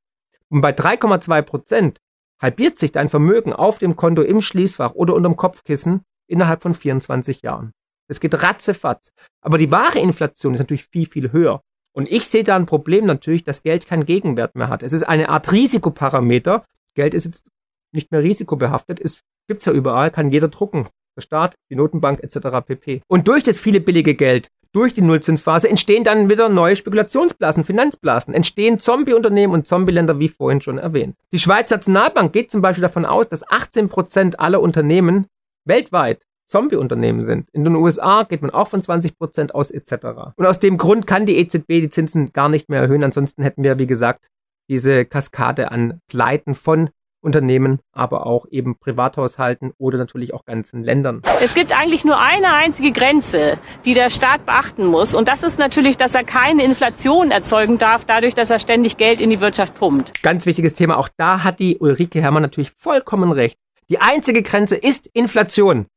Und 0.50 0.62
bei 0.62 0.72
3,2% 0.72 1.98
halbiert 2.42 2.78
sich 2.78 2.92
dein 2.92 3.10
Vermögen 3.10 3.54
auf 3.54 3.78
dem 3.78 3.96
Konto 3.96 4.22
im 4.22 4.42
Schließfach 4.42 4.94
oder 4.94 5.14
unterm 5.14 5.36
Kopfkissen 5.36 6.02
innerhalb 6.28 6.62
von 6.62 6.74
24 6.74 7.42
Jahren. 7.42 7.72
Es 8.08 8.20
geht 8.20 8.42
ratzefatz. 8.42 9.14
Aber 9.42 9.58
die 9.58 9.72
wahre 9.72 10.00
Inflation 10.00 10.54
ist 10.54 10.60
natürlich 10.60 10.86
viel, 10.86 11.08
viel 11.08 11.32
höher. 11.32 11.62
Und 11.94 12.12
ich 12.12 12.28
sehe 12.28 12.44
da 12.44 12.56
ein 12.56 12.66
Problem 12.66 13.06
natürlich, 13.06 13.44
dass 13.44 13.64
Geld 13.64 13.88
keinen 13.88 14.06
Gegenwert 14.06 14.56
mehr 14.56 14.70
hat. 14.70 14.84
Es 14.84 14.94
ist 14.94 15.04
eine 15.04 15.30
Art 15.30 15.52
Risikoparameter. 15.52 16.66
Geld 16.96 17.14
ist 17.14 17.26
jetzt 17.26 17.48
nicht 17.94 18.12
mehr 18.12 18.22
risikobehaftet, 18.22 19.00
es 19.00 19.22
gibt's 19.48 19.66
ja 19.66 19.72
überall, 19.72 20.12
kann 20.12 20.30
jeder 20.30 20.50
drucken 20.50 20.88
der 21.16 21.22
Staat, 21.22 21.56
die 21.70 21.76
Notenbank 21.76 22.22
etc. 22.24 22.66
pp. 22.66 23.02
Und 23.08 23.28
durch 23.28 23.44
das 23.44 23.60
viele 23.60 23.80
billige 23.80 24.16
Geld, 24.16 24.50
durch 24.76 24.94
die 24.94 25.02
Nullzinsphase 25.02 25.70
entstehen 25.70 26.04
dann 26.04 26.30
wieder 26.30 26.50
neue 26.50 26.76
Spekulationsblasen, 26.76 27.64
Finanzblasen, 27.64 28.34
entstehen 28.34 28.78
Zombie-Unternehmen 28.78 29.54
und 29.54 29.66
Zombie-Länder, 29.66 30.20
wie 30.20 30.28
vorhin 30.28 30.60
schon 30.60 30.78
erwähnt. 30.78 31.16
Die 31.32 31.40
Schweizer 31.40 31.78
Nationalbank 31.78 32.34
geht 32.34 32.52
zum 32.52 32.62
Beispiel 32.62 32.82
davon 32.82 33.06
aus, 33.06 33.30
dass 33.30 33.50
18 33.50 33.88
Prozent 33.88 34.40
aller 34.42 34.60
Unternehmen 34.60 35.28
weltweit 35.64 36.26
Zombie-Unternehmen 36.48 37.24
sind. 37.24 37.50
In 37.54 37.64
den 37.64 37.76
USA 37.76 38.24
geht 38.24 38.42
man 38.42 38.52
auch 38.52 38.68
von 38.68 38.84
20 38.84 39.18
Prozent 39.18 39.56
aus 39.56 39.72
etc. 39.72 40.34
Und 40.36 40.46
aus 40.46 40.60
dem 40.60 40.78
Grund 40.78 41.08
kann 41.08 41.26
die 41.26 41.38
EZB 41.38 41.68
die 41.68 41.90
Zinsen 41.90 42.34
gar 42.34 42.50
nicht 42.50 42.70
mehr 42.70 42.82
erhöhen. 42.82 43.04
Ansonsten 43.04 43.44
hätten 43.44 43.64
wir, 43.64 43.80
wie 43.80 43.88
gesagt, 43.88 44.28
diese 44.70 45.06
Kaskade 45.06 45.72
an 45.72 46.02
Pleiten 46.08 46.54
von 46.54 46.90
Unternehmen, 47.26 47.80
aber 47.92 48.26
auch 48.26 48.46
eben 48.50 48.78
Privathaushalten 48.78 49.74
oder 49.78 49.98
natürlich 49.98 50.34
auch 50.34 50.46
ganzen 50.46 50.84
Ländern. 50.84 51.22
Es 51.42 51.56
gibt 51.56 51.78
eigentlich 51.78 52.06
nur 52.06 52.20
eine 52.20 52.54
einzige 52.54 52.92
Grenze, 52.92 53.58
die 53.84 53.94
der 53.94 54.10
Staat 54.10 54.46
beachten 54.46 54.86
muss. 54.86 55.14
Und 55.16 55.28
das 55.28 55.44
ist 55.44 55.60
natürlich, 55.60 55.98
dass 55.98 56.16
er 56.16 56.24
keine 56.24 56.64
Inflation 56.64 57.32
erzeugen 57.32 57.78
darf, 57.78 58.06
dadurch, 58.06 58.36
dass 58.36 58.50
er 58.50 58.60
ständig 58.60 58.98
Geld 58.98 59.20
in 59.20 59.30
die 59.30 59.42
Wirtschaft 59.42 59.76
pumpt. 59.76 60.14
Ganz 60.22 60.46
wichtiges 60.46 60.76
Thema. 60.76 60.98
Auch 60.98 61.10
da 61.18 61.44
hat 61.44 61.60
die 61.60 61.78
Ulrike 61.78 62.22
Herrmann 62.22 62.44
natürlich 62.44 62.72
vollkommen 62.72 63.32
recht. 63.32 63.58
Die 63.90 64.00
einzige 64.00 64.42
Grenze 64.42 64.78
ist 64.78 65.08
Inflation. 65.08 65.80
Und 65.80 65.88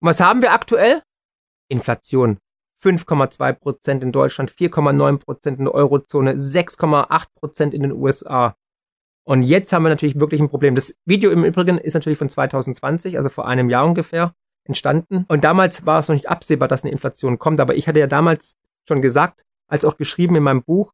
was 0.00 0.20
haben 0.20 0.42
wir 0.42 0.52
aktuell? 0.52 1.02
Inflation. 1.68 2.38
5,2 2.82 3.52
Prozent 3.54 4.02
in 4.02 4.12
Deutschland, 4.12 4.50
4,9 4.50 5.18
Prozent 5.18 5.58
in 5.58 5.64
der 5.64 5.74
Eurozone, 5.74 6.34
6,8 6.34 7.24
Prozent 7.34 7.74
in 7.74 7.82
den 7.82 7.92
USA. 7.92 8.54
Und 9.28 9.42
jetzt 9.42 9.72
haben 9.72 9.82
wir 9.82 9.88
natürlich 9.88 10.20
wirklich 10.20 10.40
ein 10.40 10.48
Problem. 10.48 10.76
Das 10.76 10.94
Video 11.04 11.32
im 11.32 11.44
Übrigen 11.44 11.78
ist 11.78 11.94
natürlich 11.94 12.18
von 12.18 12.28
2020, 12.28 13.16
also 13.16 13.28
vor 13.28 13.48
einem 13.48 13.68
Jahr 13.68 13.84
ungefähr, 13.84 14.32
entstanden. 14.64 15.24
Und 15.28 15.42
damals 15.42 15.84
war 15.84 15.98
es 15.98 16.08
noch 16.08 16.14
nicht 16.14 16.28
absehbar, 16.28 16.68
dass 16.68 16.84
eine 16.84 16.92
Inflation 16.92 17.38
kommt. 17.38 17.58
Aber 17.58 17.74
ich 17.74 17.88
hatte 17.88 17.98
ja 17.98 18.06
damals 18.06 18.56
schon 18.86 19.02
gesagt, 19.02 19.42
als 19.68 19.84
auch 19.84 19.96
geschrieben 19.96 20.36
in 20.36 20.44
meinem 20.44 20.62
Buch, 20.62 20.92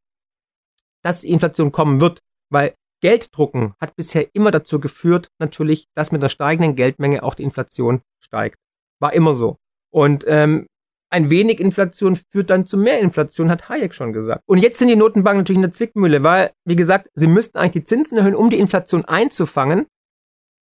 dass 1.02 1.20
die 1.20 1.30
Inflation 1.30 1.72
kommen 1.72 2.00
wird, 2.00 2.22
weil 2.48 2.74
Gelddrucken 3.02 3.74
hat 3.78 3.96
bisher 3.96 4.34
immer 4.34 4.50
dazu 4.50 4.80
geführt, 4.80 5.28
natürlich, 5.38 5.88
dass 5.94 6.12
mit 6.12 6.22
einer 6.22 6.28
steigenden 6.30 6.74
Geldmenge 6.74 7.22
auch 7.22 7.34
die 7.34 7.42
Inflation 7.42 8.00
steigt. 8.20 8.58
War 8.98 9.12
immer 9.12 9.34
so. 9.34 9.58
Und 9.90 10.24
ähm, 10.26 10.68
ein 11.12 11.30
wenig 11.30 11.60
Inflation 11.60 12.16
führt 12.16 12.50
dann 12.50 12.66
zu 12.66 12.78
mehr 12.78 12.98
Inflation, 13.00 13.50
hat 13.50 13.68
Hayek 13.68 13.94
schon 13.94 14.12
gesagt. 14.12 14.42
Und 14.46 14.58
jetzt 14.58 14.78
sind 14.78 14.88
die 14.88 14.96
Notenbanken 14.96 15.40
natürlich 15.40 15.58
in 15.58 15.62
der 15.62 15.72
Zwickmühle, 15.72 16.22
weil, 16.22 16.52
wie 16.64 16.76
gesagt, 16.76 17.10
sie 17.14 17.26
müssten 17.26 17.58
eigentlich 17.58 17.72
die 17.72 17.84
Zinsen 17.84 18.18
erhöhen, 18.18 18.34
um 18.34 18.50
die 18.50 18.58
Inflation 18.58 19.04
einzufangen. 19.04 19.86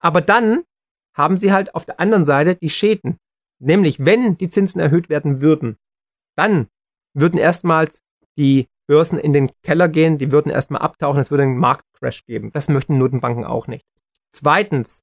Aber 0.00 0.20
dann 0.20 0.62
haben 1.14 1.36
sie 1.36 1.52
halt 1.52 1.74
auf 1.74 1.84
der 1.84 1.98
anderen 1.98 2.24
Seite 2.24 2.54
die 2.54 2.70
Schäden. 2.70 3.18
Nämlich, 3.60 4.04
wenn 4.04 4.36
die 4.38 4.48
Zinsen 4.48 4.80
erhöht 4.80 5.08
werden 5.08 5.40
würden, 5.40 5.76
dann 6.36 6.68
würden 7.14 7.38
erstmals 7.38 8.02
die 8.36 8.68
Börsen 8.86 9.18
in 9.18 9.32
den 9.32 9.50
Keller 9.62 9.88
gehen, 9.88 10.18
die 10.18 10.30
würden 10.30 10.50
erstmal 10.50 10.80
abtauchen, 10.80 11.20
es 11.20 11.30
würde 11.30 11.42
einen 11.42 11.58
Marktcrash 11.58 12.24
geben. 12.24 12.52
Das 12.52 12.68
möchten 12.68 12.96
Notenbanken 12.96 13.44
auch 13.44 13.66
nicht. 13.66 13.84
Zweitens, 14.30 15.02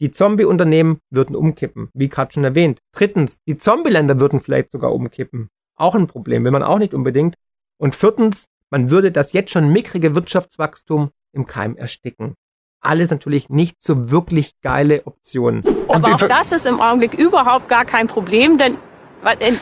die 0.00 0.10
Zombie-Unternehmen 0.10 1.00
würden 1.10 1.36
umkippen, 1.36 1.90
wie 1.92 2.08
gerade 2.08 2.32
schon 2.32 2.44
erwähnt. 2.44 2.80
Drittens, 2.92 3.42
die 3.46 3.58
Zombie-Länder 3.58 4.18
würden 4.18 4.40
vielleicht 4.40 4.70
sogar 4.70 4.92
umkippen. 4.92 5.50
Auch 5.76 5.94
ein 5.94 6.06
Problem, 6.06 6.44
will 6.44 6.50
man 6.50 6.62
auch 6.62 6.78
nicht 6.78 6.94
unbedingt. 6.94 7.36
Und 7.78 7.94
viertens, 7.94 8.46
man 8.70 8.90
würde 8.90 9.12
das 9.12 9.32
jetzt 9.32 9.50
schon 9.50 9.72
mickrige 9.72 10.14
Wirtschaftswachstum 10.14 11.10
im 11.32 11.46
Keim 11.46 11.76
ersticken. 11.76 12.34
Alles 12.80 13.10
natürlich 13.10 13.50
nicht 13.50 13.82
so 13.82 14.10
wirklich 14.10 14.58
geile 14.62 15.06
Optionen. 15.06 15.62
Aber 15.88 16.14
auch 16.14 16.18
das 16.18 16.52
ist 16.52 16.66
im 16.66 16.80
Augenblick 16.80 17.14
überhaupt 17.14 17.68
gar 17.68 17.84
kein 17.84 18.06
Problem, 18.06 18.56
denn, 18.56 18.78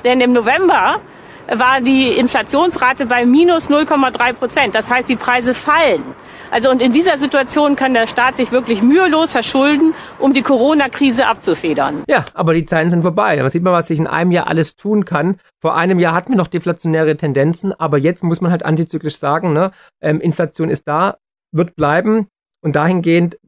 denn 0.04 0.20
im 0.20 0.32
November 0.32 1.00
war 1.48 1.80
die 1.80 2.08
Inflationsrate 2.08 3.06
bei 3.06 3.24
minus 3.24 3.70
0,3 3.70 4.32
Prozent. 4.34 4.74
Das 4.74 4.90
heißt, 4.90 5.08
die 5.08 5.16
Preise 5.16 5.54
fallen. 5.54 6.14
Also 6.50 6.70
und 6.70 6.80
in 6.80 6.92
dieser 6.92 7.18
Situation 7.18 7.76
kann 7.76 7.94
der 7.94 8.06
Staat 8.06 8.36
sich 8.36 8.52
wirklich 8.52 8.82
mühelos 8.82 9.32
verschulden, 9.32 9.94
um 10.18 10.32
die 10.32 10.42
Corona-Krise 10.42 11.26
abzufedern. 11.26 12.04
Ja, 12.08 12.24
aber 12.34 12.54
die 12.54 12.64
Zeiten 12.64 12.90
sind 12.90 13.02
vorbei. 13.02 13.36
Da 13.36 13.50
sieht 13.50 13.62
man, 13.62 13.72
was 13.72 13.88
sich 13.88 13.98
in 13.98 14.06
einem 14.06 14.30
Jahr 14.30 14.46
alles 14.46 14.76
tun 14.76 15.04
kann. 15.04 15.36
Vor 15.60 15.76
einem 15.76 15.98
Jahr 15.98 16.14
hatten 16.14 16.32
wir 16.32 16.38
noch 16.38 16.46
deflationäre 16.46 17.16
Tendenzen, 17.16 17.72
aber 17.78 17.98
jetzt 17.98 18.24
muss 18.24 18.40
man 18.40 18.50
halt 18.50 18.64
antizyklisch 18.64 19.18
sagen, 19.18 19.52
ne, 19.52 19.72
ähm, 20.00 20.20
Inflation 20.20 20.70
ist 20.70 20.88
da, 20.88 21.18
wird 21.52 21.76
bleiben 21.76 22.26
und 22.62 22.76
dahingehend 22.76 23.38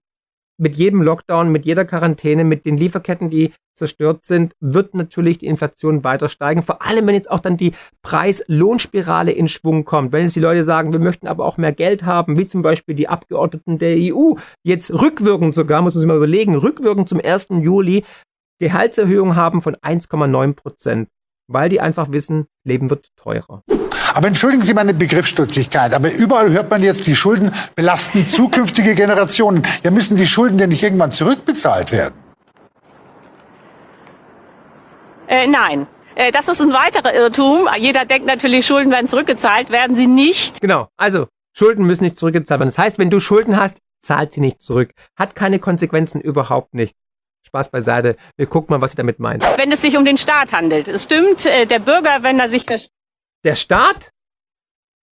mit 0.60 0.76
jedem 0.76 1.02
Lockdown, 1.02 1.50
mit 1.50 1.64
jeder 1.64 1.84
Quarantäne, 1.84 2.44
mit 2.44 2.66
den 2.66 2.76
Lieferketten, 2.76 3.30
die 3.30 3.52
zerstört 3.74 4.24
sind, 4.24 4.54
wird 4.60 4.94
natürlich 4.94 5.38
die 5.38 5.46
Inflation 5.46 6.04
weiter 6.04 6.28
steigen. 6.28 6.62
Vor 6.62 6.82
allem, 6.82 7.06
wenn 7.06 7.14
jetzt 7.14 7.30
auch 7.30 7.40
dann 7.40 7.56
die 7.56 7.72
Preis-Lohnspirale 8.02 9.32
in 9.32 9.48
Schwung 9.48 9.84
kommt. 9.84 10.12
Wenn 10.12 10.22
jetzt 10.22 10.36
die 10.36 10.40
Leute 10.40 10.62
sagen, 10.62 10.92
wir 10.92 11.00
möchten 11.00 11.26
aber 11.26 11.46
auch 11.46 11.56
mehr 11.56 11.72
Geld 11.72 12.04
haben, 12.04 12.36
wie 12.36 12.46
zum 12.46 12.60
Beispiel 12.62 12.94
die 12.94 13.08
Abgeordneten 13.08 13.78
der 13.78 13.96
EU, 13.96 14.34
jetzt 14.62 14.92
rückwirkend 14.92 15.54
sogar, 15.54 15.80
muss 15.80 15.94
man 15.94 16.00
sich 16.00 16.08
mal 16.08 16.16
überlegen, 16.16 16.54
rückwirkend 16.56 17.08
zum 17.08 17.20
1. 17.24 17.48
Juli 17.62 18.04
Gehaltserhöhungen 18.60 19.36
haben 19.36 19.62
von 19.62 19.74
1,9 19.76 20.52
Prozent, 20.52 21.08
weil 21.48 21.70
die 21.70 21.80
einfach 21.80 22.12
wissen, 22.12 22.46
Leben 22.64 22.90
wird 22.90 23.08
teurer. 23.16 23.62
Aber 24.14 24.26
entschuldigen 24.28 24.62
Sie 24.62 24.74
meine 24.74 24.94
Begriffsstutzigkeit, 24.94 25.94
aber 25.94 26.12
überall 26.12 26.50
hört 26.50 26.70
man 26.70 26.82
jetzt, 26.82 27.06
die 27.06 27.16
Schulden 27.16 27.52
belasten 27.74 28.26
zukünftige 28.26 28.94
Generationen. 28.94 29.62
Ja, 29.82 29.90
müssen 29.90 30.16
die 30.16 30.26
Schulden 30.26 30.58
denn 30.58 30.70
nicht 30.70 30.82
irgendwann 30.82 31.10
zurückbezahlt 31.10 31.92
werden? 31.92 32.14
Äh, 35.28 35.46
nein. 35.46 35.86
Äh, 36.16 36.32
das 36.32 36.48
ist 36.48 36.60
ein 36.60 36.72
weiterer 36.72 37.14
Irrtum. 37.14 37.68
Jeder 37.78 38.04
denkt 38.04 38.26
natürlich, 38.26 38.66
Schulden 38.66 38.90
werden 38.90 39.06
zurückgezahlt, 39.06 39.70
werden 39.70 39.94
sie 39.94 40.06
nicht. 40.06 40.60
Genau. 40.60 40.88
Also, 40.96 41.28
Schulden 41.56 41.86
müssen 41.86 42.04
nicht 42.04 42.16
zurückgezahlt 42.16 42.60
werden. 42.60 42.70
Das 42.70 42.78
heißt, 42.78 42.98
wenn 42.98 43.10
du 43.10 43.20
Schulden 43.20 43.56
hast, 43.56 43.78
zahlt 44.00 44.32
sie 44.32 44.40
nicht 44.40 44.60
zurück. 44.60 44.90
Hat 45.16 45.36
keine 45.36 45.58
Konsequenzen 45.60 46.20
überhaupt 46.20 46.74
nicht. 46.74 46.96
Spaß 47.46 47.70
beiseite. 47.70 48.16
Wir 48.36 48.46
gucken 48.46 48.74
mal, 48.74 48.80
was 48.80 48.92
sie 48.92 48.96
damit 48.96 49.18
meint. 49.18 49.44
Wenn 49.56 49.72
es 49.72 49.82
sich 49.82 49.96
um 49.96 50.04
den 50.04 50.18
Staat 50.18 50.52
handelt. 50.52 50.88
Es 50.88 51.04
stimmt, 51.04 51.46
äh, 51.46 51.66
der 51.66 51.78
Bürger, 51.78 52.22
wenn 52.22 52.38
er 52.38 52.48
sich 52.48 52.66
der 53.44 53.54
Staat, 53.54 54.10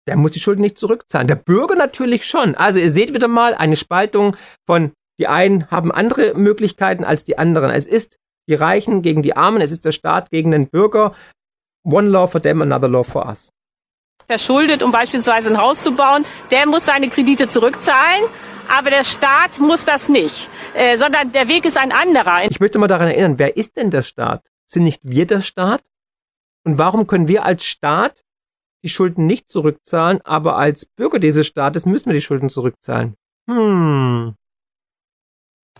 der 0.06 0.16
muss 0.16 0.32
die 0.32 0.40
Schulden 0.40 0.62
nicht 0.62 0.78
zurückzahlen. 0.78 1.28
Der 1.28 1.34
Bürger 1.34 1.74
natürlich 1.74 2.26
schon. 2.26 2.54
Also 2.54 2.78
ihr 2.78 2.90
seht 2.90 3.12
wieder 3.12 3.28
mal 3.28 3.54
eine 3.54 3.76
Spaltung 3.76 4.36
von 4.66 4.92
die 5.18 5.26
einen 5.26 5.70
haben 5.70 5.92
andere 5.92 6.34
Möglichkeiten 6.34 7.04
als 7.04 7.24
die 7.24 7.38
anderen. 7.38 7.70
Es 7.70 7.86
ist 7.86 8.18
die 8.48 8.54
Reichen 8.54 9.02
gegen 9.02 9.22
die 9.22 9.36
Armen, 9.36 9.60
es 9.60 9.72
ist 9.72 9.84
der 9.84 9.92
Staat 9.92 10.30
gegen 10.30 10.50
den 10.50 10.68
Bürger. 10.68 11.14
One 11.84 12.08
law 12.08 12.26
for 12.26 12.40
them, 12.40 12.62
another 12.62 12.88
law 12.88 13.02
for 13.02 13.26
us. 13.26 13.50
Verschuldet, 14.26 14.82
um 14.82 14.92
beispielsweise 14.92 15.50
ein 15.50 15.58
Haus 15.58 15.82
zu 15.82 15.92
bauen, 15.92 16.24
der 16.50 16.66
muss 16.66 16.86
seine 16.86 17.08
Kredite 17.08 17.48
zurückzahlen, 17.48 18.24
aber 18.68 18.90
der 18.90 19.04
Staat 19.04 19.58
muss 19.60 19.84
das 19.84 20.08
nicht, 20.08 20.48
äh, 20.74 20.98
sondern 20.98 21.32
der 21.32 21.48
Weg 21.48 21.64
ist 21.64 21.76
ein 21.76 21.92
anderer. 21.92 22.44
Ich 22.44 22.58
möchte 22.58 22.78
mal 22.78 22.88
daran 22.88 23.08
erinnern, 23.08 23.38
wer 23.38 23.56
ist 23.56 23.76
denn 23.76 23.90
der 23.90 24.02
Staat? 24.02 24.42
Sind 24.66 24.82
nicht 24.82 25.00
wir 25.04 25.26
der 25.26 25.42
Staat? 25.42 25.82
Und 26.66 26.78
warum 26.78 27.06
können 27.06 27.28
wir 27.28 27.44
als 27.44 27.64
Staat 27.64 28.24
die 28.82 28.88
Schulden 28.88 29.24
nicht 29.24 29.48
zurückzahlen, 29.48 30.20
aber 30.22 30.56
als 30.56 30.84
Bürger 30.84 31.20
dieses 31.20 31.46
Staates 31.46 31.86
müssen 31.86 32.06
wir 32.06 32.14
die 32.14 32.20
Schulden 32.20 32.48
zurückzahlen? 32.48 33.14
Hm. 33.48 34.34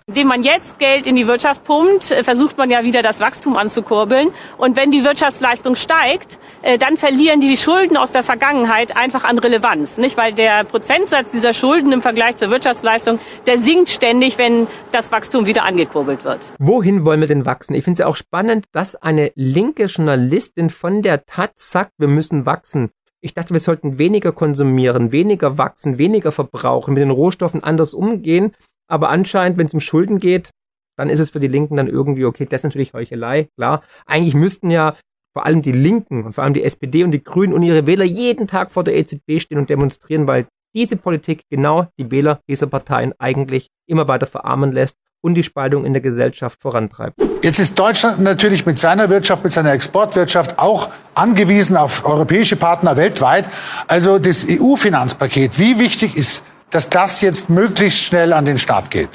Indem 0.08 0.28
man 0.28 0.44
jetzt 0.44 0.78
Geld 0.78 1.08
in 1.08 1.16
die 1.16 1.26
Wirtschaft 1.26 1.64
pumpt, 1.64 2.12
äh, 2.12 2.22
versucht 2.22 2.56
man 2.56 2.70
ja 2.70 2.84
wieder 2.84 3.02
das 3.02 3.18
Wachstum 3.18 3.56
anzukurbeln. 3.56 4.28
Und 4.56 4.76
wenn 4.76 4.92
die 4.92 5.02
Wirtschaftsleistung 5.02 5.74
steigt, 5.74 6.38
äh, 6.62 6.78
dann 6.78 6.96
verlieren 6.96 7.40
die 7.40 7.56
Schulden 7.56 7.96
aus 7.96 8.12
der 8.12 8.22
Vergangenheit 8.22 8.96
einfach 8.96 9.24
an 9.24 9.36
Relevanz, 9.36 9.98
nicht? 9.98 10.16
Weil 10.16 10.32
der 10.32 10.62
Prozentsatz 10.62 11.32
dieser 11.32 11.52
Schulden 11.52 11.90
im 11.90 12.02
Vergleich 12.02 12.36
zur 12.36 12.50
Wirtschaftsleistung, 12.50 13.18
der 13.48 13.58
sinkt 13.58 13.88
ständig, 13.88 14.38
wenn 14.38 14.68
das 14.92 15.10
Wachstum 15.10 15.44
wieder 15.44 15.64
angekurbelt 15.64 16.22
wird. 16.22 16.38
Wohin 16.60 17.04
wollen 17.04 17.18
wir 17.18 17.26
denn 17.26 17.44
wachsen? 17.44 17.74
Ich 17.74 17.82
finde 17.82 17.94
es 17.94 17.98
ja 17.98 18.06
auch 18.06 18.14
spannend, 18.14 18.66
dass 18.70 18.94
eine 18.94 19.32
linke 19.34 19.86
Journalistin 19.86 20.70
von 20.70 21.02
der 21.02 21.26
Taz 21.26 21.72
sagt, 21.72 21.90
wir 21.98 22.06
müssen 22.06 22.46
wachsen. 22.46 22.90
Ich 23.20 23.34
dachte, 23.34 23.52
wir 23.52 23.60
sollten 23.60 23.98
weniger 23.98 24.30
konsumieren, 24.30 25.10
weniger 25.10 25.58
wachsen, 25.58 25.98
weniger 25.98 26.30
verbrauchen, 26.30 26.94
mit 26.94 27.00
den 27.00 27.10
Rohstoffen 27.10 27.64
anders 27.64 27.92
umgehen. 27.92 28.54
Aber 28.88 29.08
anscheinend, 29.08 29.58
wenn 29.58 29.66
es 29.66 29.74
um 29.74 29.80
Schulden 29.80 30.18
geht, 30.18 30.50
dann 30.96 31.10
ist 31.10 31.18
es 31.18 31.30
für 31.30 31.40
die 31.40 31.48
Linken 31.48 31.76
dann 31.76 31.88
irgendwie 31.88 32.24
okay. 32.24 32.46
Das 32.46 32.60
ist 32.60 32.64
natürlich 32.64 32.92
Heuchelei, 32.92 33.48
klar. 33.56 33.82
Eigentlich 34.06 34.34
müssten 34.34 34.70
ja 34.70 34.96
vor 35.34 35.44
allem 35.44 35.60
die 35.60 35.72
Linken 35.72 36.24
und 36.24 36.32
vor 36.32 36.44
allem 36.44 36.54
die 36.54 36.62
SPD 36.62 37.04
und 37.04 37.10
die 37.10 37.22
Grünen 37.22 37.52
und 37.52 37.62
ihre 37.62 37.86
Wähler 37.86 38.04
jeden 38.04 38.46
Tag 38.46 38.70
vor 38.70 38.84
der 38.84 38.96
EZB 38.96 39.38
stehen 39.38 39.58
und 39.58 39.68
demonstrieren, 39.68 40.26
weil 40.26 40.46
diese 40.74 40.96
Politik 40.96 41.42
genau 41.50 41.88
die 41.98 42.10
Wähler 42.10 42.40
dieser 42.48 42.66
Parteien 42.66 43.12
eigentlich 43.18 43.68
immer 43.86 44.08
weiter 44.08 44.26
verarmen 44.26 44.72
lässt 44.72 44.96
und 45.22 45.34
die 45.34 45.42
Spaltung 45.42 45.84
in 45.84 45.92
der 45.92 46.02
Gesellschaft 46.02 46.60
vorantreibt. 46.62 47.16
Jetzt 47.42 47.58
ist 47.58 47.78
Deutschland 47.78 48.20
natürlich 48.20 48.64
mit 48.64 48.78
seiner 48.78 49.10
Wirtschaft, 49.10 49.44
mit 49.44 49.52
seiner 49.52 49.72
Exportwirtschaft 49.72 50.58
auch 50.58 50.88
angewiesen 51.14 51.76
auf 51.76 52.06
europäische 52.06 52.56
Partner 52.56 52.96
weltweit. 52.96 53.48
Also 53.88 54.18
das 54.18 54.46
EU-Finanzpaket, 54.48 55.58
wie 55.58 55.78
wichtig 55.78 56.16
ist 56.16 56.42
dass 56.70 56.90
das 56.90 57.20
jetzt 57.20 57.50
möglichst 57.50 58.00
schnell 58.00 58.32
an 58.32 58.44
den 58.44 58.58
Start 58.58 58.90
geht? 58.90 59.10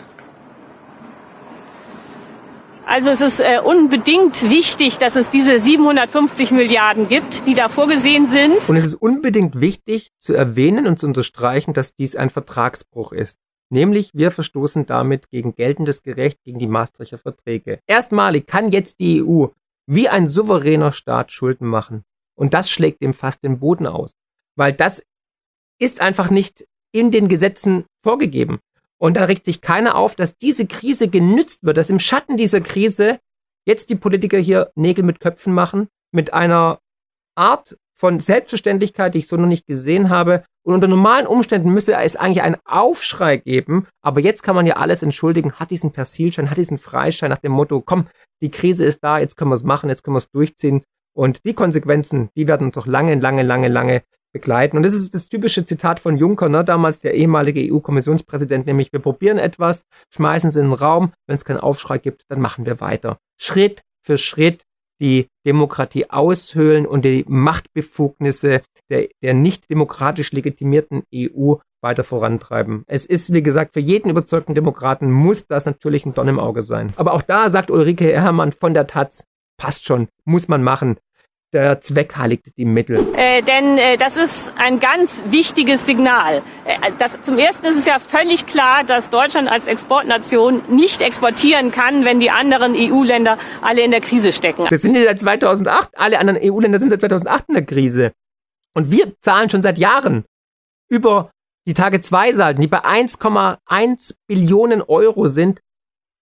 Also 2.86 3.10
es 3.10 3.22
ist 3.22 3.40
äh, 3.40 3.62
unbedingt 3.64 4.44
wichtig, 4.50 4.98
dass 4.98 5.16
es 5.16 5.30
diese 5.30 5.60
750 5.60 6.52
Milliarden 6.52 7.08
gibt, 7.08 7.48
die 7.48 7.54
da 7.54 7.70
vorgesehen 7.70 8.28
sind. 8.28 8.68
Und 8.68 8.76
es 8.76 8.84
ist 8.84 8.96
unbedingt 8.96 9.62
wichtig 9.62 10.12
zu 10.20 10.34
erwähnen 10.34 10.88
und 10.88 11.00
zu 11.00 11.08
unterstreichen, 11.08 11.74
dass 11.74 11.96
dies 11.96 12.18
ein 12.18 12.30
Vertragsbruch 12.30 13.14
ist. 13.14 13.40
Nämlich 13.70 14.12
wir 14.14 14.32
verstoßen 14.32 14.86
damit 14.86 15.30
gegen 15.30 15.56
geltendes 15.56 16.04
Gerecht, 16.04 16.44
gegen 16.44 16.60
die 16.60 16.68
Maastrichter 16.68 17.18
Verträge. 17.18 17.80
Erstmalig 17.88 18.46
kann 18.46 18.72
jetzt 18.72 19.00
die 19.00 19.24
EU 19.24 19.46
wie 19.88 20.10
ein 20.10 20.28
souveräner 20.28 20.92
Staat 20.92 21.32
Schulden 21.32 21.68
machen. 21.68 22.04
Und 22.36 22.54
das 22.54 22.70
schlägt 22.70 23.02
dem 23.02 23.14
fast 23.14 23.42
den 23.44 23.60
Boden 23.60 23.88
aus. 23.88 24.16
Weil 24.58 24.74
das 24.74 25.04
ist 25.80 26.02
einfach 26.02 26.30
nicht 26.30 26.68
in 26.92 27.12
den 27.12 27.28
Gesetzen 27.28 27.86
vorgegeben. 28.04 28.60
Und 28.98 29.18
da 29.18 29.26
regt 29.26 29.46
sich 29.46 29.62
keiner 29.62 29.96
auf, 29.96 30.16
dass 30.16 30.38
diese 30.38 30.68
Krise 30.68 31.08
genützt 31.08 31.64
wird, 31.64 31.78
dass 31.78 31.90
im 31.90 32.00
Schatten 32.00 32.38
dieser 32.38 32.62
Krise 32.62 33.20
jetzt 33.66 33.90
die 33.90 33.96
Politiker 33.96 34.38
hier 34.38 34.72
Nägel 34.76 35.04
mit 35.04 35.20
Köpfen 35.20 35.54
machen, 35.54 35.88
mit 36.12 36.34
einer 36.34 36.80
Art 37.36 37.78
von 38.02 38.20
Selbstverständlichkeit, 38.20 39.14
die 39.14 39.20
ich 39.20 39.28
so 39.28 39.38
noch 39.38 39.48
nicht 39.48 39.68
gesehen 39.68 40.10
habe. 40.10 40.44
Und 40.64 40.74
unter 40.74 40.88
normalen 40.88 41.28
Umständen 41.28 41.72
müsste 41.72 41.96
es 41.96 42.16
eigentlich 42.16 42.42
einen 42.42 42.58
Aufschrei 42.66 43.38
geben. 43.38 43.88
Aber 44.04 44.20
jetzt 44.20 44.44
kann 44.44 44.56
man 44.56 44.68
ja 44.68 44.78
alles 44.78 45.04
entschuldigen, 45.04 45.54
hat 45.54 45.72
diesen 45.72 45.92
Persilschein, 45.92 46.50
hat 46.50 46.58
diesen 46.58 46.78
Freischein 46.78 47.30
nach 47.30 47.38
dem 47.38 47.52
Motto, 47.52 47.82
komm, 47.82 48.08
die 48.42 48.52
Krise 48.52 48.86
ist 48.86 49.04
da, 49.04 49.20
jetzt 49.20 49.38
können 49.38 49.52
wir 49.52 49.56
es 49.56 49.64
machen, 49.64 49.90
jetzt 49.90 50.04
können 50.04 50.16
wir 50.16 50.20
es 50.20 50.32
durchziehen. 50.32 50.84
Und 51.14 51.46
die 51.46 51.54
Konsequenzen, 51.54 52.30
die 52.36 52.48
werden 52.48 52.68
uns 52.68 52.76
doch 52.76 52.88
lange, 52.88 53.16
lange, 53.16 53.44
lange, 53.44 53.68
lange 53.68 54.04
begleiten. 54.34 54.78
Und 54.78 54.84
das 54.84 54.94
ist 54.94 55.14
das 55.14 55.28
typische 55.28 55.66
Zitat 55.66 56.00
von 56.00 56.18
Juncker, 56.18 56.50
ne? 56.50 56.64
damals 56.64 57.00
der 57.00 57.14
ehemalige 57.16 57.74
EU-Kommissionspräsident, 57.74 58.66
nämlich 58.66 58.94
wir 58.94 59.00
probieren 59.00 59.38
etwas, 59.38 59.86
schmeißen 60.14 60.50
es 60.50 60.56
in 60.56 60.66
den 60.66 60.74
Raum, 60.74 61.12
wenn 61.28 61.36
es 61.36 61.46
keinen 61.46 61.60
Aufschrei 61.60 61.98
gibt, 61.98 62.24
dann 62.30 62.40
machen 62.40 62.66
wir 62.66 62.80
weiter. 62.80 63.18
Schritt 63.38 63.82
für 64.02 64.18
Schritt 64.18 64.64
die 65.02 65.28
Demokratie 65.46 66.10
aushöhlen 66.10 66.86
und 66.86 67.04
die 67.04 67.26
Machtbefugnisse 67.28 68.62
der, 68.90 69.08
der 69.24 69.34
nicht 69.34 69.70
demokratisch 69.70 70.32
legitimierten 70.32 71.04
EU 71.14 71.56
weiter 71.82 72.04
vorantreiben. 72.04 72.84
Es 72.88 73.08
ist, 73.08 73.34
wie 73.34 73.42
gesagt, 73.42 73.74
für 73.74 73.80
jeden 73.80 74.10
überzeugten 74.10 74.54
Demokraten 74.54 75.10
muss 75.10 75.48
das 75.48 75.66
natürlich 75.66 76.06
ein 76.06 76.14
Don 76.14 76.28
im 76.28 76.40
Auge 76.40 76.62
sein. 76.62 76.94
Aber 76.98 77.14
auch 77.14 77.24
da 77.24 77.50
sagt 77.50 77.72
Ulrike 77.72 78.06
Herrmann 78.06 78.52
von 78.52 78.76
der 78.76 78.86
Taz, 78.86 79.26
passt 79.62 79.86
schon, 79.86 80.08
muss 80.26 80.48
man 80.48 80.64
machen 80.64 80.98
der 81.54 81.82
Zweck 81.82 82.16
heiligt 82.16 82.44
die 82.58 82.66
Mittel. 82.66 82.98
Äh, 83.16 83.42
denn 83.42 83.78
äh, 83.78 83.98
das 83.98 84.16
ist 84.16 84.54
ein 84.58 84.80
ganz 84.80 85.24
wichtiges 85.28 85.86
Signal. 85.86 86.42
Äh, 86.66 86.92
das, 86.98 87.22
zum 87.22 87.38
Ersten 87.38 87.66
ist 87.66 87.78
es 87.78 87.86
ja 87.86 88.00
völlig 88.00 88.46
klar, 88.46 88.84
dass 88.86 89.10
Deutschland 89.10 89.52
als 89.52 89.68
Exportnation 89.68 90.64
nicht 90.70 91.02
exportieren 91.02 91.72
kann, 91.72 92.06
wenn 92.06 92.20
die 92.20 92.32
anderen 92.32 92.74
EU-Länder 92.76 93.38
alle 93.62 93.82
in 93.82 93.92
der 93.92 94.02
Krise 94.02 94.32
stecken. 94.32 94.66
Das 94.70 94.82
sind 94.82 94.96
ja 94.96 95.04
seit 95.04 95.20
2008. 95.20 95.90
Alle 95.98 96.20
anderen 96.20 96.40
EU-Länder 96.42 96.80
sind 96.80 96.90
seit 96.90 97.02
2008 97.02 97.46
in 97.50 97.54
der 97.56 97.66
Krise. 97.66 98.12
Und 98.74 98.90
wir 98.90 99.14
zahlen 99.20 99.50
schon 99.50 99.62
seit 99.62 99.78
Jahren 99.78 100.24
über 100.90 101.32
die 101.68 101.74
Tage-2-Salden, 101.74 102.62
die 102.62 102.68
bei 102.68 102.84
1,1 102.84 104.16
Billionen 104.28 104.82
Euro 104.82 105.28
sind, 105.28 105.60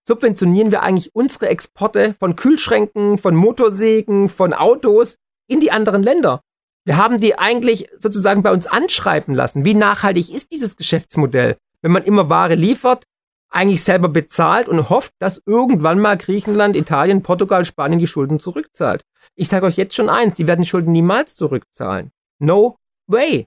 subventionieren 0.09 0.71
wir 0.71 0.81
eigentlich 0.81 1.13
unsere 1.13 1.49
Exporte 1.49 2.15
von 2.15 2.35
Kühlschränken, 2.35 3.19
von 3.19 3.35
Motorsägen, 3.35 4.27
von 4.27 4.53
Autos 4.55 5.17
in 5.47 5.59
die 5.59 5.71
anderen 5.71 6.01
Länder. 6.01 6.41
Wir 6.83 6.97
haben 6.97 7.19
die 7.19 7.37
eigentlich 7.37 7.89
sozusagen 7.95 8.41
bei 8.41 8.51
uns 8.51 8.65
anschreiben 8.65 9.35
lassen. 9.35 9.65
Wie 9.65 9.75
nachhaltig 9.75 10.33
ist 10.33 10.51
dieses 10.51 10.77
Geschäftsmodell? 10.77 11.57
Wenn 11.83 11.91
man 11.91 12.03
immer 12.03 12.27
Ware 12.27 12.55
liefert, 12.55 13.03
eigentlich 13.51 13.83
selber 13.83 14.09
bezahlt 14.09 14.67
und 14.67 14.89
hofft, 14.89 15.11
dass 15.19 15.43
irgendwann 15.45 15.99
mal 15.99 16.17
Griechenland, 16.17 16.75
Italien, 16.75 17.21
Portugal, 17.21 17.63
Spanien 17.63 17.99
die 17.99 18.07
Schulden 18.07 18.39
zurückzahlt. 18.39 19.03
Ich 19.35 19.47
sage 19.47 19.67
euch 19.67 19.77
jetzt 19.77 19.95
schon 19.95 20.09
eins, 20.09 20.33
die 20.33 20.47
werden 20.47 20.63
die 20.63 20.67
Schulden 20.67 20.91
niemals 20.91 21.35
zurückzahlen. 21.35 22.09
No 22.39 22.77
way. 23.05 23.45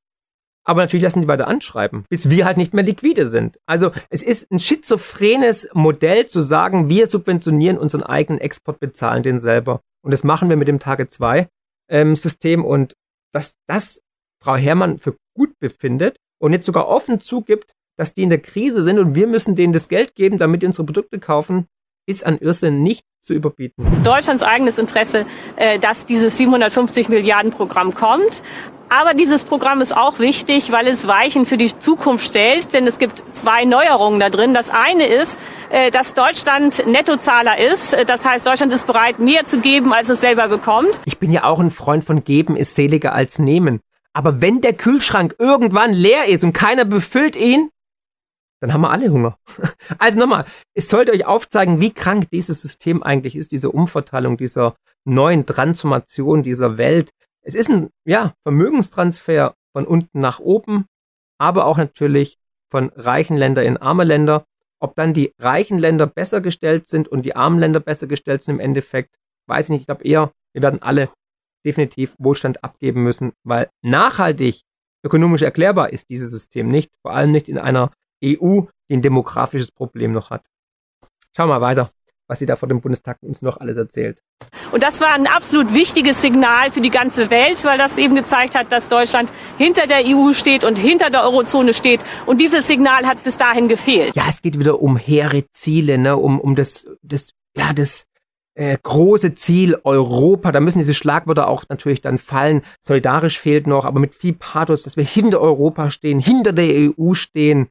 Aber 0.64 0.82
natürlich 0.82 1.02
lassen 1.02 1.22
die 1.22 1.28
weiter 1.28 1.48
anschreiben, 1.48 2.04
bis 2.08 2.30
wir 2.30 2.44
halt 2.44 2.56
nicht 2.56 2.72
mehr 2.72 2.84
liquide 2.84 3.26
sind. 3.26 3.58
Also 3.66 3.90
es 4.10 4.22
ist 4.22 4.50
ein 4.52 4.60
schizophrenes 4.60 5.68
Modell 5.72 6.26
zu 6.26 6.40
sagen, 6.40 6.88
wir 6.88 7.06
subventionieren 7.06 7.78
unseren 7.78 8.02
eigenen 8.02 8.40
Export, 8.40 8.78
bezahlen 8.78 9.22
den 9.22 9.38
selber. 9.38 9.80
Und 10.04 10.12
das 10.12 10.24
machen 10.24 10.48
wir 10.48 10.56
mit 10.56 10.68
dem 10.68 10.78
Tage 10.78 11.08
2 11.08 11.48
ähm, 11.90 12.16
System 12.16 12.64
und 12.64 12.94
dass 13.32 13.56
das 13.66 14.02
Frau 14.42 14.56
Herrmann 14.56 14.98
für 14.98 15.16
gut 15.34 15.58
befindet 15.58 16.16
und 16.40 16.52
jetzt 16.52 16.66
sogar 16.66 16.88
offen 16.88 17.20
zugibt, 17.20 17.72
dass 17.98 18.14
die 18.14 18.22
in 18.22 18.30
der 18.30 18.40
Krise 18.40 18.82
sind 18.82 18.98
und 18.98 19.14
wir 19.14 19.26
müssen 19.26 19.54
denen 19.54 19.72
das 19.72 19.88
Geld 19.88 20.14
geben, 20.14 20.38
damit 20.38 20.62
die 20.62 20.66
unsere 20.66 20.86
Produkte 20.86 21.18
kaufen, 21.18 21.66
ist 22.06 22.26
an 22.26 22.38
Irrsinn 22.38 22.82
nicht 22.82 23.04
zu 23.20 23.34
überbieten. 23.34 23.84
Deutschlands 24.02 24.42
eigenes 24.42 24.78
Interesse, 24.78 25.24
äh, 25.56 25.78
dass 25.78 26.06
dieses 26.06 26.36
750 26.36 27.08
Milliarden 27.08 27.52
Programm 27.52 27.94
kommt. 27.94 28.42
Aber 28.88 29.14
dieses 29.14 29.44
Programm 29.44 29.80
ist 29.80 29.96
auch 29.96 30.18
wichtig, 30.18 30.70
weil 30.70 30.86
es 30.86 31.06
Weichen 31.06 31.46
für 31.46 31.56
die 31.56 31.78
Zukunft 31.78 32.26
stellt, 32.26 32.74
denn 32.74 32.86
es 32.86 32.98
gibt 32.98 33.24
zwei 33.32 33.64
Neuerungen 33.64 34.20
da 34.20 34.28
drin. 34.28 34.52
Das 34.52 34.68
eine 34.68 35.06
ist, 35.06 35.38
äh, 35.70 35.90
dass 35.90 36.12
Deutschland 36.12 36.86
Nettozahler 36.86 37.58
ist. 37.58 37.96
Das 38.06 38.26
heißt, 38.26 38.46
Deutschland 38.46 38.72
ist 38.72 38.86
bereit, 38.86 39.18
mehr 39.18 39.44
zu 39.44 39.60
geben, 39.60 39.94
als 39.94 40.10
es 40.10 40.20
selber 40.20 40.48
bekommt. 40.48 41.00
Ich 41.06 41.18
bin 41.18 41.32
ja 41.32 41.44
auch 41.44 41.60
ein 41.60 41.70
Freund 41.70 42.04
von 42.04 42.24
geben 42.24 42.56
ist 42.56 42.74
seliger 42.74 43.14
als 43.14 43.38
nehmen. 43.38 43.80
Aber 44.12 44.42
wenn 44.42 44.60
der 44.60 44.74
Kühlschrank 44.74 45.36
irgendwann 45.38 45.92
leer 45.92 46.26
ist 46.26 46.44
und 46.44 46.52
keiner 46.52 46.84
befüllt 46.84 47.34
ihn, 47.34 47.70
dann 48.62 48.72
haben 48.72 48.82
wir 48.82 48.90
alle 48.90 49.10
Hunger. 49.10 49.36
Also 49.98 50.18
nochmal, 50.20 50.44
es 50.74 50.88
sollte 50.88 51.12
euch 51.12 51.26
aufzeigen, 51.26 51.80
wie 51.80 51.90
krank 51.90 52.30
dieses 52.30 52.62
System 52.62 53.02
eigentlich 53.02 53.34
ist, 53.34 53.50
diese 53.50 53.70
Umverteilung 53.70 54.36
dieser 54.36 54.76
neuen 55.04 55.46
Transformation 55.46 56.44
dieser 56.44 56.78
Welt. 56.78 57.10
Es 57.42 57.56
ist 57.56 57.68
ein, 57.68 57.90
ja, 58.04 58.34
Vermögenstransfer 58.44 59.54
von 59.72 59.84
unten 59.84 60.20
nach 60.20 60.38
oben, 60.38 60.86
aber 61.38 61.66
auch 61.66 61.76
natürlich 61.76 62.38
von 62.70 62.90
reichen 62.94 63.36
Länder 63.36 63.64
in 63.64 63.76
arme 63.76 64.04
Länder. 64.04 64.44
Ob 64.80 64.94
dann 64.94 65.12
die 65.12 65.32
reichen 65.40 65.78
Länder 65.78 66.06
besser 66.06 66.40
gestellt 66.40 66.86
sind 66.86 67.08
und 67.08 67.22
die 67.22 67.34
armen 67.34 67.58
Länder 67.58 67.80
besser 67.80 68.06
gestellt 68.06 68.42
sind 68.42 68.54
im 68.54 68.60
Endeffekt, 68.60 69.16
weiß 69.48 69.66
ich 69.66 69.70
nicht. 69.70 69.80
Ich 69.80 69.86
glaube 69.86 70.04
eher, 70.04 70.32
wir 70.52 70.62
werden 70.62 70.80
alle 70.82 71.10
definitiv 71.64 72.14
Wohlstand 72.18 72.62
abgeben 72.62 73.02
müssen, 73.02 73.32
weil 73.44 73.68
nachhaltig 73.82 74.62
ökonomisch 75.04 75.42
erklärbar 75.42 75.92
ist 75.92 76.08
dieses 76.10 76.30
System 76.30 76.68
nicht, 76.68 76.92
vor 77.02 77.12
allem 77.12 77.32
nicht 77.32 77.48
in 77.48 77.58
einer 77.58 77.90
EU, 78.24 78.62
die 78.88 78.96
ein 78.96 79.02
demografisches 79.02 79.70
Problem 79.70 80.12
noch 80.12 80.30
hat. 80.30 80.44
Schauen 81.34 81.48
wir 81.48 81.54
mal 81.54 81.60
weiter, 81.60 81.90
was 82.28 82.38
sie 82.38 82.46
da 82.46 82.56
vor 82.56 82.68
dem 82.68 82.80
Bundestag 82.80 83.18
uns 83.22 83.42
noch 83.42 83.58
alles 83.58 83.76
erzählt. 83.76 84.22
Und 84.70 84.82
das 84.82 85.00
war 85.00 85.12
ein 85.12 85.26
absolut 85.26 85.74
wichtiges 85.74 86.22
Signal 86.22 86.70
für 86.70 86.80
die 86.80 86.90
ganze 86.90 87.30
Welt, 87.30 87.62
weil 87.64 87.78
das 87.78 87.98
eben 87.98 88.14
gezeigt 88.14 88.54
hat, 88.54 88.72
dass 88.72 88.88
Deutschland 88.88 89.32
hinter 89.58 89.86
der 89.86 90.00
EU 90.04 90.32
steht 90.32 90.64
und 90.64 90.78
hinter 90.78 91.10
der 91.10 91.24
Eurozone 91.24 91.74
steht. 91.74 92.00
Und 92.26 92.40
dieses 92.40 92.66
Signal 92.66 93.06
hat 93.06 93.22
bis 93.22 93.36
dahin 93.36 93.68
gefehlt. 93.68 94.16
Ja, 94.16 94.24
es 94.28 94.40
geht 94.40 94.58
wieder 94.58 94.80
um 94.80 94.96
hehre 94.96 95.44
Ziele, 95.52 95.98
ne? 95.98 96.16
um, 96.16 96.40
um 96.40 96.54
das, 96.56 96.86
das, 97.02 97.32
ja, 97.56 97.72
das 97.72 98.06
äh, 98.54 98.78
große 98.82 99.34
Ziel 99.34 99.78
Europa. 99.84 100.52
Da 100.52 100.60
müssen 100.60 100.78
diese 100.78 100.94
Schlagwörter 100.94 101.48
auch 101.48 101.64
natürlich 101.68 102.00
dann 102.00 102.18
fallen. 102.18 102.62
Solidarisch 102.80 103.38
fehlt 103.38 103.66
noch, 103.66 103.84
aber 103.84 104.00
mit 104.00 104.14
viel 104.14 104.32
Pathos, 104.32 104.82
dass 104.82 104.96
wir 104.96 105.04
hinter 105.04 105.40
Europa 105.40 105.90
stehen, 105.90 106.18
hinter 106.18 106.52
der 106.52 106.92
EU 106.98 107.14
stehen 107.14 107.68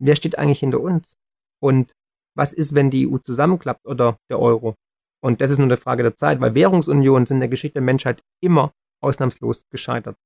wer 0.00 0.16
steht 0.16 0.38
eigentlich 0.38 0.60
hinter 0.60 0.80
uns? 0.80 1.14
Und 1.62 1.92
was 2.34 2.52
ist, 2.52 2.74
wenn 2.74 2.90
die 2.90 3.08
EU 3.08 3.18
zusammenklappt 3.18 3.86
oder 3.86 4.18
der 4.28 4.38
Euro? 4.40 4.74
Und 5.22 5.40
das 5.40 5.50
ist 5.50 5.58
nur 5.58 5.66
eine 5.66 5.76
Frage 5.76 6.02
der 6.02 6.16
Zeit, 6.16 6.40
weil 6.40 6.54
Währungsunionen 6.54 7.26
sind 7.26 7.36
in 7.36 7.40
der 7.40 7.48
Geschichte 7.48 7.74
der 7.74 7.82
Menschheit 7.82 8.22
immer 8.42 8.72
ausnahmslos 9.02 9.64
gescheitert. 9.70 10.16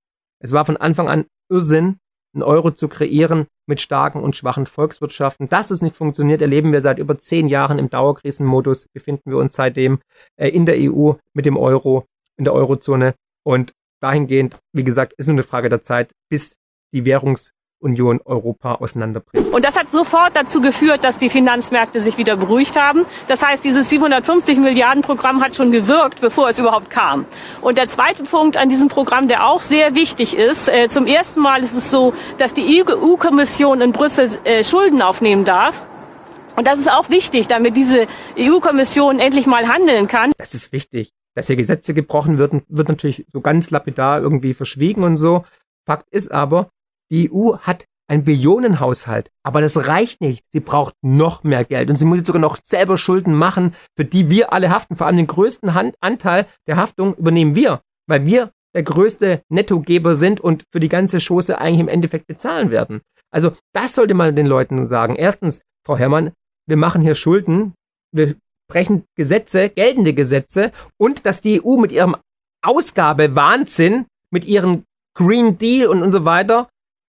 Es 0.41 0.53
war 0.53 0.65
von 0.65 0.77
Anfang 0.77 1.09
an 1.09 1.27
Irrsinn, 1.51 1.99
einen 2.35 2.43
Euro 2.43 2.73
zu 2.73 2.89
kreieren 2.89 3.47
mit 3.67 3.81
starken 3.81 4.21
und 4.21 4.37
schwachen 4.37 4.67
Volkswirtschaften. 4.67 5.49
Dass 5.49 5.71
es 5.71 5.83
nicht 5.83 5.97
funktioniert, 5.97 6.43
erleben 6.43 6.73
wir 6.73 6.81
seit 6.81 6.99
über 6.99 7.17
zehn 7.17 7.49
Jahren 7.49 7.79
im 7.79 7.91
Dauerkrisenmodus, 7.91 8.89
befinden 8.93 9.31
wir 9.31 9.39
uns 9.39 9.55
seitdem 9.55 10.01
äh, 10.37 10.49
in 10.49 10.67
der 10.67 10.77
EU 10.79 11.13
mit 11.33 11.47
dem 11.47 11.57
Euro, 11.57 12.07
in 12.37 12.45
der 12.45 12.53
Eurozone. 12.53 13.15
Und 13.45 13.73
dahingehend, 14.01 14.59
wie 14.73 14.85
gesagt, 14.85 15.15
ist 15.17 15.27
nur 15.27 15.35
eine 15.35 15.43
Frage 15.45 15.69
der 15.69 15.81
Zeit, 15.81 16.13
bis 16.29 16.57
die 16.93 17.05
Währungs 17.05 17.53
Union 17.85 18.21
Europa 18.25 18.77
auseinanderbringt. 18.77 19.53
Und 19.53 19.65
das 19.65 19.79
hat 19.79 19.91
sofort 19.91 20.35
dazu 20.35 20.61
geführt, 20.61 21.05
dass 21.05 21.19
die 21.19 21.31
Finanzmärkte 21.31 22.01
sich 22.01 22.19
wieder 22.19 22.37
beruhigt 22.37 22.81
haben. 22.81 23.05
Das 23.29 23.45
heißt, 23.45 23.63
dieses 23.63 23.89
750 23.91 24.59
Milliarden 24.59 25.03
Programm 25.03 25.45
hat 25.45 25.55
schon 25.55 25.71
gewirkt, 25.71 26.21
bevor 26.21 26.49
es 26.49 26.59
überhaupt 26.59 26.91
kam. 26.91 27.27
Und 27.61 27.79
der 27.79 27.87
zweite 27.87 28.25
Punkt 28.25 28.57
an 28.57 28.69
diesem 28.69 28.89
Programm, 28.89 29.29
der 29.29 29.47
auch 29.47 29.61
sehr 29.61 29.95
wichtig 29.95 30.37
ist, 30.37 30.69
äh, 30.69 30.89
zum 30.89 31.07
ersten 31.07 31.41
Mal 31.41 31.63
ist 31.63 31.77
es 31.77 31.91
so, 31.91 32.15
dass 32.39 32.55
die 32.55 32.83
EU-Kommission 32.83 33.81
in 33.81 33.93
Brüssel 33.93 34.31
äh, 34.45 34.65
Schulden 34.65 35.03
aufnehmen 35.03 35.45
darf. 35.45 35.87
Und 36.57 36.67
das 36.67 36.79
ist 36.79 36.91
auch 36.91 37.11
wichtig, 37.11 37.49
damit 37.49 37.77
diese 37.77 38.07
EU-Kommission 38.39 39.19
endlich 39.19 39.47
mal 39.47 39.69
handeln 39.69 40.09
kann. 40.09 40.33
Das 40.39 40.55
ist 40.55 40.73
wichtig. 40.73 41.11
Dass 41.35 41.49
hier 41.49 41.57
Gesetze 41.57 41.95
gebrochen 41.95 42.39
werden, 42.39 42.63
wird 42.69 42.89
natürlich 42.89 43.27
so 43.33 43.41
ganz 43.41 43.71
lapidar 43.71 44.21
irgendwie 44.21 44.55
verschwiegen 44.55 45.03
und 45.03 45.17
so. 45.17 45.45
Fakt 45.85 46.07
ist 46.13 46.31
aber, 46.31 46.71
die 47.11 47.31
EU 47.33 47.57
hat 47.59 47.85
einen 48.07 48.25
Billionenhaushalt, 48.25 49.31
aber 49.43 49.61
das 49.61 49.89
reicht 49.89 50.21
nicht. 50.21 50.45
Sie 50.53 50.61
braucht 50.61 50.95
noch 51.03 51.43
mehr 51.43 51.65
Geld 51.65 51.89
und 51.89 51.97
sie 51.97 52.05
muss 52.05 52.19
jetzt 52.19 52.27
sogar 52.27 52.43
noch 52.43 52.59
selber 52.63 52.99
Schulden 52.99 53.35
machen, 53.35 53.75
für 53.97 54.05
die 54.05 54.31
wir 54.31 54.53
alle 54.53 54.71
haften. 54.71 54.97
Vor 54.97 55.07
allem 55.07 55.17
den 55.17 55.27
größten 55.27 55.71
Anteil 56.01 56.47
der 56.67 56.77
Haftung 56.77 57.15
übernehmen 57.15 57.55
wir, 57.55 57.81
weil 58.07 58.27
wir 58.27 58.51
der 58.75 58.83
größte 58.83 59.43
Nettogeber 59.49 60.17
sind 60.17 60.41
und 60.41 60.65
für 60.71 60.81
die 60.81 60.89
ganze 60.89 61.21
Schoße 61.21 61.59
eigentlich 61.59 61.81
im 61.81 61.89
Endeffekt 61.89 62.27
bezahlen 62.27 62.71
werden. 62.71 63.01
Also 63.31 63.53
das 63.73 63.95
sollte 63.95 64.15
man 64.15 64.37
den 64.37 64.47
Leuten 64.47 64.85
sagen. 64.85 65.17
Erstens, 65.17 65.63
Frau 65.87 65.97
Herrmann, 65.97 66.33
wir 66.67 66.77
machen 66.77 67.03
hier 67.03 67.15
Schulden, 67.15 67.75
wir 68.13 68.37
brechen 68.69 69.05
Gesetze, 69.17 69.71
geltende 69.71 70.15
Gesetze 70.15 70.73
und 70.99 71.27
dass 71.27 71.41
die 71.41 71.63
EU 71.65 71.77
mit 71.77 71.93
ihrem 71.93 72.17
Ausgabewahnsinn, 72.63 74.07
mit 74.31 74.45
ihrem 74.45 74.85
Green 75.17 75.59
Deal 75.59 75.87
und, 75.87 76.03
und 76.03 76.13
so 76.13 76.25
weiter 76.25 76.69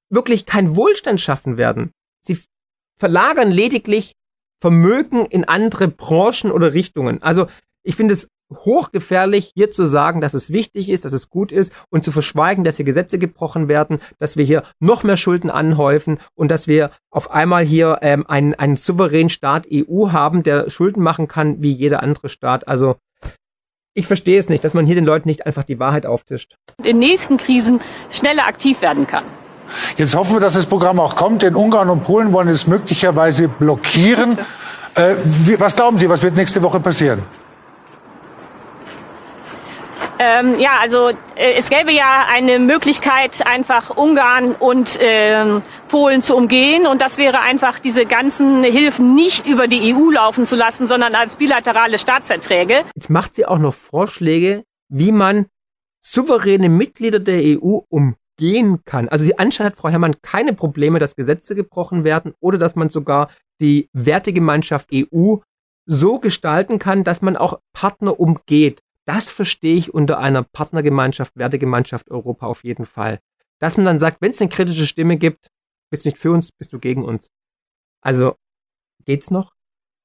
wirklich 0.09 0.45
keinen 0.45 0.75
Wohlstand 0.75 1.21
schaffen 1.21 1.57
werden. 1.57 1.91
Sie 2.21 2.39
verlagern 2.97 3.51
lediglich 3.51 4.13
Vermögen 4.61 5.25
in 5.25 5.43
andere 5.43 5.87
Branchen 5.87 6.51
oder 6.51 6.73
Richtungen. 6.73 7.21
Also 7.21 7.47
ich 7.83 7.95
finde 7.95 8.13
es 8.13 8.29
hochgefährlich, 8.53 9.51
hier 9.55 9.71
zu 9.71 9.85
sagen, 9.85 10.21
dass 10.21 10.33
es 10.33 10.51
wichtig 10.53 10.89
ist, 10.89 11.05
dass 11.05 11.13
es 11.13 11.29
gut 11.29 11.51
ist 11.51 11.73
und 11.89 12.03
zu 12.03 12.11
verschweigen, 12.11 12.63
dass 12.63 12.77
hier 12.77 12.85
Gesetze 12.85 13.17
gebrochen 13.17 13.67
werden, 13.67 13.99
dass 14.19 14.37
wir 14.37 14.45
hier 14.45 14.63
noch 14.79 15.03
mehr 15.03 15.17
Schulden 15.17 15.49
anhäufen 15.49 16.19
und 16.35 16.49
dass 16.49 16.67
wir 16.67 16.91
auf 17.09 17.31
einmal 17.31 17.65
hier 17.65 17.99
ähm, 18.01 18.25
einen, 18.27 18.53
einen 18.53 18.77
souveränen 18.77 19.29
Staat 19.29 19.67
EU 19.71 20.11
haben, 20.11 20.43
der 20.43 20.69
Schulden 20.69 21.01
machen 21.01 21.27
kann 21.27 21.61
wie 21.61 21.71
jeder 21.71 22.03
andere 22.03 22.29
Staat. 22.29 22.67
Also 22.67 22.97
ich 23.95 24.07
verstehe 24.07 24.37
es 24.37 24.49
nicht, 24.49 24.63
dass 24.63 24.73
man 24.73 24.85
hier 24.85 24.95
den 24.95 25.05
Leuten 25.05 25.27
nicht 25.27 25.45
einfach 25.45 25.63
die 25.63 25.79
Wahrheit 25.79 26.05
auftischt. 26.05 26.55
In 26.83 26.99
nächsten 26.99 27.37
Krisen 27.37 27.79
schneller 28.11 28.45
aktiv 28.45 28.81
werden 28.81 29.07
kann. 29.07 29.23
Jetzt 29.97 30.15
hoffen 30.15 30.33
wir, 30.33 30.39
dass 30.39 30.53
das 30.53 30.65
Programm 30.65 30.99
auch 30.99 31.15
kommt, 31.15 31.41
denn 31.41 31.55
Ungarn 31.55 31.89
und 31.89 32.03
Polen 32.03 32.33
wollen 32.33 32.47
es 32.47 32.67
möglicherweise 32.67 33.47
blockieren. 33.47 34.37
Äh, 34.95 35.15
wie, 35.23 35.59
was 35.59 35.75
glauben 35.75 35.97
Sie, 35.97 36.09
was 36.09 36.21
wird 36.21 36.35
nächste 36.35 36.63
Woche 36.63 36.79
passieren? 36.79 37.23
Ähm, 40.17 40.57
ja, 40.59 40.77
also 40.81 41.09
äh, 41.35 41.53
es 41.57 41.69
gäbe 41.69 41.91
ja 41.91 42.25
eine 42.31 42.59
Möglichkeit, 42.59 43.45
einfach 43.45 43.95
Ungarn 43.97 44.53
und 44.53 44.97
ähm, 45.01 45.61
Polen 45.89 46.21
zu 46.21 46.35
umgehen. 46.35 46.87
Und 46.87 47.01
das 47.01 47.17
wäre 47.17 47.41
einfach, 47.41 47.79
diese 47.79 48.05
ganzen 48.05 48.63
Hilfen 48.63 49.13
nicht 49.13 49.45
über 49.45 49.67
die 49.67 49.93
EU 49.93 50.11
laufen 50.11 50.45
zu 50.45 50.55
lassen, 50.55 50.87
sondern 50.87 51.15
als 51.15 51.35
bilaterale 51.35 51.99
Staatsverträge. 51.99 52.83
Jetzt 52.95 53.09
macht 53.09 53.35
sie 53.35 53.45
auch 53.45 53.57
noch 53.57 53.73
Vorschläge, 53.73 54.63
wie 54.89 55.11
man 55.11 55.47
souveräne 55.99 56.69
Mitglieder 56.69 57.19
der 57.19 57.41
EU 57.41 57.79
um 57.89 58.15
gehen 58.37 58.83
kann. 58.85 59.09
Also 59.09 59.23
sie 59.23 59.37
anscheinend 59.37 59.73
hat 59.73 59.79
Frau 59.79 59.89
Herrmann 59.89 60.21
keine 60.21 60.53
Probleme, 60.53 60.99
dass 60.99 61.15
Gesetze 61.15 61.55
gebrochen 61.55 62.03
werden 62.03 62.33
oder 62.39 62.57
dass 62.57 62.75
man 62.75 62.89
sogar 62.89 63.29
die 63.61 63.89
Wertegemeinschaft 63.93 64.89
EU 64.93 65.37
so 65.85 66.19
gestalten 66.19 66.79
kann, 66.79 67.03
dass 67.03 67.21
man 67.21 67.37
auch 67.37 67.59
Partner 67.73 68.19
umgeht. 68.19 68.81
Das 69.05 69.29
verstehe 69.29 69.75
ich 69.75 69.93
unter 69.93 70.17
einer 70.17 70.43
Partnergemeinschaft, 70.43 71.35
Wertegemeinschaft 71.35 72.09
Europa 72.09 72.47
auf 72.47 72.63
jeden 72.63 72.85
Fall. 72.85 73.19
Dass 73.59 73.77
man 73.77 73.85
dann 73.85 73.99
sagt, 73.99 74.17
wenn 74.21 74.31
es 74.31 74.41
eine 74.41 74.49
kritische 74.49 74.87
Stimme 74.87 75.17
gibt, 75.17 75.47
bist 75.91 76.05
du 76.05 76.09
nicht 76.09 76.17
für 76.17 76.31
uns, 76.31 76.51
bist 76.51 76.73
du 76.73 76.79
gegen 76.79 77.05
uns. 77.05 77.29
Also 78.01 78.35
geht's 79.05 79.31
noch? 79.31 79.53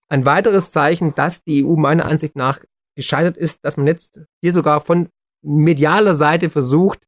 Ein 0.09 0.27
weiteres 0.27 0.71
Zeichen, 0.71 1.15
dass 1.15 1.43
die 1.43 1.65
EU 1.65 1.77
meiner 1.77 2.05
Ansicht 2.05 2.37
nach 2.37 2.61
gescheitert 2.95 3.37
ist, 3.37 3.65
dass 3.65 3.77
man 3.77 3.87
jetzt 3.87 4.21
hier 4.43 4.53
sogar 4.53 4.81
von 4.81 5.09
medialer 5.43 6.15
Seite 6.15 6.51
versucht, 6.51 7.01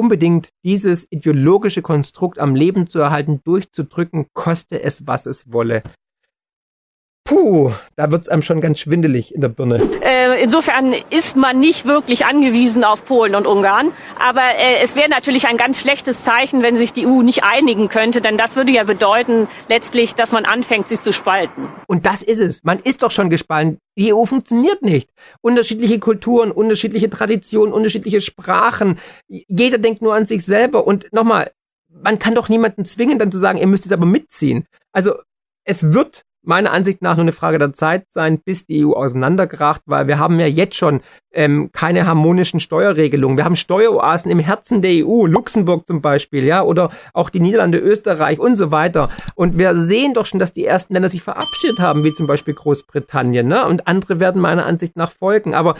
unbedingt 0.00 0.48
dieses 0.64 1.06
ideologische 1.12 1.82
Konstrukt 1.82 2.38
am 2.38 2.54
Leben 2.54 2.86
zu 2.86 3.00
erhalten, 3.00 3.42
durchzudrücken, 3.44 4.28
koste 4.32 4.82
es, 4.82 5.06
was 5.06 5.26
es 5.26 5.52
wolle. 5.52 5.82
Puh, 7.30 7.70
da 7.94 8.10
wird's 8.10 8.28
einem 8.28 8.42
schon 8.42 8.60
ganz 8.60 8.80
schwindelig 8.80 9.32
in 9.32 9.40
der 9.40 9.50
Birne. 9.50 9.80
Äh, 10.02 10.42
insofern 10.42 10.92
ist 11.10 11.36
man 11.36 11.60
nicht 11.60 11.86
wirklich 11.86 12.26
angewiesen 12.26 12.82
auf 12.82 13.04
Polen 13.04 13.36
und 13.36 13.46
Ungarn. 13.46 13.92
Aber 14.18 14.40
äh, 14.40 14.82
es 14.82 14.96
wäre 14.96 15.08
natürlich 15.08 15.46
ein 15.46 15.56
ganz 15.56 15.78
schlechtes 15.78 16.24
Zeichen, 16.24 16.60
wenn 16.64 16.76
sich 16.76 16.92
die 16.92 17.06
EU 17.06 17.22
nicht 17.22 17.44
einigen 17.44 17.88
könnte. 17.88 18.20
Denn 18.20 18.36
das 18.36 18.56
würde 18.56 18.72
ja 18.72 18.82
bedeuten 18.82 19.46
letztlich, 19.68 20.16
dass 20.16 20.32
man 20.32 20.44
anfängt, 20.44 20.88
sich 20.88 21.02
zu 21.02 21.12
spalten. 21.12 21.68
Und 21.86 22.04
das 22.04 22.24
ist 22.24 22.40
es. 22.40 22.64
Man 22.64 22.80
ist 22.80 23.04
doch 23.04 23.12
schon 23.12 23.30
gespalten. 23.30 23.78
Die 23.96 24.12
EU 24.12 24.24
funktioniert 24.24 24.82
nicht. 24.82 25.08
Unterschiedliche 25.40 26.00
Kulturen, 26.00 26.50
unterschiedliche 26.50 27.10
Traditionen, 27.10 27.72
unterschiedliche 27.72 28.22
Sprachen. 28.22 28.98
Jeder 29.28 29.78
denkt 29.78 30.02
nur 30.02 30.16
an 30.16 30.26
sich 30.26 30.44
selber. 30.44 30.84
Und 30.84 31.12
nochmal, 31.12 31.52
man 31.88 32.18
kann 32.18 32.34
doch 32.34 32.48
niemanden 32.48 32.84
zwingen, 32.84 33.20
dann 33.20 33.30
zu 33.30 33.38
sagen, 33.38 33.60
ihr 33.60 33.68
müsst 33.68 33.86
es 33.86 33.92
aber 33.92 34.04
mitziehen. 34.04 34.66
Also 34.90 35.14
es 35.64 35.92
wird 35.92 36.24
meiner 36.42 36.72
Ansicht 36.72 37.02
nach 37.02 37.16
nur 37.16 37.24
eine 37.24 37.32
Frage 37.32 37.58
der 37.58 37.72
Zeit 37.72 38.06
sein, 38.10 38.40
bis 38.40 38.66
die 38.66 38.84
EU 38.84 38.92
auseinanderkracht, 38.92 39.82
weil 39.86 40.06
wir 40.06 40.18
haben 40.18 40.40
ja 40.40 40.46
jetzt 40.46 40.76
schon 40.76 41.02
ähm, 41.32 41.70
keine 41.72 42.06
harmonischen 42.06 42.60
Steuerregelungen. 42.60 43.36
Wir 43.36 43.44
haben 43.44 43.56
Steueroasen 43.56 44.30
im 44.30 44.38
Herzen 44.38 44.82
der 44.82 45.06
EU, 45.06 45.26
Luxemburg 45.26 45.86
zum 45.86 46.00
Beispiel, 46.00 46.44
ja, 46.44 46.62
oder 46.62 46.90
auch 47.12 47.30
die 47.30 47.40
Niederlande, 47.40 47.78
Österreich 47.78 48.38
und 48.38 48.56
so 48.56 48.70
weiter. 48.70 49.10
Und 49.34 49.58
wir 49.58 49.76
sehen 49.76 50.14
doch 50.14 50.26
schon, 50.26 50.40
dass 50.40 50.52
die 50.52 50.64
ersten 50.64 50.94
Länder 50.94 51.08
sich 51.08 51.22
verabschiedet 51.22 51.78
haben, 51.78 52.04
wie 52.04 52.12
zum 52.12 52.26
Beispiel 52.26 52.54
Großbritannien, 52.54 53.46
ne? 53.46 53.66
Und 53.66 53.86
andere 53.86 54.18
werden 54.18 54.40
meiner 54.40 54.66
Ansicht 54.66 54.96
nach 54.96 55.12
folgen. 55.12 55.54
Aber 55.54 55.76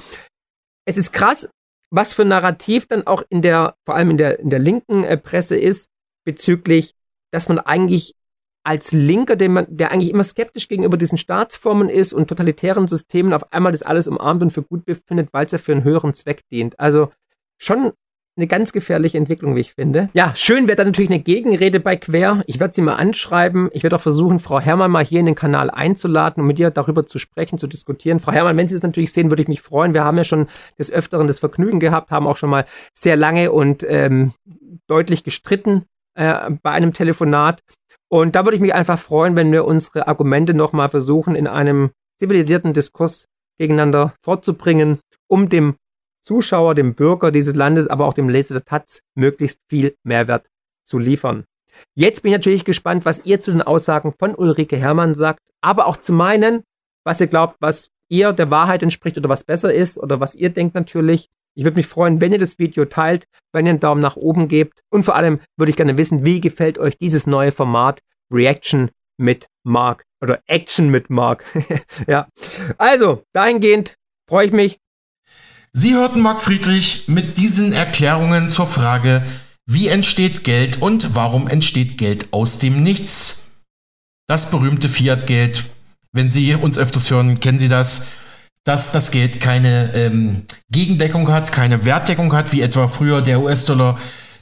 es 0.85 0.97
ist 0.97 1.13
krass, 1.13 1.49
was 1.91 2.15
für 2.15 2.23
ein 2.23 2.29
Narrativ 2.29 2.87
dann 2.87 3.07
auch 3.07 3.23
in 3.29 3.43
der, 3.43 3.75
vor 3.85 3.95
allem 3.97 4.11
in 4.11 4.17
der, 4.17 4.39
in 4.39 4.51
der 4.51 4.61
linken 4.61 5.05
äh, 5.05 5.17
Presse 5.17 5.57
ist, 5.57 5.89
bezüglich, 6.25 6.95
dass 7.33 7.49
man 7.49 7.59
eigentlich 7.59 8.15
als 8.63 8.93
Linker, 8.93 9.37
der, 9.37 9.49
man, 9.49 9.67
der 9.69 9.91
eigentlich 9.91 10.11
immer 10.11 10.25
skeptisch 10.25 10.69
gegenüber 10.69 10.97
diesen 10.97 11.19
Staatsformen 11.19 11.89
ist 11.89 12.13
und 12.13 12.29
totalitären 12.29 12.87
Systemen, 12.87 13.33
auf 13.33 13.53
einmal 13.53 13.73
das 13.73 13.83
alles 13.83 14.07
umarmt 14.07 14.43
und 14.43 14.51
für 14.51 14.63
gut 14.63 14.85
befindet, 14.85 15.31
weil 15.33 15.47
es 15.47 15.53
ja 15.53 15.59
für 15.59 15.73
einen 15.73 15.85
höheren 15.85 16.15
Zweck 16.15 16.43
dient. 16.51 16.79
Also 16.79 17.11
schon 17.59 17.93
eine 18.37 18.47
ganz 18.47 18.73
gefährliche 18.73 19.19
Entwicklung, 19.19 19.55
wie 19.55 19.61
ich 19.61 19.75
finde. 19.75 20.09
Ja, 20.15 20.33
schön 20.35 20.67
wäre 20.67 20.77
dann 20.77 20.87
natürlich 20.87 21.11
eine 21.11 21.21
Gegenrede 21.21 21.81
bei 21.81 21.97
Quer. 21.97 22.43
Ich 22.47 22.61
werde 22.61 22.75
sie 22.75 22.81
mal 22.81 22.95
anschreiben. 22.95 23.69
Ich 23.73 23.83
werde 23.83 23.97
auch 23.97 24.01
versuchen, 24.01 24.39
Frau 24.39 24.61
Herrmann 24.61 24.91
mal 24.91 25.05
hier 25.05 25.21
in 25.21 25.27
den 25.27 25.35
Kanal 25.35 25.71
einzuladen, 25.71 26.41
um 26.41 26.47
mit 26.47 26.59
ihr 26.59 26.71
darüber 26.71 27.05
zu 27.05 27.19
sprechen, 27.19 27.59
zu 27.59 27.67
diskutieren. 27.67 28.21
Frau 28.21 28.33
Herrmann, 28.33 28.57
wenn 28.57 28.69
Sie 28.69 28.75
das 28.75 28.83
natürlich 28.83 29.13
sehen, 29.13 29.31
würde 29.31 29.43
ich 29.43 29.49
mich 29.49 29.61
freuen. 29.61 29.95
Wir 29.95 30.05
haben 30.05 30.17
ja 30.17 30.25
schon 30.25 30.47
des 30.79 30.91
Öfteren 30.91 31.27
das 31.27 31.39
Vergnügen 31.39 31.81
gehabt, 31.81 32.11
haben 32.11 32.27
auch 32.27 32.37
schon 32.37 32.51
mal 32.51 32.65
sehr 32.95 33.17
lange 33.17 33.53
und 33.53 33.85
ähm, 33.87 34.33
deutlich 34.87 35.23
gestritten 35.23 35.85
äh, 36.15 36.51
bei 36.63 36.71
einem 36.71 36.93
Telefonat. 36.93 37.61
Und 38.13 38.35
da 38.35 38.45
würde 38.45 38.57
ich 38.57 38.63
mich 38.63 38.75
einfach 38.75 38.99
freuen, 38.99 39.37
wenn 39.37 39.53
wir 39.53 39.65
unsere 39.65 40.09
Argumente 40.09 40.53
nochmal 40.53 40.89
versuchen, 40.89 41.37
in 41.37 41.47
einem 41.47 41.91
zivilisierten 42.19 42.73
Diskurs 42.73 43.27
gegeneinander 43.59 44.13
vorzubringen, 44.23 44.99
um 45.29 45.49
dem 45.49 45.77
Zuschauer, 46.23 46.75
dem 46.75 46.95
Bürger 46.95 47.31
dieses 47.31 47.55
Landes, 47.55 47.87
aber 47.87 48.07
auch 48.07 48.15
dem 48.15 48.29
Leser 48.29 48.55
der 48.55 48.65
Taz 48.65 49.03
möglichst 49.15 49.61
viel 49.69 49.95
Mehrwert 50.03 50.47
zu 50.85 50.99
liefern. 50.99 51.45
Jetzt 51.95 52.23
bin 52.23 52.33
ich 52.33 52.39
natürlich 52.39 52.65
gespannt, 52.65 53.05
was 53.05 53.25
ihr 53.25 53.41
zu 53.41 53.53
den 53.53 53.63
Aussagen 53.63 54.13
von 54.19 54.35
Ulrike 54.35 54.77
Herrmann 54.77 55.15
sagt, 55.15 55.41
aber 55.63 55.87
auch 55.87 55.97
zu 55.97 56.13
meinen, 56.13 56.63
was 57.05 57.21
ihr 57.21 57.29
glaubt, 57.29 57.57
was 57.61 57.91
ihr 58.09 58.33
der 58.33 58.51
Wahrheit 58.51 58.83
entspricht 58.83 59.17
oder 59.17 59.29
was 59.29 59.45
besser 59.45 59.73
ist 59.73 59.99
oder 59.99 60.21
was 60.21 60.35
ihr 60.35 60.51
denkt 60.51 60.75
natürlich. 60.75 61.31
Ich 61.55 61.65
würde 61.65 61.77
mich 61.77 61.87
freuen, 61.87 62.21
wenn 62.21 62.33
ihr 62.33 62.39
das 62.39 62.59
Video 62.59 62.85
teilt, 62.85 63.27
wenn 63.53 63.67
ihr 63.67 63.71
einen 63.71 63.81
Daumen 63.81 64.01
nach 64.01 64.17
oben 64.17 64.49
gebt 64.49 64.81
und 64.91 65.03
vor 65.03 65.17
allem 65.17 65.41
würde 65.57 65.71
ich 65.71 65.77
gerne 65.77 65.99
wissen, 65.99 66.25
wie 66.25 66.41
gefällt 66.41 66.79
euch 66.79 66.97
dieses 66.99 67.27
neue 67.27 67.53
Format 67.53 68.01
Reaction 68.33 68.91
mit 69.19 69.47
Mark 69.65 70.05
oder 70.23 70.41
Action 70.47 70.91
mit 70.91 71.11
Mark. 71.11 71.45
ja. 72.07 72.29
Also, 72.79 73.25
dahingehend 73.33 73.97
freue 74.29 74.47
ich 74.47 74.53
mich. 74.53 74.79
Sie 75.73 75.95
hörten 75.95 76.21
Mark 76.21 76.41
Friedrich 76.41 77.07
mit 77.07 77.39
diesen 77.39 77.73
Erklärungen 77.73 78.51
zur 78.51 78.67
Frage, 78.67 79.25
wie 79.67 79.87
entsteht 79.87 80.43
Geld 80.43 80.83
und 80.83 81.15
warum 81.15 81.47
entsteht 81.47 81.97
Geld 81.97 82.33
aus 82.33 82.59
dem 82.59 82.83
Nichts? 82.83 83.53
Das 84.27 84.51
berühmte 84.51 84.89
Fiat-Geld. 84.89 85.65
Wenn 86.13 86.31
Sie 86.31 86.55
uns 86.57 86.77
öfters 86.77 87.09
hören, 87.11 87.39
kennen 87.39 87.61
Sie 87.61 87.69
das 87.69 88.07
dass 88.65 88.93
das 88.93 89.11
Geld 89.11 89.41
keine 89.41 89.91
ähm, 89.95 90.45
Gegendeckung 90.71 91.29
hat, 91.29 91.53
keine 91.53 91.85
Wertdeckung 91.85 92.33
hat, 92.33 92.53
wie 92.53 92.61
etwa 92.61 92.89
früher 92.89 93.23
der 93.23 93.41
US-Dollar, 93.41 93.99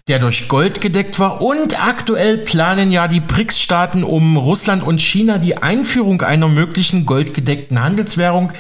der 0.09 0.19
durch 0.19 0.49
Gold 0.49 0.81
gedeckt 0.81 1.19
war. 1.19 1.41
Und 1.41 1.83
aktuell 1.85 2.39
planen 2.39 2.91
ja 2.91 3.09
die 3.09 3.21
BRICS-Staaten 3.21 4.03
um 4.03 4.37
Russland 4.37 4.83
und 4.83 5.01
China 5.01 5.39
die 5.39 5.59
Einführung 5.59 6.23
einer 6.23 6.49
möglichen 6.49 7.07
goldgedeckten 7.07 7.81
Handelswährung. 7.81 8.53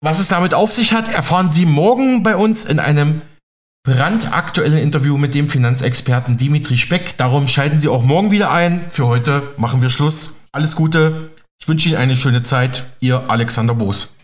Was 0.00 0.18
es 0.18 0.28
damit 0.28 0.54
auf 0.54 0.72
sich 0.72 0.94
hat, 0.94 1.12
erfahren 1.12 1.52
Sie 1.52 1.66
morgen 1.66 2.22
bei 2.22 2.36
uns 2.36 2.64
in 2.64 2.78
einem 2.78 3.20
brandaktuellen 3.82 4.78
Interview 4.78 5.18
mit 5.18 5.34
dem 5.34 5.48
Finanzexperten 5.48 6.36
Dimitri 6.36 6.78
Speck. 6.78 7.16
Darum 7.18 7.48
schalten 7.48 7.80
Sie 7.80 7.88
auch 7.88 8.02
morgen 8.02 8.30
wieder 8.30 8.50
ein. 8.50 8.84
Für 8.88 9.06
heute 9.06 9.42
machen 9.56 9.82
wir 9.82 9.90
Schluss. 9.90 10.36
Alles 10.52 10.76
Gute. 10.76 11.30
Ich 11.60 11.68
wünsche 11.68 11.88
Ihnen 11.88 11.98
eine 11.98 12.14
schöne 12.14 12.42
Zeit. 12.42 12.84
Ihr 13.00 13.28
Alexander 13.28 13.74
Boos. 13.74 14.19